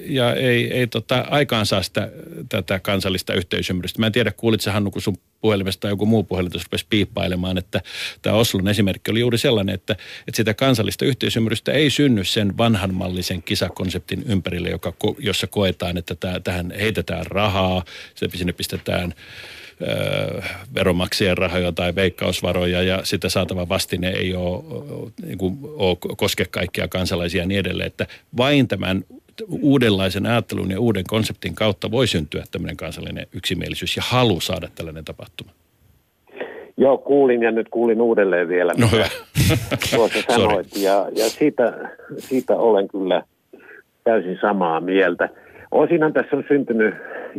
[0.07, 1.25] ja ei, ei tota,
[1.65, 2.11] saa sitä
[2.49, 4.01] tätä kansallista yhteisymmärrystä.
[4.01, 7.81] Mä en tiedä, kuulitko Hannu, kun sun puhelimesta tai joku muu puhelin rupesi piippailemaan, että
[8.23, 9.93] tämä Oslon esimerkki oli juuri sellainen, että,
[10.29, 16.41] että sitä kansallista yhteisymmärrystä ei synny sen vanhanmallisen kisakonseptin ympärille, joka, jossa koetaan, että tämä,
[16.41, 17.85] tähän heitetään rahaa,
[18.35, 19.15] sinne pistetään
[20.75, 24.63] veromaksien rahoja tai veikkausvaroja ja sitä saatava vastine ei ole,
[25.27, 27.87] niin kuin, ole koske kaikkia kansalaisia ja niin edelleen.
[27.87, 28.07] Että
[28.37, 29.05] vain tämän
[29.63, 35.05] uudenlaisen ajattelun ja uuden konseptin kautta voi syntyä tämmöinen kansallinen yksimielisyys ja halu saada tällainen
[35.05, 35.51] tapahtuma.
[36.77, 39.07] Joo, kuulin ja nyt kuulin uudelleen vielä, no hyvä.
[39.97, 40.77] tuossa sanoit.
[40.77, 43.23] ja, ja siitä, siitä olen kyllä
[44.05, 45.29] täysin samaa mieltä.
[45.71, 46.95] Osinhan tässä on syntynyt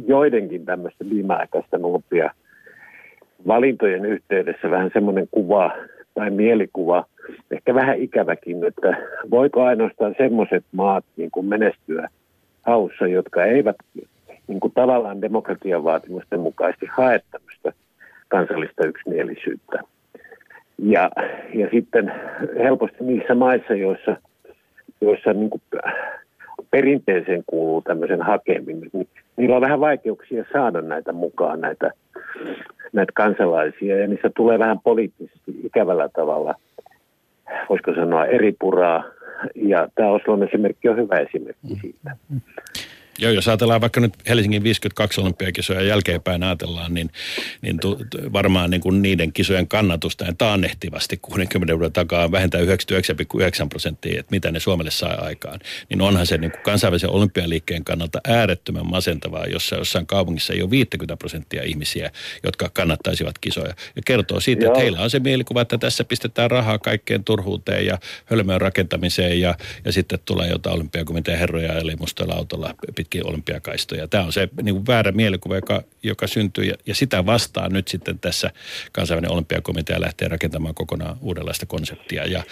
[0.08, 2.32] joidenkin tämmöistä viimeaikaista nulppia
[3.48, 5.72] valintojen yhteydessä vähän semmoinen kuva
[6.14, 7.06] tai mielikuva,
[7.52, 8.98] ehkä vähän ikäväkin, että
[9.32, 12.10] voiko ainoastaan semmoiset maat niin kuin menestyä
[12.62, 13.76] haussa, jotka eivät
[14.48, 17.72] niin kuin tavallaan demokratian vaatimusten mukaisesti hae tämmöistä
[18.28, 19.80] kansallista yksimielisyyttä.
[20.78, 21.12] Ja,
[21.54, 22.14] ja sitten
[22.58, 24.18] helposti niissä maissa, joissa,
[25.02, 25.62] joissa niin kuin
[26.72, 29.08] perinteeseen kuuluu tämmöisen hakeminen, niin
[29.38, 31.92] niillä on vähän vaikeuksia saada näitä mukaan, näitä,
[32.94, 36.56] näitä kansalaisia, ja niissä tulee vähän poliittisesti ikävällä tavalla,
[37.70, 39.04] voisiko sanoa, eri puraa,
[39.56, 42.16] ja tämä Oslon esimerkki on hyvä esimerkki siitä.
[43.20, 47.10] Joo, jos ajatellaan vaikka nyt Helsingin 52 olympiakisoja jälkeenpäin ajatellaan, niin,
[47.62, 47.98] niin tu,
[48.34, 52.68] varmaan niin kuin niiden kisojen kannatusta taannehtivasti 60 vuoden takaa vähentää 99,9
[53.70, 55.60] prosenttia, että mitä ne Suomelle saa aikaan.
[55.90, 60.70] Niin onhan se niin kuin kansainvälisen olympialiikkeen kannalta äärettömän masentavaa, jossa jossain kaupungissa ei ole
[60.70, 62.12] 50 prosenttia ihmisiä,
[62.44, 63.74] jotka kannattaisivat kisoja.
[63.96, 64.74] Ja kertoo siitä, Joo.
[64.74, 69.56] että heillä on se mielikuva, että tässä pistetään rahaa kaikkeen turhuuteen ja hölmöön rakentamiseen ja,
[69.86, 72.76] ja sitten tulee jotain olympiakomitean herroja eli mustalla autolla
[73.06, 74.08] pitkin olympiakaistoja.
[74.08, 77.88] Tämä on se niin kuin väärä mielikuva, joka, joka syntyy ja, ja sitä vastaan nyt
[77.88, 78.52] sitten tässä
[78.92, 82.44] kansainvälinen olympiakomitea lähtee rakentamaan kokonaan uudenlaista konseptia ja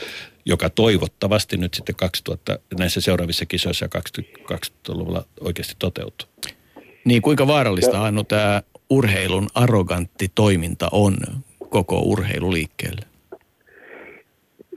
[0.45, 6.27] joka toivottavasti nyt sitten 2000 näissä seuraavissa kisoissa 2020-luvulla oikeasti toteutuu.
[7.05, 11.17] Niin kuinka vaarallista Hannu tämä urheilun arrogantti toiminta on
[11.69, 13.05] koko urheiluliikkeelle?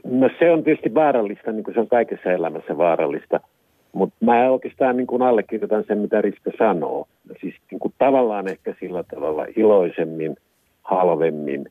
[0.03, 3.39] No se on tietysti vaarallista, niin kuin se on kaikessa elämässä vaarallista–
[3.97, 7.07] mutta mä oikeastaan niin kuin allekirjoitan sen, mitä Risto sanoo.
[7.41, 10.35] Siis niin kuin tavallaan ehkä sillä tavalla iloisemmin,
[10.83, 11.65] halvemmin,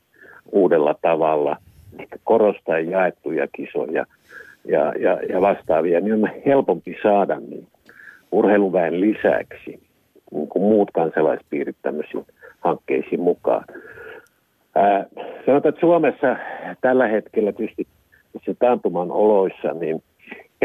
[0.53, 1.57] uudella tavalla,
[2.24, 4.07] korostaa jaettuja kisoja
[4.65, 7.66] ja, ja, ja vastaavia, niin on helpompi saada niin
[8.32, 9.81] urheiluväen lisäksi
[10.31, 12.27] niin kuin muut kansalaispiirit tämmöisiin
[12.61, 13.65] hankkeisiin mukaan.
[14.74, 15.07] Ää,
[15.47, 16.36] sanotaan, että Suomessa
[16.81, 17.86] tällä hetkellä tietysti
[18.44, 20.03] se taantuman oloissa, niin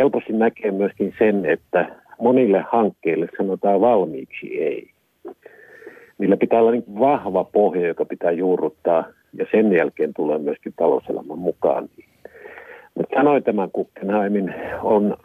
[0.02, 1.86] helposti näkee myöskin sen, että
[2.20, 4.90] monille hankkeille sanotaan valmiiksi ei.
[6.18, 11.40] Niillä pitää olla niin vahva pohja, joka pitää juurruttaa ja sen jälkeen tulee myöskin talouselämän
[11.40, 11.90] mukaan.
[12.96, 14.54] Mutta sanoin tämän Kukkenheimin,
[14.84, 15.18] on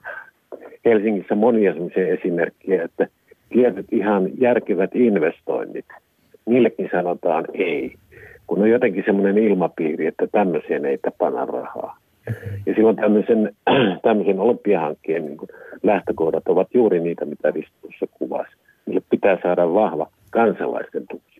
[0.84, 3.06] Helsingissä monia sellaisia esimerkkejä, että
[3.48, 5.86] tietyt ihan järkevät investoinnit,
[6.46, 7.94] niillekin sanotaan ei,
[8.46, 11.98] kun on jotenkin semmoinen ilmapiiri, että tämmöiseen ei tapana rahaa.
[12.66, 13.56] Ja silloin tämmöisen,
[14.02, 15.38] tämmöisen olympiahankkeen niin
[15.82, 18.56] lähtökohdat ovat juuri niitä, mitä Risto kuvasi.
[18.86, 21.35] Niille pitää saada vahva kansalaisten tuki.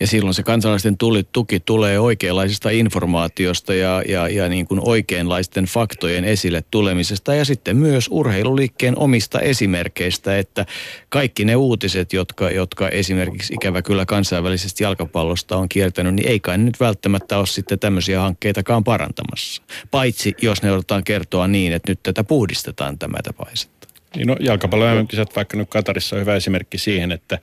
[0.00, 5.64] Ja silloin se kansalaisten tuli, tuki tulee oikeanlaisesta informaatiosta ja, ja, ja niin kuin oikeanlaisten
[5.64, 10.66] faktojen esille tulemisesta ja sitten myös urheiluliikkeen omista esimerkkeistä, että
[11.08, 16.58] kaikki ne uutiset, jotka, jotka esimerkiksi ikävä kyllä kansainvälisestä jalkapallosta on kiertänyt, niin ei kai
[16.58, 19.62] nyt välttämättä ole sitten tämmöisiä hankkeitakaan parantamassa.
[19.90, 23.81] Paitsi jos ne otetaan kertoa niin, että nyt tätä puhdistetaan tämä tapaisetta.
[24.16, 27.38] Niin no, jalkapallon kisat vaikka nyt Katarissa on hyvä esimerkki siihen, että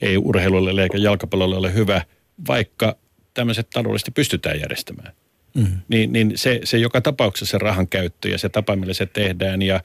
[0.00, 2.02] ei urheilulle eikä jalkapallolle ole hyvä,
[2.48, 2.96] vaikka
[3.34, 5.12] tämmöiset taloudellisesti pystytään järjestämään.
[5.54, 5.66] Mm.
[5.88, 9.62] Niin, niin se, se joka tapauksessa se rahan käyttö ja se tapa, millä se tehdään
[9.62, 9.80] ja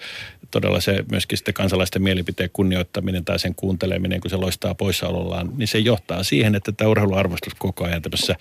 [0.52, 5.68] todella se myöskin sitten kansalaisten mielipiteen kunnioittaminen tai sen kuunteleminen, kun se loistaa poissaolollaan, niin
[5.68, 8.36] se johtaa siihen, että tämä urheiluarvostus koko ajan tämmöisessä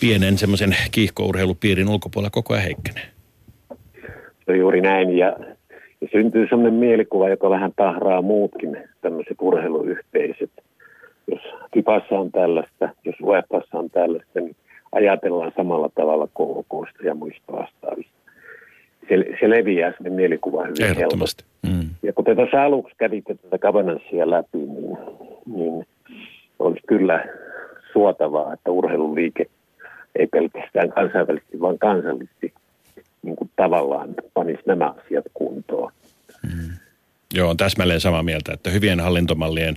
[0.00, 3.08] pienen semmoisen kiihkourheilupiirin ulkopuolella koko ajan heikkenee.
[4.44, 5.36] Se on juuri näin ja
[6.02, 10.50] ja syntyy sellainen mielikuva, joka vähän tahraa muutkin tämmöiset urheiluyhteisöt.
[11.26, 14.56] Jos Kipassa on tällaista, jos UEFassa on tällaista, niin
[14.92, 18.12] ajatellaan samalla tavalla KOKsta ja muista vastaavista.
[19.08, 21.44] Se, se leviää sinne mielikuva hyvin helposti.
[21.62, 21.88] Mm.
[22.02, 24.98] Ja kun te tuossa aluksi kävitte tätä governanceia läpi, niin,
[25.56, 25.86] niin
[26.58, 27.24] olisi kyllä
[27.92, 29.46] suotavaa, että urheiluliike
[30.14, 32.52] ei pelkästään kansainvälisesti, vaan kansallisesti
[33.62, 35.92] tavallaan panisi nämä asiat kuntoon.
[37.34, 39.76] Joo, on täsmälleen samaa mieltä, että hyvien hallintomallien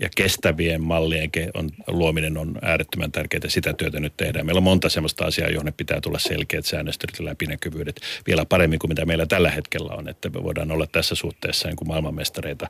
[0.00, 3.40] ja kestävien mallien on, luominen on äärettömän tärkeää.
[3.48, 4.46] Sitä työtä nyt tehdään.
[4.46, 8.90] Meillä on monta sellaista asiaa, johon pitää tulla selkeät säännöstöt ja läpinäkyvyydet vielä paremmin kuin
[8.90, 10.08] mitä meillä tällä hetkellä on.
[10.08, 12.68] Että me voidaan olla tässä suhteessa niin kuin maailmanmestareita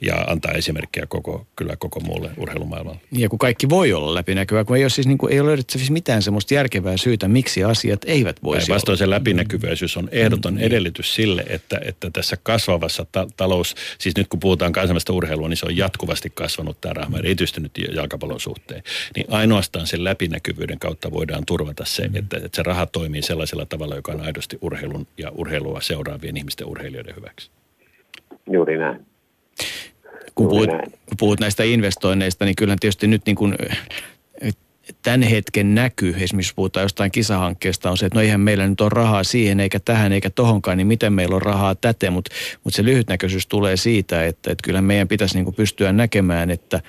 [0.00, 3.00] ja antaa esimerkkiä koko, kyllä koko muulle urheilumaailmalle.
[3.12, 5.92] Ja kun kaikki voi olla läpinäkyvää, kun ei ole, siis niin kuin, ei ole löydettävissä
[5.92, 10.60] mitään sellaista järkevää syytä, miksi asiat eivät voisi Vastoin se läpinäkyvyysyys on ehdoton mm.
[10.60, 15.56] edellytys sille, että, että tässä kasvavassa ta- talous, siis nyt kun puhutaan kansainvälistä urheilua, niin
[15.56, 18.82] se on jatkuvasti kasvanut tämä rahma, erityisesti nyt jalkapallon suhteen,
[19.16, 22.16] niin ainoastaan sen läpinäkyvyyden kautta voidaan turvata se, mm.
[22.16, 26.66] että, että se raha toimii sellaisella tavalla, joka on aidosti urheilun ja urheilua seuraavien ihmisten
[26.66, 27.50] urheilijoiden hyväksi.
[28.52, 29.06] Juuri näin.
[30.34, 30.70] Kun puhut,
[31.06, 33.56] kun puhut näistä investoinneista, niin kyllä tietysti nyt niin kuin
[35.02, 38.88] tämän hetken näky, esimerkiksi puhutaan jostain kisahankkeesta, on se, että no eihän meillä nyt ole
[38.88, 42.34] rahaa siihen eikä tähän eikä tohonkaan, niin miten meillä on rahaa täten, mutta,
[42.64, 46.80] mutta se lyhytnäköisyys tulee siitä, että, että kyllä meidän pitäisi niin kuin pystyä näkemään, että,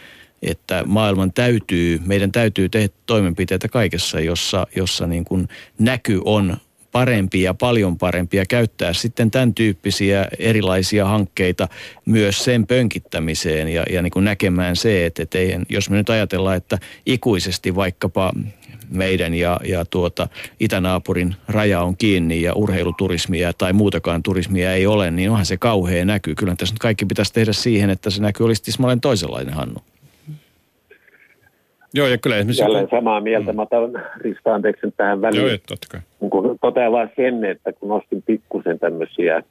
[0.42, 5.48] että maailman täytyy, meidän täytyy tehdä toimenpiteitä kaikessa, jossa, jossa niin kuin
[5.80, 6.58] näky on
[6.92, 11.68] parempi ja paljon parempi ja käyttää sitten tämän tyyppisiä erilaisia hankkeita
[12.06, 16.10] myös sen pönkittämiseen ja, ja niin kuin näkemään se, että, että eihän, jos me nyt
[16.10, 18.34] ajatellaan, että ikuisesti vaikkapa
[18.90, 20.28] meidän ja, ja tuota,
[20.60, 26.06] itänaapurin raja on kiinni ja urheiluturismia tai muutakaan turismia ei ole, niin onhan se kauhea
[26.06, 26.36] näky.
[26.36, 29.91] Kyllä tässä nyt kaikki pitäisi tehdä siihen, että se näky olisi tismalleen toisenlainen, Hannu.
[31.94, 32.64] Joo, ja kyllä esimerkiksi...
[32.64, 33.52] Jälleen samaa mieltä.
[33.52, 33.56] Mm.
[33.56, 35.48] Mä otan Rista anteeksi tähän väliin.
[35.48, 36.02] Joo, totta kai.
[36.30, 39.44] Kun totean vaan sen, että kun nostin pikkusen tämmöisiä,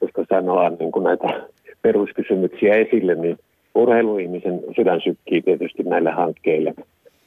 [0.00, 1.40] koska sanoa niin kuin näitä
[1.82, 3.38] peruskysymyksiä esille, niin
[3.74, 6.74] urheiluihmisen sydän sykkii tietysti näille hankkeille.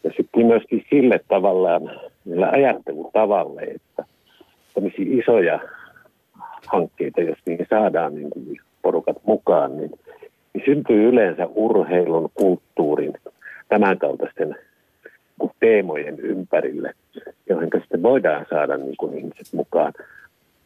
[0.03, 1.91] Ja sykkii myöskin sille tavallaan,
[2.25, 4.05] niillä ajattelutavalle, että
[4.73, 5.59] tämmöisiä isoja
[6.67, 9.91] hankkeita, jos niihin saadaan niin kuin porukat mukaan, niin,
[10.53, 13.13] niin syntyy yleensä urheilun, kulttuurin–
[13.69, 14.55] tämänkaltaisten
[15.59, 16.93] teemojen ympärille,
[17.49, 19.93] joihin sitten voidaan saada niin kuin ihmiset mukaan.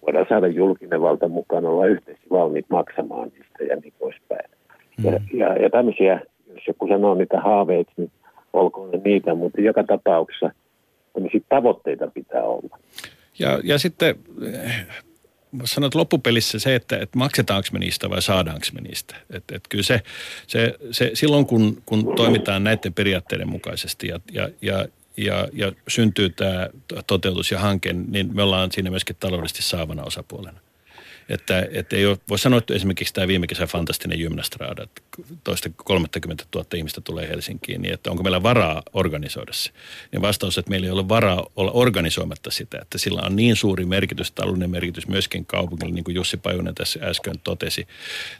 [0.02, 4.50] Voidaan saada julkinen valta mukaan, olla yhteisesti valmiit maksamaan niistä ja niin poispäin.
[4.98, 5.06] Mm.
[5.06, 6.22] Ja, ja, ja tämmöisiä,
[6.56, 8.12] jos joku sanoo niitä haaveita, niin
[8.54, 10.52] olkoon ne niitä, mutta joka tapauksessa
[11.14, 12.78] tämmöisiä tavoitteita pitää olla.
[13.40, 14.16] Ja, ja sitten
[15.66, 19.16] sanot loppupelissä se, että, että maksetaanko me niistä vai saadaanko me niistä.
[19.30, 20.02] Että, että kyllä se,
[20.48, 26.30] se, se, silloin kun, kun toimitaan näiden periaatteiden mukaisesti ja, ja, ja, ja, ja syntyy
[26.30, 26.70] tämä
[27.08, 30.60] toteutus ja hanke, niin me ollaan siinä myöskin taloudellisesti saavana osapuolena.
[31.30, 35.02] Että, että ei ole, voi sanoa, että esimerkiksi tämä viime kesän fantastinen gymnastraada, että
[35.44, 39.72] toista 30 000 ihmistä tulee Helsinkiin, niin että onko meillä varaa organisoida se.
[40.12, 43.86] Niin vastaus, että meillä ei ole varaa olla organisoimatta sitä, että sillä on niin suuri
[43.86, 47.88] merkitys, taloudellinen merkitys myöskin kaupungille, niin kuin Jussi Pajunen tässä äsken totesi,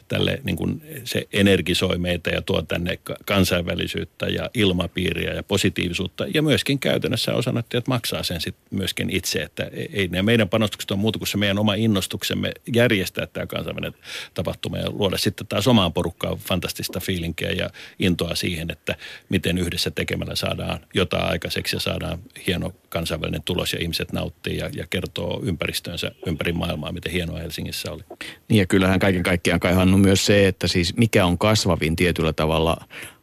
[0.08, 6.42] tälle niin kuin se energisoi meitä ja tuo tänne kansainvälisyyttä ja ilmapiiriä ja positiivisuutta ja
[6.42, 11.18] myöskin käytännössä osanottajat maksaa sen sitten myöskin itse, että ei ne meidän panostukset on muuta
[11.18, 14.00] kuin se meidän oma innostuksemme järjestää tämä kansainvälinen
[14.34, 18.96] tapahtuma ja luoda sitten taas omaan porukkaan fantastista fiilinkiä ja intoa siihen, että
[19.28, 24.70] miten yhdessä tekemällä saadaan jotain aikaiseksi ja saadaan hieno kansainvälinen tulos ja ihmiset nauttii ja,
[24.72, 28.02] ja kertoo ympäristöönsä ympäri maailmaa, miten hienoa Helsingissä oli.
[28.48, 32.32] Niin ja kyllähän kaiken kaikkiaan kai Hannu myös se, että siis mikä on kasvavin tietyllä
[32.32, 32.76] tavalla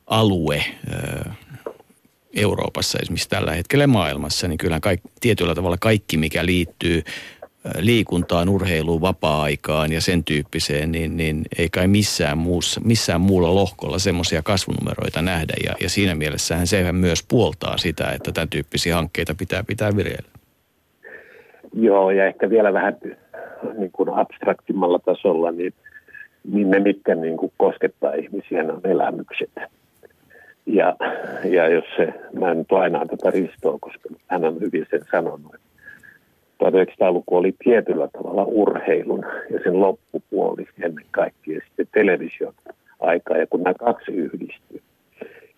[0.07, 0.63] alue,
[2.37, 7.03] Euroopassa esimerkiksi tällä hetkellä maailmassa, niin kyllähän kaikki, tietyllä tavalla kaikki, mikä liittyy
[7.79, 13.99] liikuntaan, urheiluun, vapaa-aikaan ja sen tyyppiseen, niin, niin ei kai missään, muussa, missään muulla lohkolla
[13.99, 15.53] semmoisia kasvunumeroita nähdä.
[15.65, 20.29] Ja, ja siinä mielessähän sehän myös puoltaa sitä, että tämän tyyppisiä hankkeita pitää pitää vireillä.
[21.73, 22.97] Joo, ja ehkä vielä vähän
[23.77, 25.73] niin kuin abstraktimmalla tasolla, niin,
[26.53, 29.51] niin ne, mitkä niin kuin koskettaa ihmisiä, on elämykset.
[30.65, 30.95] Ja,
[31.43, 35.55] ja jos se, mä en nyt lainaa tätä Ristoa, koska hän on hyvin sen sanonut,
[36.63, 42.53] 1900-luku oli tietyllä tavalla urheilun ja sen loppupuoli ennen kaikkea sitten television
[42.99, 43.37] aika.
[43.37, 44.81] Ja kun nämä kaksi yhdistyy,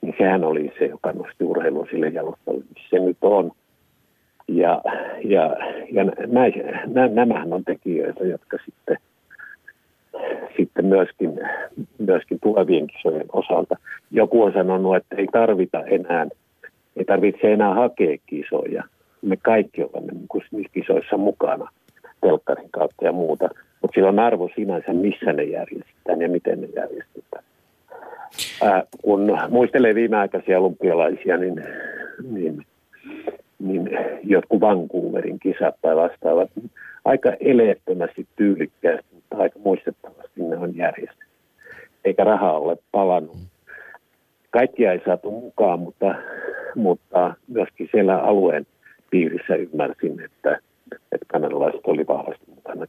[0.02, 3.52] niin sehän oli se, joka nosti urheilun sille jalustalle, missä se nyt on.
[4.48, 4.82] Ja,
[5.24, 5.56] ja,
[5.92, 6.54] ja näin,
[6.88, 8.98] nä, nämähän on tekijöitä, jotka sitten,
[10.58, 11.40] sitten myöskin,
[11.98, 13.76] myöskin tulevien kisojen osalta.
[14.12, 16.28] Joku on sanonut, että ei tarvita enää,
[16.96, 18.84] ei tarvitse enää hakea kisoja–
[19.22, 21.70] me kaikki olemme niin kuin kisoissa mukana
[22.22, 23.50] telkkarin kautta ja muuta.
[23.82, 27.44] Mutta sillä on arvo sinänsä, missä ne järjestetään ja miten ne järjestetään.
[28.64, 31.64] Ää, kun muistelee viimeaikaisia olympialaisia, niin,
[32.32, 32.66] niin,
[33.60, 33.90] niin
[34.24, 36.72] jotkut Vancouverin kisat tai vastaavat, niin
[37.06, 41.26] aika eleettömästi, tyylikkäästi, mutta aika muistettavasti ne on järjestetty.
[42.06, 43.38] Eikä rahaa ole palannut.
[44.50, 46.16] Kaikkia ei saatu mukaan, mutta,
[46.76, 48.66] mutta myöskin siellä alueen–
[49.12, 50.60] piirissä ymmärsin, että,
[51.12, 52.86] että kanadalaiset oli vahvasti mukana.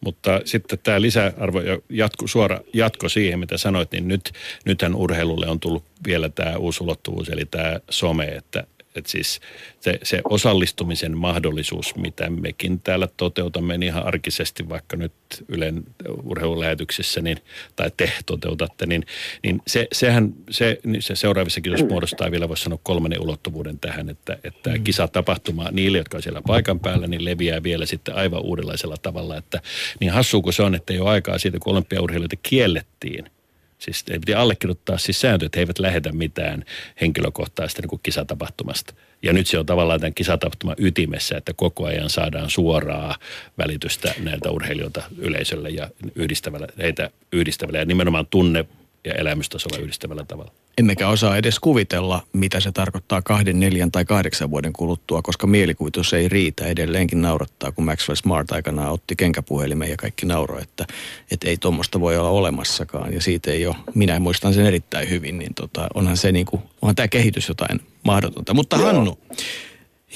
[0.00, 4.32] Mutta sitten tämä lisäarvo ja jatko, suora jatko siihen, mitä sanoit, niin nyt,
[4.64, 8.64] nythän urheilulle on tullut vielä tämä uusi ulottuvuus, eli tämä some, että
[8.98, 9.40] että siis
[9.80, 15.12] se, se osallistumisen mahdollisuus, mitä mekin täällä toteutamme niin ihan arkisesti, vaikka nyt
[15.48, 15.84] Ylen
[16.22, 17.38] urheilulähetyksessä, niin,
[17.76, 19.06] tai te toteutatte, niin,
[19.42, 24.08] niin se, sehän se, niin se seuraavissa kisoissa muodostaa vielä, voisi sanoa, kolmannen ulottuvuuden tähän,
[24.08, 24.84] että, että mm.
[24.84, 29.60] kisatapahtuma niille, jotka on siellä paikan päällä, niin leviää vielä sitten aivan uudenlaisella tavalla, että
[30.00, 33.30] niin hassua kuin se on, että ei ole aikaa siitä, kun olympiaurheilijoita kiellettiin–
[33.78, 36.64] Siis ei piti allekirjoittaa siis sääntö, että he eivät lähetä mitään
[37.00, 38.94] henkilökohtaista niin kuin kisatapahtumasta.
[39.22, 43.16] Ja nyt se on tavallaan tämän kisatapahtuman ytimessä, että koko ajan saadaan suoraa
[43.58, 48.64] välitystä näiltä urheilijoilta yleisölle ja yhdistävällä, heitä yhdistävällä ja nimenomaan tunne
[49.08, 50.52] ja elämystasolla yhdistävällä tavalla.
[50.78, 56.12] Emmekä osaa edes kuvitella, mitä se tarkoittaa kahden, neljän tai kahdeksan vuoden kuluttua, koska mielikuvitus
[56.12, 60.86] ei riitä edelleenkin naurattaa, kun Maxwell Smart aikanaan otti kenkäpuhelimen ja kaikki nauroi, että,
[61.30, 63.14] että ei tuommoista voi olla olemassakaan.
[63.14, 66.62] Ja siitä ei ole, minä muistan sen erittäin hyvin, niin tota, onhan se niin kuin,
[66.82, 68.54] onhan tämä kehitys jotain mahdotonta.
[68.54, 68.86] Mutta Joo.
[68.86, 69.18] Hannu,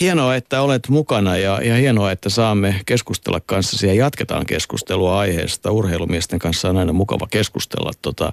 [0.01, 5.71] Hienoa, että olet mukana ja, ja hienoa, että saamme keskustella kanssasi ja jatketaan keskustelua aiheesta.
[5.71, 7.91] Urheilumiesten kanssa on aina mukava keskustella.
[8.03, 8.33] Tota,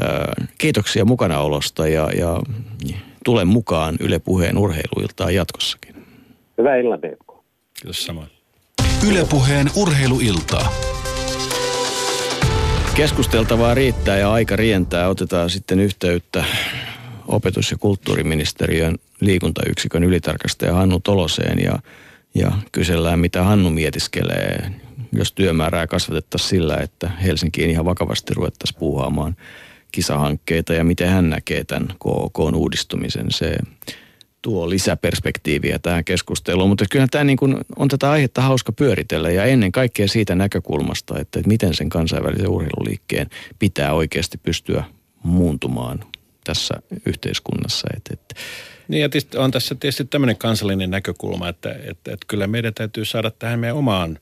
[0.00, 2.40] ää, kiitoksia mukanaolosta ja, ja
[3.24, 5.94] tule mukaan Yle Puheen urheiluiltaan jatkossakin.
[6.58, 7.00] Hyvää illan,
[7.80, 8.28] Kiitos samoin.
[9.10, 10.72] Yle Puheen urheiluiltaa.
[12.94, 15.08] Keskusteltavaa riittää ja aika rientää.
[15.08, 16.44] Otetaan sitten yhteyttä
[17.28, 21.78] opetus- ja kulttuuriministeriön liikuntayksikön ylitarkastaja Hannu Toloseen ja,
[22.34, 24.70] ja kysellään, mitä Hannu mietiskelee,
[25.12, 29.36] jos työmäärää kasvatettaisiin sillä, että Helsinkiin ihan vakavasti ruvettaisiin puuhaamaan
[29.92, 33.26] kisahankkeita ja miten hän näkee tämän KK-uudistumisen.
[33.30, 33.56] Se
[34.42, 39.44] tuo lisäperspektiiviä tähän keskusteluun, mutta kyllä tämä niin kuin on tätä aihetta hauska pyöritellä ja
[39.44, 44.84] ennen kaikkea siitä näkökulmasta, että, että miten sen kansainvälisen urheiluliikkeen pitää oikeasti pystyä
[45.22, 46.04] muuntumaan
[46.48, 46.74] tässä
[47.06, 47.88] yhteiskunnassa.
[47.96, 48.34] Että, että
[48.88, 53.04] niin ja tietysti on tässä tietysti tämmöinen kansallinen näkökulma, että, että, että kyllä meidän täytyy
[53.04, 54.18] saada tähän meidän omaan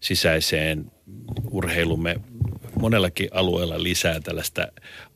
[0.00, 0.92] sisäiseen
[1.50, 2.20] urheilumme
[2.80, 4.68] monellakin alueella lisää tällaista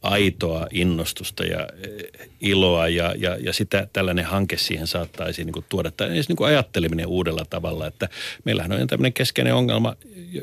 [0.03, 5.65] aitoa innostusta ja eh, iloa ja, ja, ja sitä tällainen hanke siihen saattaisi niin kuin
[5.69, 5.91] tuoda.
[5.91, 8.09] Tai edes niin kuin ajatteleminen uudella tavalla, että
[8.45, 9.97] meillähän on tämmöinen keskeinen ongelma,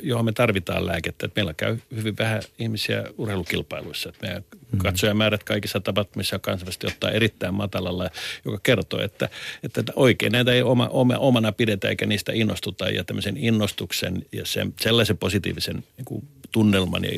[0.04, 4.10] johon me tarvitaan lääkettä, että meillä käy hyvin vähän ihmisiä urheilukilpailuissa.
[4.10, 4.78] Että meidän mm.
[4.78, 8.10] katsojamäärät kaikissa tapahtumissa on kansainvälisesti ottaa erittäin matalalla,
[8.46, 9.30] joka kertoo, että,
[9.64, 14.46] että oikein näitä ei oma, oma, omana pidetä eikä niistä innostuta ja tämmöisen innostuksen ja
[14.46, 17.12] sen, sellaisen positiivisen niin kuin tunnelman ja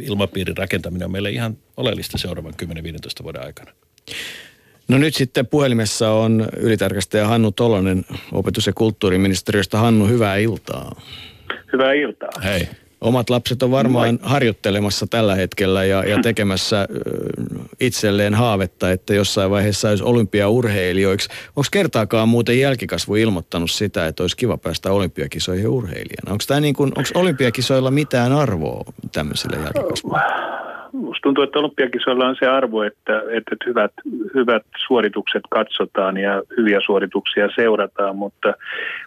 [0.00, 3.72] ilmapiirin rakentaminen on meille ihan oleellista seuraavan 10-15 vuoden aikana.
[4.88, 9.78] No nyt sitten puhelimessa on ylitarkastaja Hannu Tolonen opetus- ja kulttuuriministeriöstä.
[9.78, 11.00] Hannu, hyvää iltaa.
[11.72, 12.30] Hyvää iltaa.
[12.44, 12.68] Hei.
[13.00, 14.30] Omat lapset on varmaan Moi.
[14.30, 16.88] harjoittelemassa tällä hetkellä ja, ja tekemässä
[17.80, 21.28] itselleen haavetta, että jossain vaiheessa olisi olympiaurheilijoiksi.
[21.48, 26.32] Onko kertaakaan muuten jälkikasvu ilmoittanut sitä, että olisi kiva päästä olympiakisoihin urheilijana?
[26.32, 30.20] Onko, tämä niin kuin, onko olympiakisoilla mitään arvoa tämmöiselle jälkikasvulle?
[30.92, 33.92] Musta tuntuu, että olympiakisoilla on se arvo, että, että hyvät,
[34.34, 38.54] hyvät suoritukset katsotaan ja hyviä suorituksia seurataan, mutta,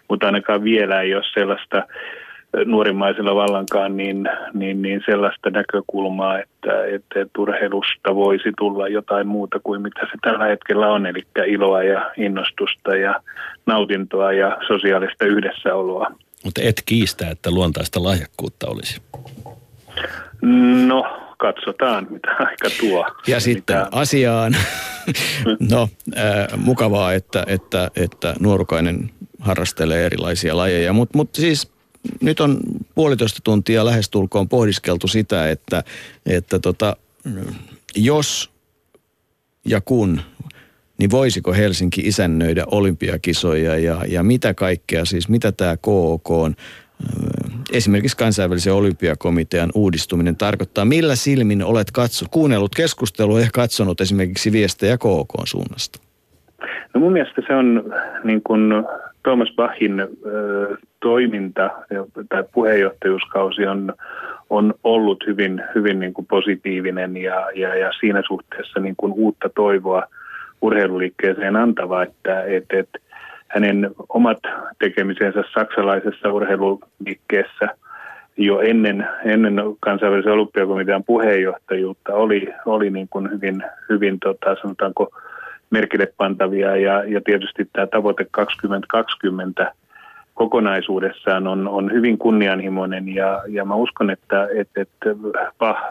[0.08, 1.82] mutta ainakaan vielä ei ole sellaista
[2.64, 9.82] nuorimmaisella vallankaan niin, niin, niin sellaista näkökulmaa, että, että urheilusta voisi tulla jotain muuta kuin
[9.82, 13.20] mitä se tällä hetkellä on, eli iloa ja innostusta ja
[13.66, 16.06] nautintoa ja sosiaalista yhdessäoloa.
[16.44, 19.02] Mutta et kiistä, että luontaista lahjakkuutta olisi.
[20.86, 21.04] No,
[21.38, 23.06] katsotaan, mitä aika tuo.
[23.26, 23.88] Ja sitten mitä...
[23.92, 24.56] asiaan.
[25.72, 29.10] no, äh, mukavaa, että, että, että nuorukainen
[29.40, 31.71] harrastelee erilaisia lajeja, mutta mut siis
[32.20, 32.58] nyt on
[32.94, 35.84] puolitoista tuntia lähestulkoon pohdiskeltu sitä, että,
[36.26, 36.96] että tota,
[37.96, 38.50] jos
[39.64, 40.20] ja kun,
[40.98, 46.54] niin voisiko Helsinki isännöidä olympiakisoja ja, ja mitä kaikkea, siis mitä tämä KOK on,
[47.72, 50.84] esimerkiksi kansainvälisen olympiakomitean uudistuminen tarkoittaa?
[50.84, 55.98] Millä silmin olet katso, kuunnellut keskustelua ja katsonut esimerkiksi viestejä KOK suunnasta?
[56.94, 57.92] No mun mielestä se on
[58.24, 58.72] niin kuin
[59.22, 59.92] Thomas Bachin
[61.02, 61.70] toiminta
[62.28, 63.94] tai puheenjohtajuuskausi on,
[64.50, 69.48] on ollut hyvin, hyvin niin kuin positiivinen ja, ja, ja siinä suhteessa niin kuin uutta
[69.54, 70.02] toivoa
[70.62, 72.88] urheiluliikkeeseen antava, että et, et
[73.48, 74.38] hänen omat
[74.78, 77.68] tekemisensä saksalaisessa urheiluliikkeessä
[78.36, 85.10] jo ennen, ennen kansainvälisen olympiakomitean puheenjohtajuutta oli, oli niin kuin hyvin, hyvin tota, sanotaanko
[85.70, 86.76] merkille pantavia.
[86.76, 89.72] Ja, ja tietysti tämä tavoite 2020
[90.34, 95.08] kokonaisuudessaan on, on hyvin kunnianhimoinen ja, ja mä uskon, että, että, että
[95.58, 95.82] PAH,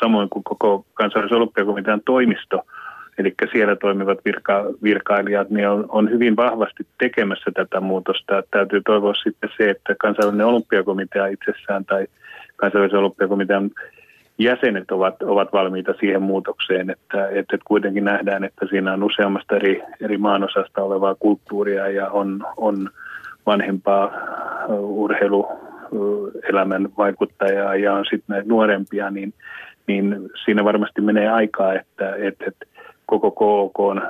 [0.00, 2.62] samoin kuin koko kansallisen olympiakomitean toimisto,
[3.18, 8.42] eli siellä toimivat virka, virkailijat, niin on, on hyvin vahvasti tekemässä tätä muutosta.
[8.50, 12.06] Täytyy toivoa sitten se, että kansallinen olympiakomitea itsessään tai
[12.56, 13.70] kansainvälisen olympiakomitean
[14.38, 19.82] jäsenet ovat, ovat valmiita siihen muutokseen, että, että kuitenkin nähdään, että siinä on useammasta eri,
[20.00, 22.90] eri maanosasta olevaa kulttuuria ja on, on
[23.46, 24.10] vanhempaa
[24.78, 29.34] urheiluelämän vaikuttajaa ja on sitten näitä nuorempia, niin,
[29.86, 32.66] niin siinä varmasti menee aikaa, että, että, että
[33.06, 34.02] koko KOK on,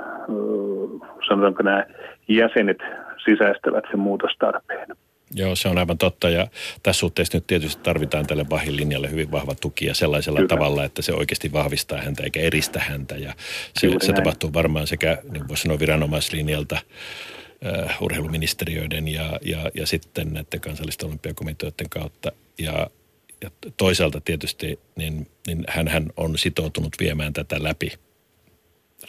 [1.27, 1.85] sanotaanko nämä
[2.27, 2.77] jäsenet
[3.25, 4.87] sisäistävät sen muutostarpeen.
[5.33, 6.47] Joo, se on aivan totta ja
[6.83, 10.47] tässä suhteessa nyt tietysti tarvitaan tälle Bahin linjalle hyvin vahva tuki ja sellaisella Kyllä.
[10.47, 13.33] tavalla, että se oikeasti vahvistaa häntä eikä eristä häntä ja
[13.73, 16.77] se, se tapahtuu varmaan sekä, niin voisi sanoa viranomaislinjalta,
[17.65, 22.89] uh, urheiluministeriöiden ja, ja, ja sitten näiden kansallisten olympiakomiteoiden kautta ja,
[23.41, 27.91] ja toisaalta tietysti niin, niin hän, hän on sitoutunut viemään tätä läpi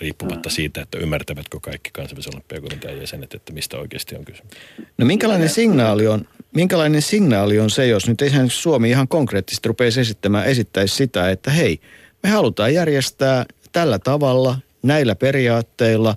[0.01, 0.53] riippumatta mm.
[0.53, 4.53] siitä, että ymmärtävätkö kaikki kansainvälisen olympiakomitean jäsenet, että mistä oikeasti on kysymys.
[4.99, 10.01] No minkälainen signaali on, minkälainen signaali on se, jos nyt eihän Suomi ihan konkreettisesti rupeaisi
[10.01, 11.81] esittämään, esittäisi sitä, että hei,
[12.23, 16.17] me halutaan järjestää tällä tavalla, näillä periaatteilla,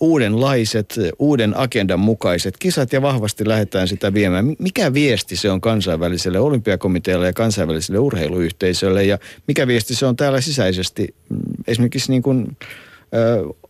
[0.00, 4.44] uudenlaiset, uuden agendan mukaiset kisat ja vahvasti lähdetään sitä viemään.
[4.58, 10.40] Mikä viesti se on kansainväliselle olympiakomitealle ja kansainväliselle urheiluyhteisölle ja mikä viesti se on täällä
[10.40, 12.56] sisäisesti mm, esimerkiksi niin kuin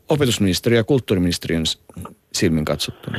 [0.08, 1.64] opetusministeriön ja kulttuuriministeriön
[2.32, 3.18] silmin katsottuna?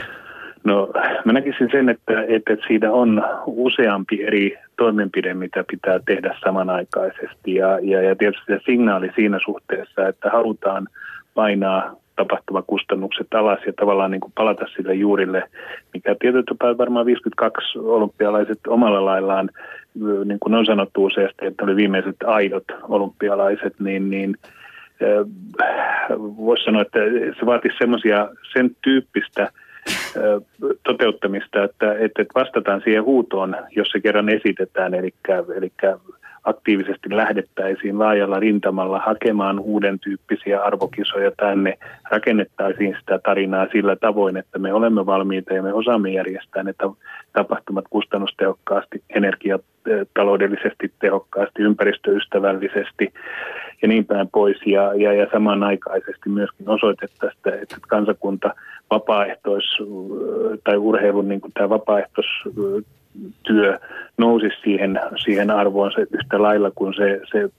[0.64, 0.92] No
[1.26, 7.56] mä näkisin sen, että, että siinä on useampi eri toimenpide, mitä pitää tehdä samanaikaisesti.
[7.56, 10.88] Ja, ja, ja tietysti se signaali siinä suhteessa, että halutaan
[11.34, 15.44] painaa tapahtumakustannukset alas ja tavallaan niin kuin palata sille juurille,
[15.94, 19.50] mikä tietyllä tapaa varmaan 52 olympialaiset omalla laillaan,
[20.26, 24.36] niin kuin on sanottu useasti, että oli viimeiset aidot olympialaiset, niin, niin–
[26.20, 27.00] voisi sanoa, että
[27.40, 29.52] se vaatisi semmoisia sen tyyppistä
[30.84, 35.14] toteuttamista, että, että vastataan siihen huutoon, jos se kerran esitetään, eli,
[35.56, 35.72] eli
[36.48, 41.78] aktiivisesti lähdettäisiin laajalla rintamalla hakemaan uuden tyyppisiä arvokisoja tänne,
[42.12, 46.74] rakennettaisiin sitä tarinaa sillä tavoin, että me olemme valmiita ja me osaamme järjestää ne
[47.34, 53.14] tapahtumat kustannustehokkaasti, energiataloudellisesti tehokkaasti, ympäristöystävällisesti
[53.82, 54.58] ja niin päin pois.
[54.66, 58.54] Ja, ja, ja samanaikaisesti myöskin osoitettaisiin, että, kansakunta
[58.92, 59.78] vapaaehtois-
[60.64, 61.70] tai urheilun niin kuin tämä
[63.18, 63.80] vapaaehtoistyö
[64.18, 67.50] nousisi siihen, siihen arvoon se yhtä lailla kuin se, se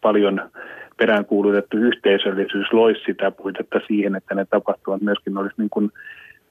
[0.00, 0.50] paljon
[0.96, 5.92] peräänkuulutettu yhteisöllisyys loisi sitä puitetta siihen, että ne tapahtumat myöskin olisi niin kuin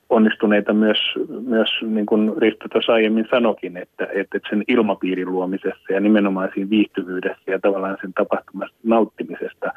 [0.09, 0.97] onnistuneita myös,
[1.47, 6.69] myös niin kuin Risto tuossa aiemmin sanokin, että, että sen ilmapiirin luomisessa ja nimenomaan siinä
[6.69, 9.71] viihtyvyydessä ja tavallaan sen tapahtumasta nauttimisesta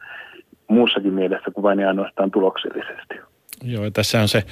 [0.69, 3.15] muussakin mielessä kuin vain ja ainoastaan tuloksellisesti.
[3.65, 4.43] Joo, ja tässä on se,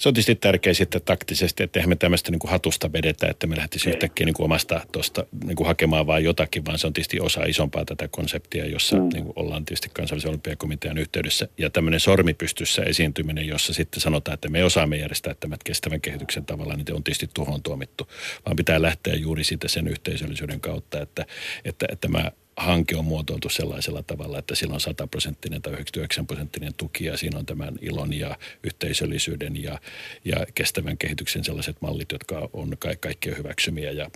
[0.00, 3.46] se on tietysti tärkeä sitten taktisesti, että eihän me tämmöistä niin kuin hatusta vedetä, että
[3.46, 6.92] me lähtisi yhtäkkiä niin kuin omasta tuosta niin kuin hakemaan vain jotakin, vaan se on
[6.92, 9.08] tietysti osa isompaa tätä konseptia, jossa mm.
[9.12, 11.48] niin kuin ollaan tietysti kansallisen olympiakomitean yhteydessä.
[11.58, 16.74] Ja tämmöinen sormipystyssä esiintyminen, jossa sitten sanotaan, että me osaamme järjestää tämän kestävän kehityksen tavalla,
[16.74, 18.08] niin on tietysti tuhoon tuomittu,
[18.46, 21.26] vaan pitää lähteä juuri siitä sen yhteisöllisyyden kautta, että,
[21.64, 26.26] että, että mä hanke on muotoiltu sellaisella tavalla, että sillä on 100 prosenttinen tai 99
[26.26, 29.78] prosenttinen tuki ja siinä on tämän ilon ja yhteisöllisyyden ja,
[30.24, 34.10] ja kestävän kehityksen sellaiset mallit, jotka on ka- kaikkien hyväksymiä ja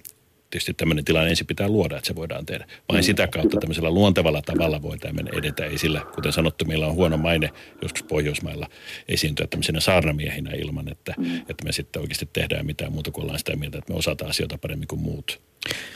[0.55, 2.65] tietysti tämmöinen tilanne ensin pitää luoda, että se voidaan tehdä.
[2.89, 5.65] Vain mm, sitä kautta tämmöisellä luontevalla tavalla voi tämmöinen edetä.
[5.65, 7.51] Ei sillä, kuten sanottu, meillä on huono maine
[7.83, 8.67] joskus Pohjoismailla
[9.09, 11.37] esiintyä tämmöisenä saarnamiehinä ilman, että, mm.
[11.37, 14.59] että me sitten oikeasti tehdään mitään muuta kuin ollaan sitä mieltä, että me osataan asioita
[14.59, 15.41] paremmin kuin muut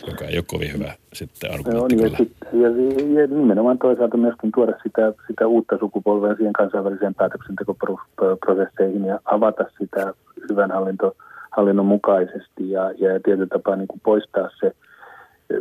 [0.07, 4.73] joka ei ole kovin hyvä sitten argumentti niin, ja, ja, ja, nimenomaan toisaalta myöskin tuoda
[4.83, 10.15] sitä, sitä uutta sukupolvea siihen kansainväliseen päätöksentekoprosesseihin ja avata sitä
[10.51, 11.17] hyvän hallinto,
[11.57, 14.73] hallinnon mukaisesti ja, ja tietyllä tapaa niin kuin poistaa se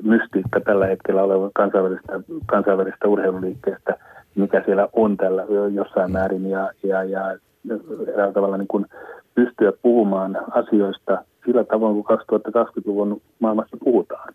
[0.03, 3.97] mystiikka tällä hetkellä oleva kansainvälistä, kansainvälistä urheiluliikkeestä,
[4.35, 7.37] mikä siellä on tällä jossain määrin ja, ja, ja
[8.13, 8.85] eräällä tavalla niin kuin
[9.35, 14.33] pystyä puhumaan asioista sillä tavoin, kun 2020-luvun maailmassa puhutaan.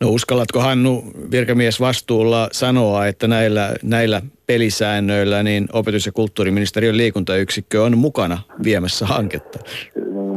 [0.00, 7.82] No uskallatko Hannu virkamies vastuulla sanoa, että näillä, näillä pelisäännöillä niin opetus- ja kulttuuriministeriön liikuntayksikkö
[7.82, 9.58] on mukana viemässä hanketta?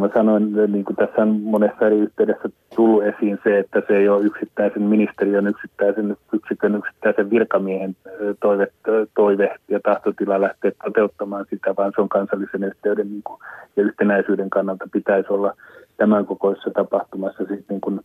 [0.01, 4.09] Mä sanoin, niin kuin tässä on monessa eri yhteydessä tullut esiin se, että se ei
[4.09, 7.95] ole yksittäisen ministeriön, yksittäisen yksikön, yksittäisen virkamiehen
[8.39, 8.67] toive,
[9.15, 13.39] toive ja tahtotila lähteä toteuttamaan sitä, vaan se on kansallisen yhteyden niin kuin,
[13.75, 15.53] ja yhtenäisyyden kannalta pitäisi olla
[15.97, 17.99] tämän kokoisessa tapahtumassa sitten niin kuin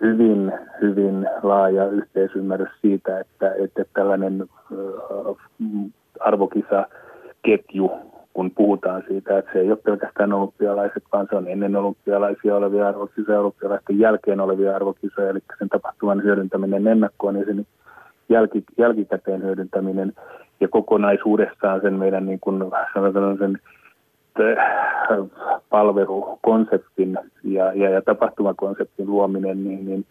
[0.00, 4.44] hyvin, hyvin laaja yhteisymmärrys siitä, että, että tällainen
[6.20, 7.90] arvokisaketju,
[8.34, 12.88] kun puhutaan siitä, että se ei ole pelkästään olympialaiset, vaan se on ennen olympialaisia olevia
[12.88, 17.66] arvokisoja, olympialaisten jälkeen olevia arvokisoja, eli sen tapahtuman hyödyntäminen ennakkoon ja sen
[18.28, 20.12] jälki, jälkikäteen hyödyntäminen.
[20.60, 23.58] Ja kokonaisuudessaan sen meidän niin kuin sanotaan sen
[25.70, 30.04] palvelukonseptin ja, ja, ja tapahtumakonseptin luominen, niin, niin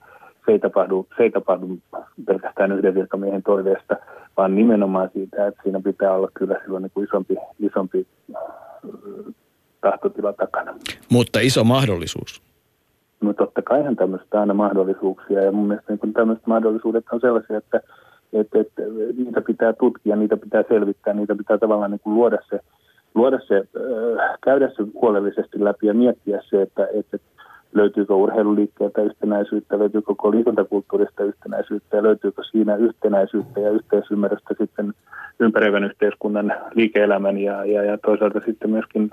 [0.45, 1.77] se, ei tapahdu, se ei tapahdu
[2.25, 3.95] pelkästään yhden virkamiehen toiveesta,
[4.37, 8.41] vaan nimenomaan siitä, että siinä pitää olla kyllä silloin niin kuin isompi, isompi äh,
[9.81, 10.73] tahtotila takana.
[11.11, 12.41] Mutta iso mahdollisuus.
[13.21, 17.81] No totta kaihan tämmöistä aina mahdollisuuksia ja mun mielestä niin tämmöiset mahdollisuudet on sellaisia, että,
[18.33, 18.81] että, että
[19.17, 22.59] niitä pitää tutkia, niitä pitää selvittää, niitä pitää tavallaan niin kuin luoda se
[23.15, 27.17] luoda se, äh, käydä se huolellisesti läpi ja miettiä se, että, että
[27.73, 34.93] löytyykö urheiluliikkeeltä yhtenäisyyttä, löytyykö koko liikuntakulttuurista yhtenäisyyttä ja löytyykö siinä yhtenäisyyttä ja yhteisymmärrystä sitten
[35.39, 39.11] ympäröivän yhteiskunnan liike-elämän ja, ja, ja toisaalta sitten myöskin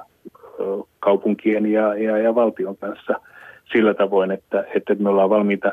[1.01, 3.21] kaupunkien ja, ja, ja valtion kanssa
[3.73, 5.73] sillä tavoin, että, että me ollaan valmiita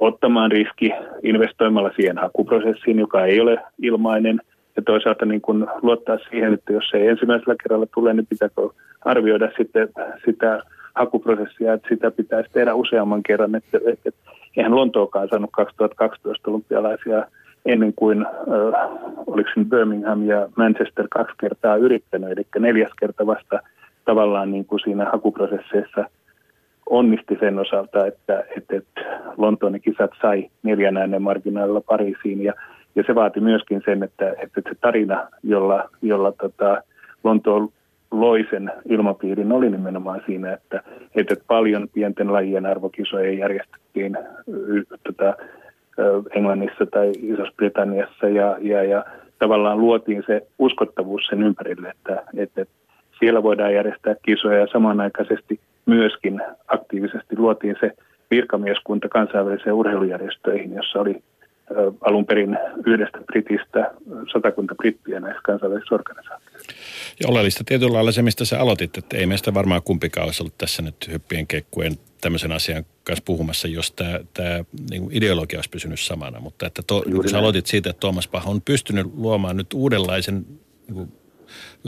[0.00, 0.92] ottamaan riski
[1.22, 4.40] investoimalla siihen hakuprosessiin, joka ei ole ilmainen–
[4.78, 8.68] ja toisaalta niin kuin luottaa siihen, että jos se ei ensimmäisellä kerralla tule, niin pitääkö
[9.04, 9.88] arvioida sitten
[10.24, 10.62] sitä
[10.98, 13.54] hakuprosessia, että sitä pitäisi tehdä useamman kerran.
[13.54, 14.10] Että, että
[14.56, 17.24] eihän Lontookaan saanut 2012 olympialaisia
[17.66, 18.90] ennen kuin, äh,
[19.26, 23.60] oliko se Birmingham ja Manchester kaksi kertaa yrittänyt, eli neljäs kerta vasta
[24.04, 26.04] tavallaan niin kuin siinä hakuprosesseissa
[26.90, 29.00] onnisti sen osalta, että, että, että
[29.36, 32.52] Lontoon kisat sai neljän äänen marginaalilla Pariisiin ja
[32.98, 36.82] ja se vaati myöskin sen, että, että se tarina, jolla, jolla tota
[37.24, 37.68] Lontoon
[38.10, 40.82] loi sen ilmapiirin, oli nimenomaan siinä, että,
[41.14, 44.18] että paljon pienten lajien arvokisoja järjestettiin
[45.04, 45.36] tota,
[46.34, 49.04] Englannissa tai Isossa-Britanniassa ja, ja, ja
[49.38, 52.66] tavallaan luotiin se uskottavuus sen ympärille, että, että
[53.18, 57.92] siellä voidaan järjestää kisoja ja samanaikaisesti myöskin aktiivisesti luotiin se
[58.30, 61.22] virkamieskunta kansainväliseen urheilujärjestöihin, jossa oli
[62.00, 63.90] alun perin yhdestä britistä
[64.32, 66.57] satakunta brittiä näissä kansainvälisissä organisaatioissa.
[67.20, 70.58] Ja oleellista tietyllä lailla se, mistä sä aloitit, että ei meistä varmaan kumpikaan olisi ollut
[70.58, 76.00] tässä nyt hyppien kekkuen tämmöisen asian kanssa puhumassa, jos tämä, tämä niin ideologia olisi pysynyt
[76.00, 76.40] samana.
[76.40, 80.46] Mutta että to, niin sä aloitit siitä, että Tuomas Pah on pystynyt luomaan nyt uudenlaisen
[80.88, 81.12] niin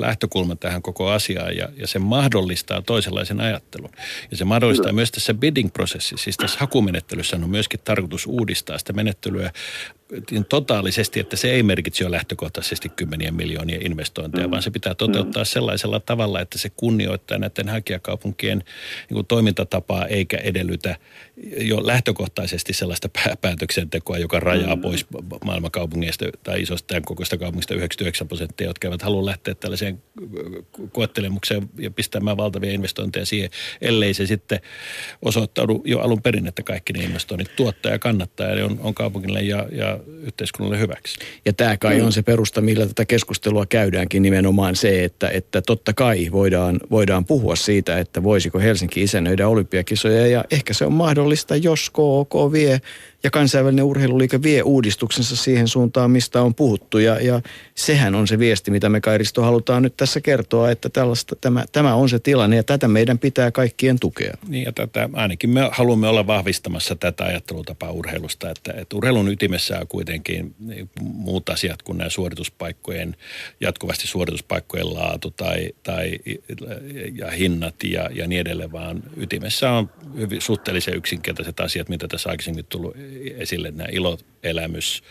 [0.01, 3.91] lähtökulma tähän koko asiaan ja, ja se mahdollistaa toisenlaisen ajattelun.
[4.31, 4.95] Ja se mahdollistaa Kyllä.
[4.95, 9.51] myös tässä bidding-prosessissa, siis tässä hakumenettelyssä on myöskin tarkoitus uudistaa sitä menettelyä
[10.31, 14.51] niin totaalisesti, että se ei merkitse jo lähtökohtaisesti kymmenien miljoonien investointeja, mm.
[14.51, 15.47] vaan se pitää toteuttaa mm.
[15.47, 20.97] sellaisella tavalla, että se kunnioittaa näiden hakijakaupunkien niin kuin toimintatapaa eikä edellytä
[21.59, 23.09] jo lähtökohtaisesti sellaista
[23.41, 24.83] päätöksentekoa, joka rajaa mm.
[24.83, 25.07] pois
[25.45, 29.90] maailmankaupungeista tai isosta tämän kokoista kaupungista 99 prosenttia, jotka eivät halua lähteä tällaiseen
[30.93, 33.51] koettelemukseen ja pistämään valtavia investointeja siihen,
[33.81, 34.61] ellei se sitten
[35.23, 39.43] osoittaudu jo alun perin, että kaikki ne investoinnit tuottaa ja kannattaa ja on, on kaupungille
[39.43, 41.19] ja, ja yhteiskunnalle hyväksi.
[41.45, 42.07] Ja tämä kai mm.
[42.07, 47.25] on se perusta, millä tätä keskustelua käydäänkin nimenomaan se, että, että totta kai voidaan, voidaan
[47.25, 52.81] puhua siitä, että voisiko Helsinki isännöidä olympiakisoja ja ehkä se on mahdollista, jos KOK vie
[53.23, 56.99] ja kansainvälinen urheiluliike vie uudistuksensa siihen suuntaan, mistä on puhuttu.
[56.99, 57.41] Ja, ja
[57.75, 61.95] sehän on se viesti, mitä me Kairisto halutaan nyt tässä kertoa, että tällaista, tämä, tämä
[61.95, 64.37] on se tilanne ja tätä meidän pitää kaikkien tukea.
[64.49, 69.79] Niin ja tätä, ainakin me haluamme olla vahvistamassa tätä ajattelutapaa urheilusta, että, että urheilun ytimessä
[69.81, 70.55] on kuitenkin
[71.01, 73.17] muut asiat kuin nämä suorituspaikkojen,
[73.61, 76.19] jatkuvasti suorituspaikkojen laatu tai, tai
[77.19, 82.31] ja hinnat ja, ja niin edelleen, vaan ytimessä on hyvin suhteellisen yksinkertaiset asiat, mitä tässä
[82.31, 82.97] aikaisemmin tullut
[83.37, 85.03] esille nämä iloelämys,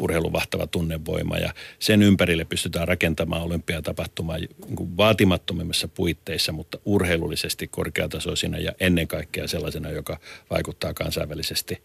[0.00, 8.72] urheiluvahtava tunnevoima ja sen ympärille pystytään rakentamaan olympiatapahtumaa niin vaatimattomimmissa puitteissa, mutta urheilullisesti korkeatasoisina ja
[8.80, 10.18] ennen kaikkea sellaisena, joka
[10.50, 11.82] vaikuttaa kansainvälisesti.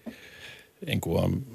[0.86, 1.46] Niin kuin on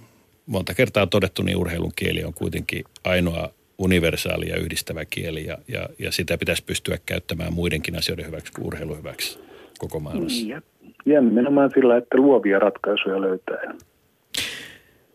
[0.46, 5.88] monta kertaa todettu, niin urheilun kieli on kuitenkin ainoa universaali ja yhdistävä kieli ja, ja,
[5.98, 9.38] ja sitä pitäisi pystyä käyttämään muidenkin asioiden hyväksi kuin urheilu hyväksi
[9.78, 10.46] koko maailmassa.
[10.46, 10.62] Ja
[11.06, 13.74] ja nimenomaan sillä, että luovia ratkaisuja löytää.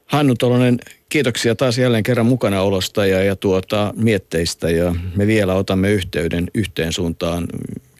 [0.05, 5.53] Hannu Tolonen, kiitoksia taas jälleen kerran mukana olosta ja, ja tuota, mietteistä ja me vielä
[5.53, 7.47] otamme yhteyden yhteen suuntaan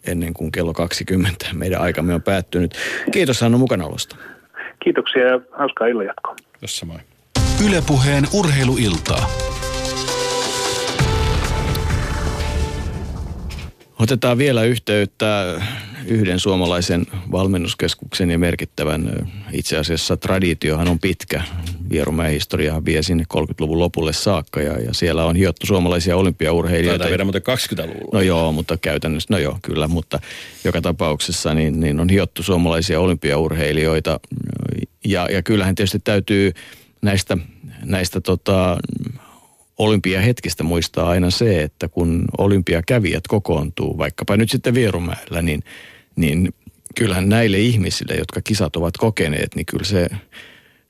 [0.07, 2.73] ennen kuin kello 20 meidän aikamme on päättynyt.
[3.11, 4.15] Kiitos Hannu olosta.
[4.83, 6.35] Kiitoksia ja hauskaa illanjatkoa.
[6.61, 6.97] Tässä moi.
[7.67, 9.50] Ylepuheen urheiluiltaa.
[14.01, 15.61] Otetaan vielä yhteyttä
[16.05, 21.43] yhden suomalaisen valmennuskeskuksen ja merkittävän itse asiassa traditiohan on pitkä.
[21.89, 26.97] Vierumäen historiahan vie sinne 30-luvun lopulle saakka ja, ja siellä on hiottu suomalaisia olympiaurheilijoita.
[26.97, 28.09] Taitaa viedä muuten 20-luvulla.
[28.13, 30.19] No joo, mutta käytännössä, no joo, kyllä, mutta
[30.63, 34.19] joka tapauksessa niin, niin on hiottu suomalaisia olympiaurheilijoita
[35.05, 36.51] ja, ja kyllähän tietysti täytyy
[37.01, 37.37] näistä,
[37.83, 38.77] näistä tota,
[39.83, 45.63] olympiahetkistä muistaa aina se, että kun olympiakävijät kokoontuu, vaikkapa nyt sitten Vierumäellä, niin,
[46.15, 46.53] niin
[46.95, 50.07] kyllähän näille ihmisille, jotka kisat ovat kokeneet, niin kyllä se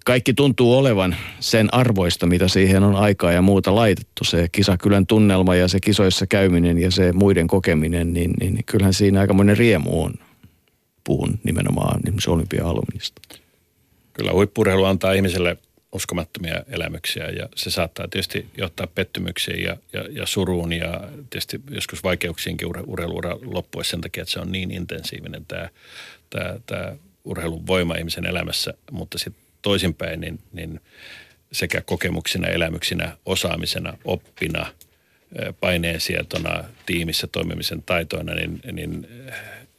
[0.05, 4.23] kaikki tuntuu olevan sen arvoista, mitä siihen on aikaa ja muuta laitettu.
[4.23, 9.19] Se kisakylän tunnelma ja se kisoissa käyminen ja se muiden kokeminen, niin, niin kyllähän siinä
[9.19, 10.13] aikamoinen riemu on.
[11.03, 13.21] Puhun nimenomaan esimerkiksi olympia-alumnista.
[14.13, 15.57] Kyllä huippurheilu antaa ihmiselle
[15.91, 22.03] uskomattomia elämyksiä ja se saattaa tietysti johtaa pettymyksiin ja, ja, ja suruun ja tietysti joskus
[22.03, 25.69] vaikeuksiinkin ur, urheiluura loppuessa sen takia, että se on niin intensiivinen tämä,
[26.29, 30.81] tämä, tämä urheilun voima ihmisen elämässä, mutta sitten toisinpäin niin, niin
[31.51, 34.73] sekä kokemuksina, elämyksinä, osaamisena, oppina,
[35.59, 39.07] paineensietona, tiimissä toimimisen taitoina, niin, niin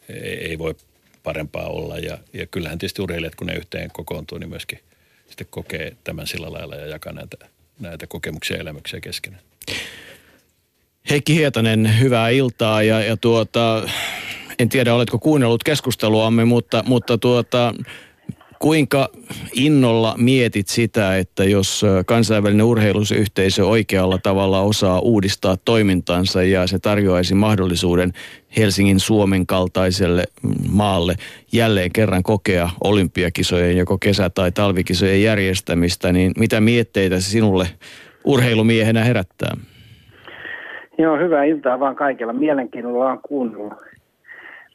[0.09, 0.75] ei voi
[1.23, 1.99] parempaa olla.
[1.99, 4.81] Ja, ja kyllähän tietysti urheilijat, kun ne yhteen kokoontuu, niin myöskin–
[5.33, 7.37] sitten kokee tämän sillä lailla ja jakaa näitä,
[7.81, 9.43] näitä kokemuksia ja elämyksiä keskenään.
[11.11, 13.89] Heikki Hietanen, hyvää iltaa ja, ja tuota,
[14.59, 17.75] en tiedä oletko kuunnellut keskusteluamme, mutta, mutta tuota,
[18.63, 19.09] Kuinka
[19.55, 27.35] innolla mietit sitä, että jos kansainvälinen urheiluyhteisö oikealla tavalla osaa uudistaa toimintansa ja se tarjoaisi
[27.35, 28.13] mahdollisuuden
[28.57, 30.25] Helsingin Suomen kaltaiselle
[30.73, 31.15] maalle
[31.53, 37.67] jälleen kerran kokea olympiakisojen joko kesä- tai talvikisojen järjestämistä, niin mitä mietteitä se sinulle
[38.25, 39.57] urheilumiehenä herättää?
[40.99, 42.33] Joo, hyvää iltaa vaan kaikilla.
[42.33, 43.73] Mielenkiinnolla on kuunnellut,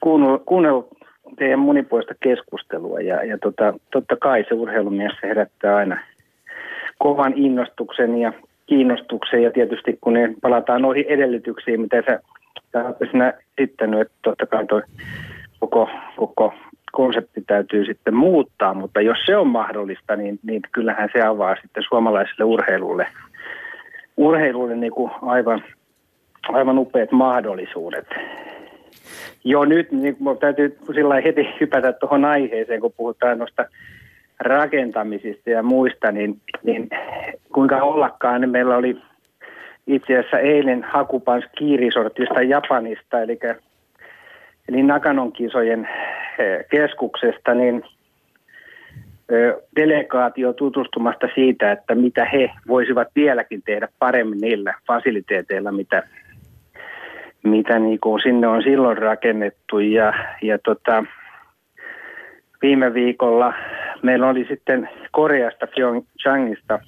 [0.03, 0.96] kuunnellut, kuunnellut
[1.35, 5.97] teidän monipuolista keskustelua ja, ja tota, totta kai se urheilumies herättää aina
[6.97, 8.33] kovan innostuksen ja
[8.65, 12.19] kiinnostuksen ja tietysti kun ne palataan noihin edellytyksiin, mitä sä,
[12.73, 14.81] sä siinä esittänyt, että totta kai toi
[15.59, 16.53] koko, koko
[16.91, 21.83] konsepti täytyy sitten muuttaa, mutta jos se on mahdollista, niin, niin kyllähän se avaa sitten
[21.87, 23.07] suomalaiselle urheilulle,
[24.17, 25.63] urheilulle niin kuin aivan,
[26.49, 28.07] aivan upeat mahdollisuudet.
[29.43, 33.65] Jo nyt niin täytyy sillä heti hypätä tuohon aiheeseen, kun puhutaan noista
[34.39, 36.89] rakentamisista ja muista, niin, niin
[37.53, 38.97] kuinka ollakaan, niin meillä oli
[39.87, 43.39] itse asiassa eilen Hakupans Kiirisortista Japanista, eli,
[44.69, 45.89] eli Nakanon kisojen
[46.39, 47.83] eh, keskuksesta, niin
[49.75, 56.03] delegaatio tutustumasta siitä, että mitä he voisivat vieläkin tehdä paremmin niillä fasiliteeteilla, mitä,
[57.43, 59.79] mitä niin kuin sinne on silloin rakennettu.
[59.79, 61.03] Ja, ja tota,
[62.61, 63.53] viime viikolla
[64.01, 66.79] meillä oli sitten Koreasta, Pyeongchangista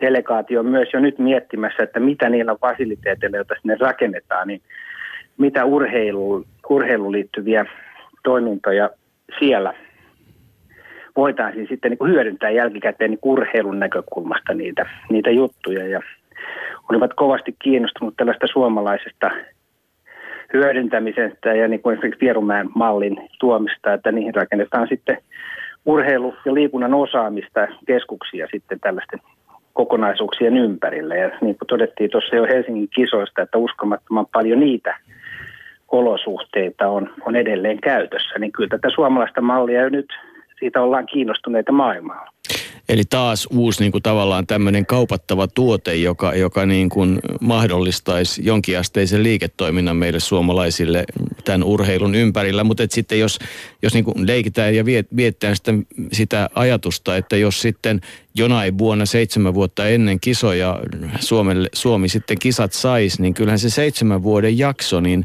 [0.00, 4.60] delegaatio myös jo nyt miettimässä, että mitä niillä fasiliteeteilla, joita sinne rakennetaan, niin
[5.38, 7.66] mitä urheilu, urheiluun liittyviä
[8.22, 8.90] toimintoja
[9.38, 9.74] siellä
[11.16, 15.88] voitaisiin sitten niin kuin hyödyntää jälkikäteen niin urheilun näkökulmasta niitä, niitä juttuja.
[15.88, 16.00] Ja
[16.88, 19.30] olivat kovasti kiinnostunut tällaista suomalaisesta
[20.54, 25.18] hyödyntämisestä ja niin kuin esimerkiksi Vierumäen mallin tuomista, että niihin rakennetaan sitten
[25.86, 29.20] urheilu- ja liikunnan osaamista keskuksia sitten tällaisten
[29.72, 31.16] kokonaisuuksien ympärille.
[31.16, 34.96] Ja niin kuin todettiin tuossa jo Helsingin kisoista, että uskomattoman paljon niitä
[35.88, 38.38] olosuhteita on, on edelleen käytössä.
[38.38, 40.06] Niin kyllä tätä suomalaista mallia jo nyt
[40.58, 42.30] siitä ollaan kiinnostuneita maailmalla.
[42.88, 49.22] Eli taas uusi niin kuin tavallaan tämmöinen kaupattava tuote, joka, joka niin kuin mahdollistaisi jonkinasteisen
[49.22, 51.04] liiketoiminnan meille suomalaisille
[51.44, 52.64] tämän urheilun ympärillä.
[52.64, 53.38] Mutta sitten jos,
[53.82, 55.72] jos niin kuin leikitään ja viet, viettää sitä,
[56.12, 58.00] sitä ajatusta, että jos sitten
[58.34, 60.80] jonain vuonna seitsemän vuotta ennen kisoja
[61.20, 65.24] Suomelle, Suomi sitten kisat saisi, niin kyllähän se seitsemän vuoden jakso, niin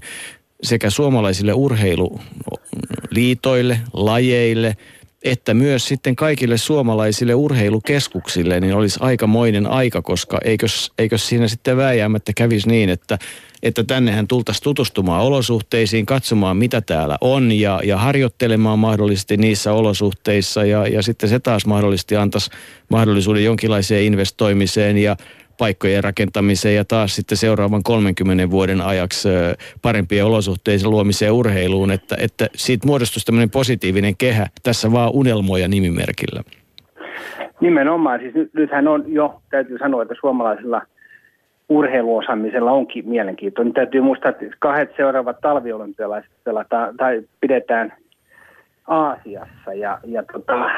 [0.63, 4.77] sekä suomalaisille urheiluliitoille, lajeille–
[5.23, 11.77] että myös sitten kaikille suomalaisille urheilukeskuksille niin olisi aikamoinen aika, koska eikös, eikös siinä sitten
[11.77, 13.19] vääjäämättä kävisi niin, että,
[13.63, 20.65] että tännehän tultaisiin tutustumaan olosuhteisiin, katsomaan mitä täällä on ja, ja harjoittelemaan mahdollisesti niissä olosuhteissa.
[20.65, 22.51] Ja, ja sitten se taas mahdollisesti antaisi
[22.89, 24.97] mahdollisuuden jonkinlaiseen investoimiseen.
[24.97, 25.15] Ja
[25.59, 29.29] paikkojen rakentamiseen ja taas sitten seuraavan 30 vuoden ajaksi
[29.81, 36.43] parempien olosuhteiden luomiseen urheiluun, että, että siitä muodostuisi tämmöinen positiivinen kehä tässä vaan unelmoja nimimerkillä.
[37.61, 40.81] Nimenomaan, siis nyt, nythän on jo, täytyy sanoa, että suomalaisilla
[41.69, 43.73] urheiluosaamisella onkin mielenkiintoinen.
[43.73, 47.93] Täytyy muistaa, että kahdet seuraavat talviolympialaiset pelataan tai pidetään
[48.87, 50.69] Aasiassa ja, ja tota,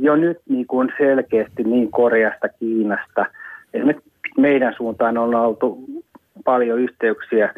[0.00, 3.26] jo nyt niin kuin selkeästi niin Koreasta, Kiinasta–
[3.76, 5.84] esimerkiksi meidän suuntaan on oltu
[6.44, 7.54] paljon yhteyksiä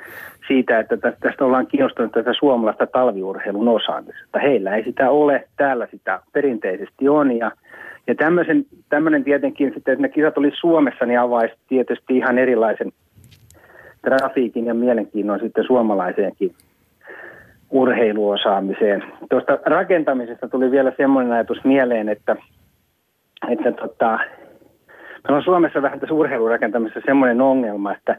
[0.47, 4.39] siitä, että tästä ollaan kiinnostunut tätä suomalaista talviurheilun osaamista.
[4.39, 7.51] Heillä ei sitä ole, täällä sitä perinteisesti on ja,
[8.07, 12.93] ja tämmöisen, tämmöinen tietenkin sitten, että ne kisat oli Suomessa, niin avaisi tietysti ihan erilaisen
[14.03, 16.55] trafiikin ja mielenkiinnon sitten suomalaiseenkin
[17.71, 19.05] urheiluosaamiseen.
[19.31, 22.37] Tuosta rakentamisesta tuli vielä semmoinen ajatus mieleen, että,
[23.49, 24.19] että tota,
[25.29, 28.17] Meillä on Suomessa vähän tässä urheilurakentamisessa semmoinen ongelma, että,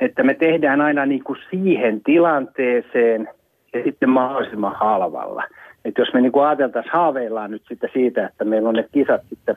[0.00, 3.28] että me tehdään aina niin kuin siihen tilanteeseen
[3.72, 5.44] ja sitten mahdollisimman halvalla.
[5.84, 9.20] Että jos me niin kuin ajateltaisiin, haaveillaan nyt sitten siitä, että meillä on ne kisat
[9.28, 9.56] sitten,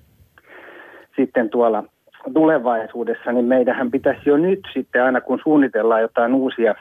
[1.15, 1.83] sitten tuolla
[2.33, 6.75] tulevaisuudessa, niin meidän pitäisi jo nyt sitten aina kun suunnitellaan jotain uusia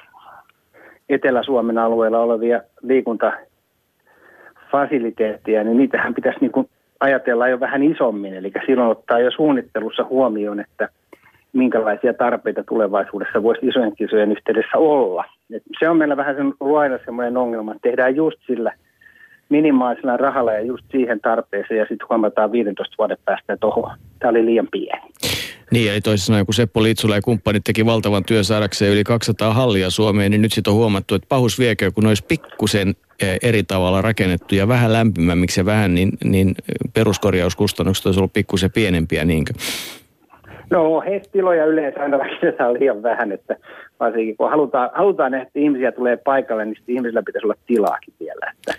[1.08, 6.68] Etelä-Suomen alueella olevia liikuntafasiliteetteja, niin niitähän pitäisi niin kuin
[7.00, 10.88] ajatellaan jo vähän isommin, eli silloin ottaa jo suunnittelussa huomioon, että
[11.52, 15.24] minkälaisia tarpeita tulevaisuudessa voisi isojen kisojen yhteydessä olla.
[15.54, 18.72] Et se on meillä vähän ollut aina semmoinen ongelma, että tehdään just sillä
[19.48, 24.30] minimaalisella rahalla ja just siihen tarpeeseen ja sitten huomataan 15 vuoden päästä, että oho, tämä
[24.30, 25.10] oli liian pieni.
[25.70, 29.54] Niin, eli toisin sanoen, kun Seppo Litsula ja kumppanit teki valtavan työn saadakseen yli 200
[29.54, 32.94] hallia Suomeen, niin nyt sitten on huomattu, että pahus viekö, kun olisi pikkusen
[33.42, 36.54] eri tavalla rakennettu ja vähän lämpimämmiksi ja vähän, niin, niin
[36.94, 39.52] peruskorjauskustannukset olisi ollut pikkusen pienempiä, niinkö?
[40.70, 43.56] No, tiloja yleensä aina rakennetaan liian vähän, että
[44.00, 48.52] varsinkin kun halutaan, halutaan että ihmisiä tulee paikalle, niin ihmisillä pitäisi olla tilaakin vielä.
[48.56, 48.74] Että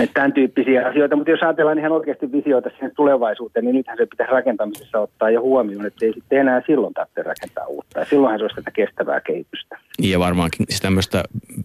[0.00, 4.06] että tämän tyyppisiä asioita, mutta jos ajatellaan ihan oikeasti visioita sinne tulevaisuuteen, niin nythän se
[4.06, 7.98] pitäisi rakentamisessa ottaa jo huomioon, että ei sitten enää silloin tarvitse rakentaa uutta.
[7.98, 9.78] Ja silloinhan se olisi tätä kestävää kehitystä.
[10.02, 11.24] Ja varmaankin tämmöistä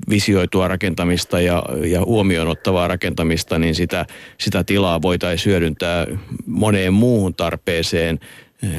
[0.09, 4.05] visioitua rakentamista ja, ja huomioon ottavaa rakentamista, niin sitä,
[4.37, 6.05] sitä tilaa voitaisiin hyödyntää
[6.45, 8.19] moneen muuhun tarpeeseen,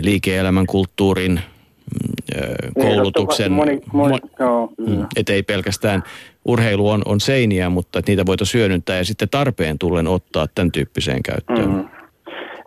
[0.02, 1.40] liike-elämän, kulttuurin,
[2.74, 6.02] koulutuksen, moni, moni, joo, mm, et ei pelkästään
[6.48, 10.72] urheilu on, on seiniä, mutta että niitä voitaisiin hyödyntää ja sitten tarpeen tullen ottaa tämän
[10.72, 11.68] tyyppiseen käyttöön.
[11.68, 11.96] Mm-hmm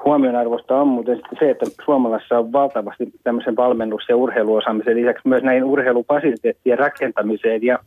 [0.05, 5.63] huomionarvoista on muuten se, että Suomalassa on valtavasti tämmöisen valmennus- ja urheiluosaamisen lisäksi myös näin
[5.63, 7.79] urheilufasiliteettien rakentamiseen ja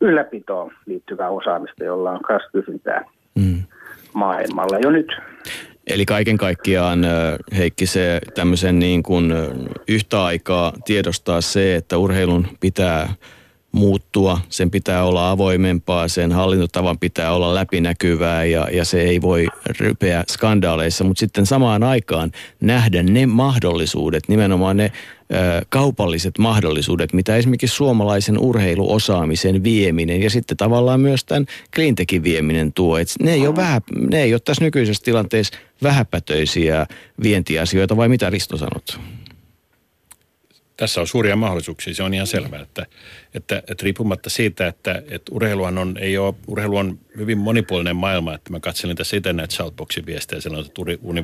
[0.00, 3.04] ylläpitoon liittyvää osaamista, jolla on myös kysyntää
[3.34, 3.62] mm.
[4.14, 5.12] maailmalla jo nyt.
[5.86, 6.98] Eli kaiken kaikkiaan
[7.56, 9.32] Heikki se tämmöisen niin kuin
[9.88, 13.08] yhtä aikaa tiedostaa se, että urheilun pitää
[13.74, 19.46] muuttua, sen pitää olla avoimempaa, sen hallintotavan pitää olla läpinäkyvää ja, ja se ei voi
[19.80, 24.92] rypeä skandaaleissa, mutta sitten samaan aikaan nähdä ne mahdollisuudet, nimenomaan ne
[25.68, 32.98] kaupalliset mahdollisuudet, mitä esimerkiksi suomalaisen urheiluosaamisen vieminen ja sitten tavallaan myös tämän cleantechin vieminen tuo.
[32.98, 33.80] Et ne, vähä,
[34.10, 36.86] ne ei ole tässä nykyisessä tilanteessa vähäpätöisiä
[37.22, 39.00] vientiasioita vai mitä Risto sanot?
[40.76, 42.86] Tässä on suuria mahdollisuuksia, se on ihan selvää, että,
[43.34, 48.34] että, että riippumatta siitä, että, että urheiluhan on, ei ole, urheilu on hyvin monipuolinen maailma,
[48.34, 51.16] että mä katselin tässä itse näitä Shoutboxin viestejä, siellä on, että ur, ur,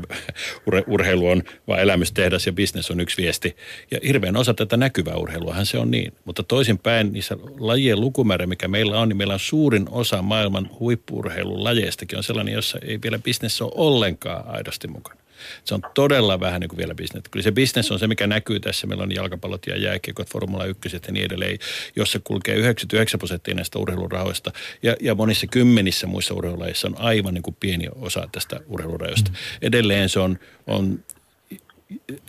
[0.67, 3.57] ur, urheilu on vaan elämystehdas ja business on yksi viesti.
[3.91, 6.13] Ja hirveän osa tätä näkyvää urheiluahan se on niin.
[6.25, 11.65] Mutta toisinpäin niissä lajien lukumäärä, mikä meillä on, niin meillä on suurin osa maailman huippuurheilun
[11.65, 15.21] lajeistakin on sellainen, jossa ei vielä business ole ollenkaan aidosti mukana.
[15.65, 17.23] Se on todella vähän niin kuin vielä bisnes.
[17.31, 18.87] Kyllä se bisnes on se, mikä näkyy tässä.
[18.87, 21.59] Meillä on jalkapallot ja jääkiekot, Formula 1 ja niin edelleen,
[21.97, 24.53] jossa kulkee 99 prosenttia näistä urheilurahoista.
[24.83, 29.31] Ja, ja monissa kymmenissä muissa urheilulajeissa on aivan niin kuin pieni osa tästä urheilurajoista.
[29.31, 29.37] Mm.
[29.63, 31.05] Edelleen se on, on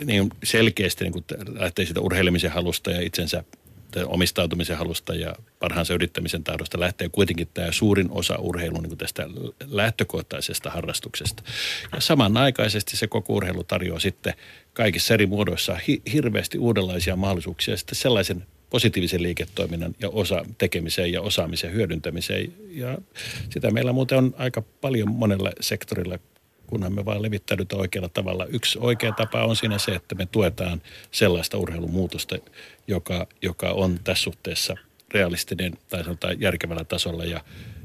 [0.06, 1.26] niin selkeästi niin kuin
[1.60, 3.44] lähtee siitä urheilemisen halusta ja itsensä
[4.06, 9.30] omistautumisen halusta ja parhaansa yrittämisen tahdosta lähtee kuitenkin tämä suurin osa urheilun niin tästä
[9.68, 11.44] lähtökohtaisesta harrastuksesta.
[11.94, 14.34] Ja samanaikaisesti se koko urheilu tarjoaa sitten
[14.74, 21.22] kaikissa eri muodoissa hi- hirveästi uudenlaisia mahdollisuuksia sitten sellaisen positiivisen liiketoiminnan ja osa tekemiseen ja
[21.22, 22.54] osaamisen hyödyntämiseen.
[22.70, 22.98] Ja
[23.50, 26.20] sitä meillä muuten on aika paljon monella sektorilla
[26.72, 28.45] kunhan me vaan levittäydytään oikealla tavalla.
[28.45, 30.81] Yksi oikea tapa on siinä se, että me tuetaan
[31.11, 32.35] sellaista urheilumuutosta,
[32.88, 34.76] joka, joka on tässä suhteessa
[35.14, 37.39] realistinen tai sanotaan järkevällä tasolla ja,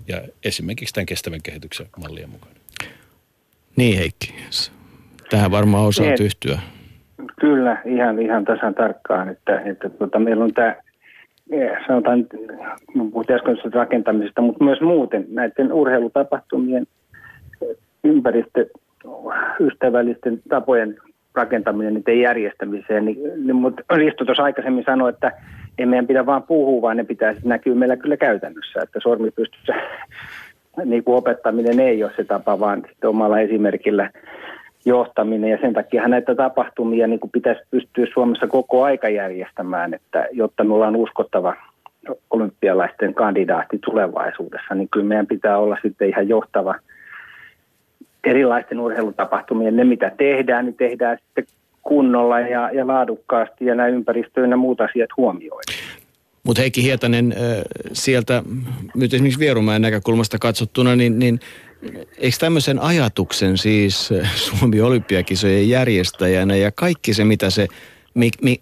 [0.08, 2.54] ja esimerkiksi tämän kestävän kehityksen mallien mukaan.
[3.76, 4.34] Niin Heikki,
[5.30, 6.58] tähän varmaan osaa niin, yhtyä.
[7.40, 10.76] Kyllä, ihan, ihan tasan tarkkaan, että, että tuota, meillä on tämä
[11.50, 12.26] eh, sanotaan,
[13.12, 16.86] puhuttiin äsken rakentamisesta, mutta myös muuten näiden urheilutapahtumien
[18.06, 20.96] ympäristöystävällisten tapojen
[21.36, 25.32] rakentaminen, niiden järjestämiseen, niin, niin mutta Risto tuossa aikaisemmin sanoi, että
[25.78, 29.74] ei meidän pidä vaan puhua, vaan ne pitää näkyä meillä kyllä käytännössä, että sormipystyssä
[30.84, 34.10] niin kuin opettaminen ei ole se tapa, vaan sitten omalla esimerkillä
[34.84, 35.50] johtaminen.
[35.50, 40.64] Ja sen takia näitä tapahtumia niin kuin pitäisi pystyä Suomessa koko aika järjestämään, että jotta
[40.64, 41.54] me ollaan uskottava
[42.30, 46.74] olympialaisten kandidaatti tulevaisuudessa, niin kyllä meidän pitää olla sitten ihan johtava–
[48.26, 51.44] erilaisten urheilutapahtumien, ne mitä tehdään, niin tehdään sitten
[51.82, 55.78] kunnolla ja, ja laadukkaasti ja nämä ympäristöön ja muut asiat huomioidaan.
[56.42, 57.34] Mutta Heikki Hietanen,
[57.92, 58.42] sieltä
[58.94, 61.40] nyt esimerkiksi Vierumäen näkökulmasta katsottuna, niin, niin
[62.18, 67.66] eikö tämmöisen ajatuksen siis Suomi olympiakisojen järjestäjänä ja kaikki se, mitä se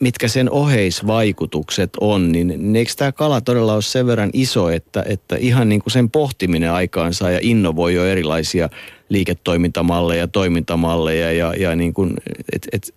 [0.00, 5.36] mitkä sen oheisvaikutukset on, niin eikö tämä kala todella ole sen verran iso, että, että
[5.36, 8.68] ihan niin kuin sen pohtiminen aikaansa ja innovoi jo erilaisia
[9.08, 12.10] liiketoimintamalleja, toimintamalleja ja, ja niin kuin,
[12.52, 12.94] et, et,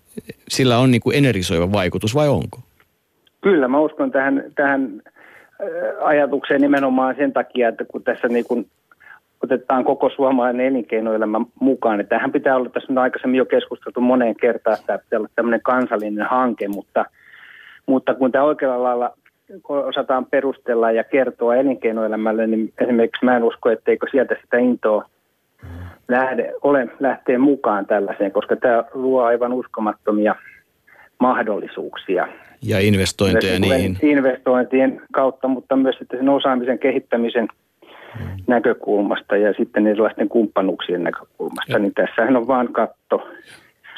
[0.47, 2.59] sillä on niin kuin energisoiva vaikutus vai onko?
[3.41, 5.01] Kyllä, mä uskon tähän, tähän
[6.01, 8.67] ajatukseen nimenomaan sen takia, että kun tässä niin kuin
[9.43, 11.99] otetaan koko suomalainen elinkeinoelämä mukaan.
[11.99, 15.29] Että tähän pitää olla, tässä on aikaisemmin jo keskusteltu moneen kertaan, että tämä pitää olla
[15.35, 17.05] tämmöinen kansallinen hanke, mutta,
[17.85, 19.13] mutta kun tämä oikealla lailla
[19.67, 25.09] osataan perustella ja kertoa elinkeinoelämälle, niin esimerkiksi mä en usko, etteikö sieltä sitä intoa
[26.07, 30.35] lähde, ole lähteä mukaan tällaiseen, koska tämä luo aivan uskomattomia
[31.19, 32.27] mahdollisuuksia.
[32.61, 33.97] Ja investointeja niihin.
[34.01, 37.47] Investointien kautta, mutta myös sitten sen osaamisen kehittämisen–
[38.47, 41.79] näkökulmasta ja sitten erilaisten kumppanuuksien näkökulmasta, ja.
[41.79, 43.29] niin tässähän on vaan katto,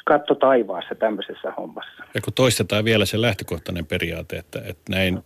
[0.06, 2.04] katto taivaassa tämmöisessä hommassa.
[2.14, 5.20] Ja kun toistetaan vielä se lähtökohtainen periaate, että, että näin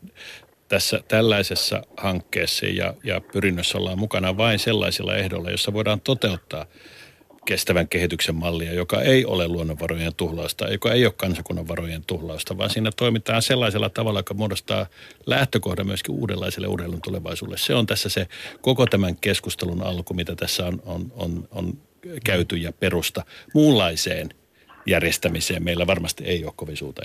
[0.74, 6.66] tässä tällaisessa hankkeessa ja, ja pyrinnössä ollaan mukana vain sellaisilla ehdoilla, joissa voidaan toteuttaa–
[7.46, 12.70] kestävän kehityksen mallia, joka ei ole luonnonvarojen tuhlausta, joka ei ole kansakunnan varojen tuhlausta, vaan
[12.70, 14.86] siinä toimitaan sellaisella tavalla, joka muodostaa
[15.26, 17.58] lähtökohdan myöskin uudenlaiselle urheilun tulevaisuudelle.
[17.58, 18.28] Se on tässä se
[18.62, 21.78] koko tämän keskustelun alku, mitä tässä on, on, on, on
[22.24, 23.24] käyty ja perusta
[23.54, 24.30] muunlaiseen
[24.86, 25.64] järjestämiseen.
[25.64, 27.02] Meillä varmasti ei ole kovin suurta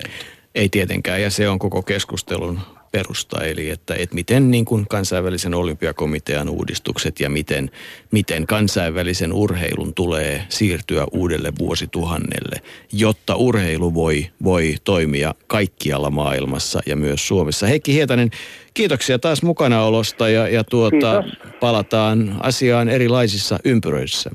[0.55, 2.61] Ei tietenkään, ja se on koko keskustelun
[2.99, 7.71] perusta, eli että, että miten niin kuin kansainvälisen olympiakomitean uudistukset ja miten,
[8.11, 12.57] miten kansainvälisen urheilun tulee siirtyä uudelle vuosituhannelle,
[12.93, 17.67] jotta urheilu voi, voi toimia kaikkialla maailmassa ja myös Suomessa.
[17.67, 18.31] Heikki Hietanen,
[18.75, 21.25] kiitoksia taas mukanaolosta ja, ja tuota,
[21.61, 24.31] palataan asiaan erilaisissa ympyröissä.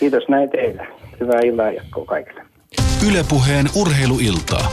[0.00, 0.86] Kiitos näin teille.
[1.20, 2.42] Hyvää iltaa jatkoa kaikille.
[3.08, 4.72] Ylepuheen urheiluiltaa.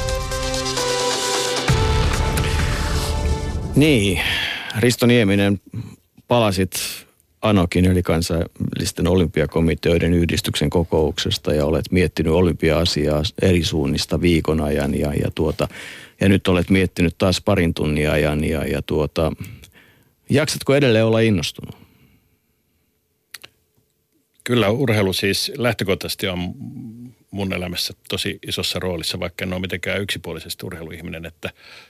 [3.79, 4.21] Niin,
[4.79, 5.61] Risto Nieminen,
[6.27, 6.71] palasit
[7.41, 15.13] Anokin eli kansainvälisten olympiakomiteoiden yhdistyksen kokouksesta ja olet miettinyt olympia-asiaa eri suunnista viikon ajan ja,
[15.13, 15.67] ja, tuota,
[16.21, 19.31] ja nyt olet miettinyt taas parin tunnin ajan ja, ja tuota,
[20.29, 21.77] jaksatko edelleen olla innostunut?
[24.43, 26.53] Kyllä urheilu siis lähtökohtaisesti on
[27.31, 31.49] mun elämässä tosi isossa roolissa, vaikka en ole mitenkään yksipuolisesti urheiluihminen, että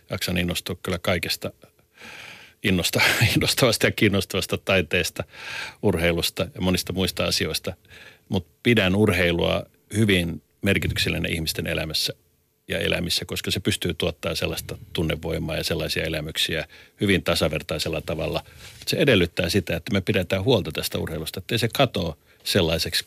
[0.10, 1.52] jaksan innostua kyllä kaikesta
[2.64, 3.02] innosta,
[3.36, 5.24] innostavasta ja kiinnostavasta taiteesta,
[5.82, 7.74] urheilusta ja monista muista asioista.
[8.30, 9.64] Mutta pidän urheilua
[9.98, 12.14] hyvin merkityksellinen ihmisten elämässä
[12.68, 16.68] ja elämissä, koska se pystyy tuottaa sellaista tunnevoimaa ja sellaisia elämyksiä
[17.02, 18.44] hyvin tasavertaisella tavalla.
[18.88, 23.06] Se edellyttää sitä, että me pidetään huolta tästä urheilusta, ettei se katoa sellaiseksi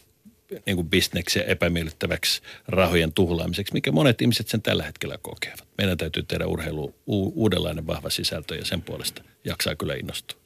[0.66, 5.64] niin kuin bisneksen epämiellyttäväksi rahojen tuhlaamiseksi, mikä monet ihmiset sen tällä hetkellä kokevat.
[5.78, 10.38] Meidän täytyy tehdä urheilu u- uudenlainen vahva sisältö ja sen puolesta jaksaa kyllä innostua.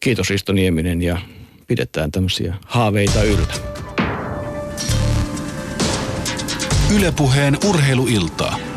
[0.00, 1.18] Kiitos Risto Nieminen ja
[1.66, 3.54] pidetään tämmöisiä haaveita yllä.
[6.96, 8.67] Ylepuheen urheiluiltaa.